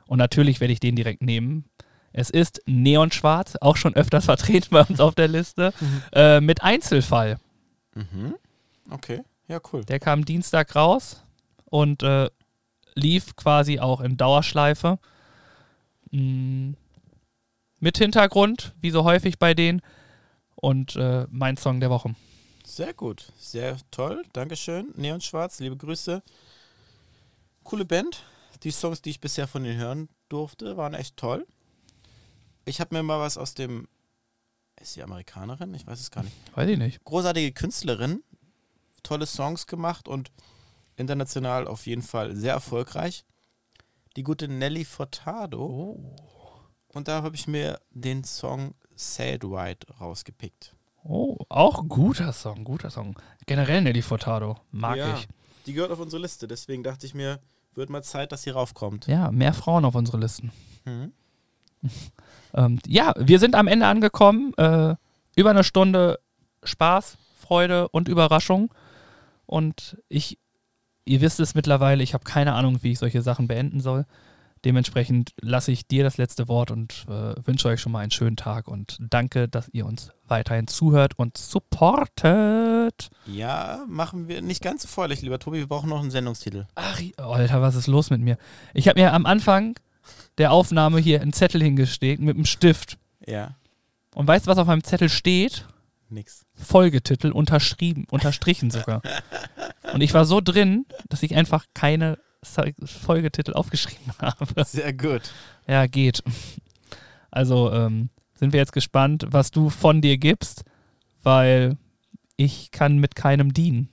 Und 0.07 0.19
natürlich 0.19 0.61
werde 0.61 0.73
ich 0.73 0.81
den 0.81 0.97
direkt 0.97 1.23
nehmen. 1.23 1.65
Es 2.13 2.31
ist 2.31 2.63
Neon 2.67 3.13
Schwarz, 3.13 3.57
auch 3.61 3.77
schon 3.77 3.95
öfters 3.95 4.25
vertreten 4.27 4.69
bei 4.71 4.83
uns 4.83 5.01
auf 5.01 5.15
der 5.15 5.29
Liste, 5.29 5.73
äh, 6.13 6.41
mit 6.41 6.63
Einzelfall. 6.63 7.39
Mhm. 7.95 8.37
Okay, 8.91 9.23
ja, 9.49 9.61
cool. 9.73 9.85
Der 9.85 10.01
kam 10.01 10.25
Dienstag 10.25 10.75
raus 10.75 11.23
und 11.67 12.03
äh, 12.03 12.31
lief 12.95 13.37
quasi 13.37 13.81
auch 13.81 14.01
in 14.01 14.17
Dauerschleife. 14.17 14.99
Mm, 16.11 16.73
mit 17.79 17.99
Hintergrund, 17.99 18.75
wie 18.81 18.91
so 18.91 19.05
häufig 19.05 19.39
bei 19.39 19.55
denen. 19.55 19.83
Und 20.55 20.97
äh, 20.97 21.27
mein 21.31 21.57
Song 21.57 21.81
der 21.81 21.91
Woche. 21.91 22.15
Sehr 22.65 22.95
gut, 22.95 23.33
sehr 23.39 23.77
toll. 23.91 24.25
Dankeschön. 24.33 24.93
Neon 24.97 25.21
Schwarz, 25.21 25.61
liebe 25.61 25.77
Grüße. 25.77 26.23
Coole 27.63 27.85
Band. 27.85 28.23
Die 28.63 28.71
Songs, 28.71 29.03
die 29.03 29.11
ich 29.11 29.21
bisher 29.21 29.47
von 29.47 29.63
denen 29.63 29.79
hören 29.79 30.09
durfte, 30.29 30.77
waren 30.77 30.95
echt 30.95 31.17
toll. 31.17 31.47
Ich 32.65 32.81
habe 32.81 32.95
mir 32.95 33.03
mal 33.03 33.21
was 33.21 33.39
aus 33.39 33.55
dem. 33.55 33.87
Ist 34.81 34.95
sie 34.95 35.03
Amerikanerin? 35.03 35.75
Ich 35.75 35.87
weiß 35.87 36.01
es 36.01 36.11
gar 36.11 36.25
nicht. 36.25 36.37
Weiß 36.55 36.69
ich 36.69 36.79
nicht. 36.79 37.05
Großartige 37.05 37.53
Künstlerin. 37.53 38.23
Tolle 39.03 39.27
Songs 39.27 39.67
gemacht 39.67 40.09
und 40.09 40.33
international 40.97 41.69
auf 41.69 41.87
jeden 41.87 42.03
Fall 42.03 42.35
sehr 42.35 42.55
erfolgreich. 42.55 43.25
Die 44.17 44.23
gute 44.23 44.49
Nelly 44.49 44.85
Furtado. 44.85 45.63
Oh. 45.63 46.17
Und 46.89 47.09
da 47.09 47.23
habe 47.23 47.37
ich 47.37 47.47
mir 47.47 47.79
den 47.91 48.25
Song 48.25 48.75
Sad 48.95 49.45
White 49.45 49.87
rausgepickt. 50.01 50.75
Oh, 51.05 51.37
auch 51.49 51.83
ein 51.83 51.89
guter 51.89 52.33
Song, 52.33 52.65
guter 52.65 52.91
Song. 52.91 53.19
Generell 53.47 53.83
Nelly 53.83 54.03
Furtado, 54.03 54.57
mag 54.71 54.97
Ja, 54.97 55.15
ich. 55.15 55.29
Die 55.67 55.75
gehört 55.75 55.93
auf 55.93 56.01
unsere 56.01 56.23
Liste, 56.23 56.49
deswegen 56.49 56.83
dachte 56.83 57.07
ich 57.07 57.15
mir, 57.15 57.41
wird 57.75 57.91
mal 57.91 58.03
Zeit, 58.03 58.33
dass 58.33 58.43
sie 58.43 58.51
raufkommt. 58.51 59.07
Ja, 59.07 59.31
mehr 59.31 59.53
Frauen 59.53 59.85
auf 59.85 59.95
unsere 59.95 60.19
Listen. 60.19 60.53
Mhm. 60.85 61.13
Ähm, 62.55 62.79
ja, 62.87 63.13
wir 63.19 63.39
sind 63.39 63.55
am 63.55 63.69
Ende 63.69 63.87
angekommen. 63.87 64.55
Äh, 64.57 64.95
über 65.37 65.51
eine 65.51 65.63
Stunde 65.63 66.19
Spaß, 66.65 67.19
Freude 67.39 67.89
und 67.89 68.09
Überraschung. 68.09 68.73
Und 69.45 69.99
ich, 70.09 70.39
ihr 71.07 71.21
wisst 71.23 71.41
es 71.41 71.55
mittlerweile, 71.55 72.03
ich 72.03 72.13
habe 72.13 72.25
keine 72.25 72.53
Ahnung, 72.53 72.83
wie 72.83 72.93
ich 72.93 72.99
solche 72.99 73.23
Sachen 73.23 73.49
beenden 73.49 73.81
soll. 73.81 74.05
Dementsprechend 74.65 75.33
lasse 75.41 75.71
ich 75.71 75.87
dir 75.87 76.03
das 76.03 76.17
letzte 76.19 76.49
Wort 76.49 76.71
und 76.71 77.07
äh, 77.09 77.35
wünsche 77.47 77.69
euch 77.69 77.81
schon 77.81 77.93
mal 77.93 78.01
einen 78.01 78.11
schönen 78.11 78.37
Tag 78.37 78.67
und 78.67 78.97
danke, 79.01 79.49
dass 79.49 79.69
ihr 79.69 79.87
uns 79.87 80.11
weiterhin 80.27 80.67
zuhört 80.67 81.19
und 81.19 81.37
supportet. 81.39 83.11
Ja, 83.27 83.85
machen 83.87 84.29
wir 84.29 84.43
nicht 84.43 84.63
ganz 84.63 84.83
so 84.83 84.89
feuerlich, 84.89 85.23
lieber 85.23 85.39
Tobi. 85.39 85.59
Wir 85.59 85.69
brauchen 85.69 85.89
noch 85.91 86.01
einen 86.01 86.11
Sendungstitel. 86.11 86.67
Ach, 86.75 87.01
Alter, 87.17 87.63
was 87.63 87.77
ist 87.77 87.87
los 87.87 88.11
mit 88.11 88.21
mir? 88.21 88.39
Ich 88.75 88.89
habe 88.89 89.01
mir 89.01 89.13
am 89.13 89.27
Anfang 89.27 89.79
der 90.39 90.53
Aufnahme 90.53 90.99
hier 90.99 91.21
einen 91.21 91.33
Zettel 91.33 91.63
hingesteckt 91.63 92.21
mit 92.21 92.35
einem 92.37 92.45
Stift. 92.47 92.99
Ja, 93.25 93.55
Und 94.15 94.27
weißt 94.27 94.47
du, 94.47 94.51
was 94.51 94.59
auf 94.59 94.67
meinem 94.67 94.85
Zettel 94.85 95.09
steht? 95.09 95.67
Nix. 96.11 96.47
Folgetitel 96.55 97.31
unterschrieben, 97.31 98.07
unterstrichen 98.11 98.71
sogar. 98.71 99.03
Und 99.93 100.01
ich 100.01 100.15
war 100.15 100.25
so 100.25 100.41
drin, 100.41 100.87
dass 101.09 101.23
ich 101.23 101.35
einfach 101.35 101.67
keine 101.75 102.19
Folgetitel 102.85 103.53
aufgeschrieben 103.53 104.13
habe. 104.21 104.65
Sehr 104.65 104.93
gut. 104.93 105.23
Ja, 105.67 105.87
geht. 105.87 106.23
Also 107.31 107.73
ähm, 107.73 108.11
sind 108.35 108.53
wir 108.53 108.61
jetzt 108.61 108.73
gespannt, 108.73 109.27
was 109.29 109.51
du 109.51 109.71
von 109.71 110.01
dir 110.01 110.19
gibst, 110.19 110.65
weil 111.23 111.77
ich 112.37 112.71
kann 112.71 112.99
mit 112.99 113.15
keinem 113.15 113.53
dienen. 113.53 113.89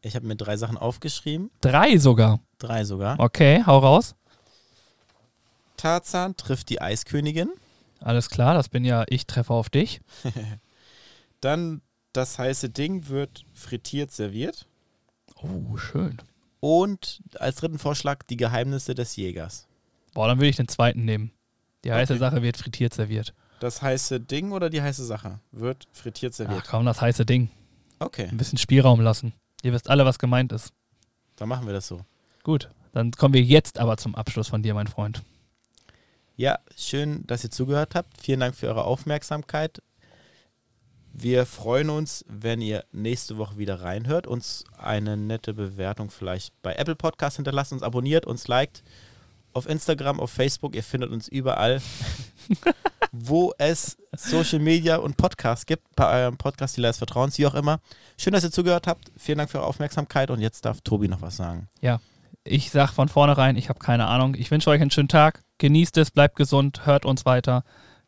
Ich 0.00 0.16
habe 0.16 0.26
mir 0.26 0.36
drei 0.36 0.56
Sachen 0.56 0.76
aufgeschrieben. 0.76 1.50
Drei 1.60 1.96
sogar. 1.98 2.40
Drei 2.58 2.84
sogar. 2.84 3.20
Okay, 3.20 3.62
hau 3.66 3.78
raus. 3.78 4.14
Tarzan 5.76 6.36
trifft 6.36 6.70
die 6.70 6.80
Eiskönigin. 6.80 7.50
Alles 8.00 8.30
klar, 8.30 8.54
das 8.54 8.68
bin 8.68 8.84
ja 8.84 9.04
ich, 9.08 9.26
treffe 9.26 9.52
auf 9.52 9.70
dich. 9.70 10.00
Dann 11.42 11.82
das 12.14 12.38
heiße 12.38 12.70
Ding 12.70 13.08
wird 13.08 13.44
frittiert 13.52 14.10
serviert. 14.10 14.66
Oh, 15.42 15.76
schön. 15.76 16.16
Und 16.60 17.20
als 17.38 17.56
dritten 17.56 17.78
Vorschlag 17.78 18.22
die 18.24 18.36
Geheimnisse 18.38 18.94
des 18.94 19.16
Jägers. 19.16 19.66
Boah, 20.14 20.28
dann 20.28 20.38
würde 20.38 20.48
ich 20.48 20.56
den 20.56 20.68
zweiten 20.68 21.04
nehmen. 21.04 21.32
Die 21.84 21.92
heiße 21.92 22.14
Okay. 22.14 22.20
Sache 22.20 22.42
wird 22.42 22.56
frittiert 22.56 22.94
serviert. 22.94 23.34
Das 23.60 23.82
heiße 23.82 24.20
Ding 24.20 24.52
oder 24.52 24.70
die 24.70 24.80
heiße 24.82 25.04
Sache 25.04 25.40
wird 25.50 25.86
frittiert 25.92 26.32
Ach 26.34 26.36
serviert. 26.38 26.64
komm, 26.68 26.84
das 26.86 27.00
heiße 27.00 27.26
Ding. 27.26 27.50
Okay, 27.98 28.26
Ein 28.26 28.36
bisschen 28.36 28.58
Spielraum 28.58 29.00
lassen. 29.00 29.32
Ihr 29.62 29.72
wisst 29.72 29.88
alle, 29.90 30.04
was 30.04 30.18
gemeint 30.18 30.52
ist. 30.52 30.72
dann 31.36 31.48
machen 31.48 31.66
wir 31.66 31.72
das 31.72 31.86
so. 31.86 32.00
Gut, 32.42 32.68
dann 32.92 33.12
kommen 33.12 33.34
wir 33.34 33.42
jetzt 33.42 33.78
aber 33.78 33.96
zum 33.96 34.14
Abschluss 34.16 34.48
von 34.48 34.62
dir, 34.62 34.74
mein 34.74 34.88
Freund. 34.88 35.22
Ja, 36.36 36.58
schön, 36.76 37.24
dass 37.26 37.44
ihr 37.44 37.50
zugehört 37.50 37.94
habt. 37.94 38.20
Vielen 38.20 38.40
Dank 38.40 38.54
für 38.56 38.66
eure 38.68 38.84
Aufmerksamkeit. 38.84 39.82
Wir 41.14 41.44
freuen 41.44 41.90
uns, 41.90 42.24
wenn 42.26 42.62
ihr 42.62 42.84
nächste 42.90 43.36
Woche 43.36 43.58
wieder 43.58 43.82
reinhört, 43.82 44.26
uns 44.26 44.64
eine 44.78 45.18
nette 45.18 45.52
Bewertung 45.52 46.10
vielleicht 46.10 46.54
bei 46.62 46.74
Apple 46.74 46.96
Podcast 46.96 47.36
hinterlasst, 47.36 47.72
uns 47.72 47.82
abonniert, 47.82 48.26
uns 48.26 48.48
liked. 48.48 48.82
Auf 49.52 49.68
Instagram, 49.68 50.18
auf 50.18 50.30
Facebook, 50.30 50.74
ihr 50.74 50.82
findet 50.82 51.10
uns 51.10 51.28
überall, 51.28 51.82
wo 53.12 53.52
es 53.58 53.98
Social 54.16 54.58
Media 54.58 54.96
und 54.96 55.18
Podcasts 55.18 55.66
gibt, 55.66 55.94
bei 55.94 56.22
eurem 56.22 56.38
Podcast, 56.38 56.78
die 56.78 56.80
des 56.80 56.96
Vertrauens, 56.96 57.36
wie 57.36 57.46
auch 57.46 57.54
immer. 57.54 57.80
Schön, 58.16 58.32
dass 58.32 58.44
ihr 58.44 58.50
zugehört 58.50 58.86
habt. 58.86 59.12
Vielen 59.18 59.36
Dank 59.36 59.50
für 59.50 59.58
eure 59.58 59.66
Aufmerksamkeit 59.66 60.30
und 60.30 60.40
jetzt 60.40 60.64
darf 60.64 60.80
Tobi 60.80 61.08
noch 61.08 61.20
was 61.20 61.36
sagen. 61.36 61.68
Ich 62.44 62.70
sag 62.70 62.92
von 62.92 63.10
vornherein, 63.10 63.56
ich 63.58 63.68
habe 63.68 63.78
keine 63.78 64.06
Ahnung. 64.06 64.34
Ich 64.34 64.50
wünsche 64.50 64.70
euch 64.70 64.80
einen 64.80 64.90
schönen 64.90 65.08
Tag. 65.08 65.42
Genießt 65.58 65.98
es, 65.98 66.10
bleibt 66.10 66.36
gesund, 66.36 66.86
hört 66.86 67.04
uns 67.04 67.26
weiter, 67.26 67.64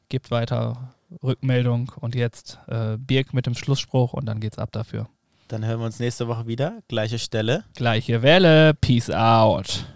gebt 0.09 0.31
weiter 0.31 0.95
Rückmeldung 1.23 1.93
und 2.01 2.15
jetzt 2.15 2.59
äh, 2.67 2.97
Birk 2.99 3.35
mit 3.35 3.47
dem 3.47 3.55
Schlussspruch 3.55 4.13
und 4.13 4.27
dann 4.27 4.41
geht's 4.41 4.59
ab 4.59 4.71
dafür. 4.73 5.09
Dann 5.49 5.65
hören 5.65 5.81
wir 5.81 5.87
uns 5.87 6.01
nächste 6.01 6.27
Woche 6.27 6.47
wieder, 6.47 6.81
gleiche 6.89 7.19
Stelle. 7.19 7.65
Gleiche 7.75 8.23
Welle, 8.23 8.75
Peace 8.75 9.11
out. 9.11 9.87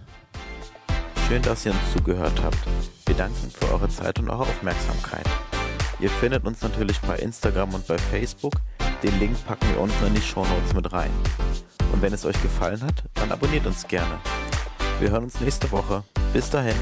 Schön, 1.26 1.42
dass 1.42 1.66
ihr 1.66 1.72
uns 1.72 1.92
zugehört 1.92 2.40
habt. 2.42 2.58
Wir 3.06 3.14
danken 3.14 3.50
für 3.50 3.72
eure 3.72 3.88
Zeit 3.88 4.18
und 4.18 4.28
eure 4.30 4.42
Aufmerksamkeit. 4.42 5.26
Ihr 6.00 6.10
findet 6.10 6.44
uns 6.44 6.62
natürlich 6.62 6.98
bei 7.00 7.16
Instagram 7.16 7.74
und 7.74 7.86
bei 7.86 7.98
Facebook. 7.98 8.54
Den 9.02 9.18
Link 9.18 9.36
packen 9.46 9.68
wir 9.70 9.80
unten 9.80 10.06
in 10.06 10.14
die 10.14 10.20
Shownotes 10.20 10.74
mit 10.74 10.92
rein. 10.92 11.10
Und 11.92 12.02
wenn 12.02 12.12
es 12.12 12.24
euch 12.24 12.40
gefallen 12.42 12.82
hat, 12.82 13.02
dann 13.14 13.32
abonniert 13.32 13.66
uns 13.66 13.86
gerne. 13.86 14.18
Wir 15.00 15.10
hören 15.10 15.24
uns 15.24 15.40
nächste 15.40 15.70
Woche. 15.70 16.04
Bis 16.32 16.50
dahin. 16.50 16.76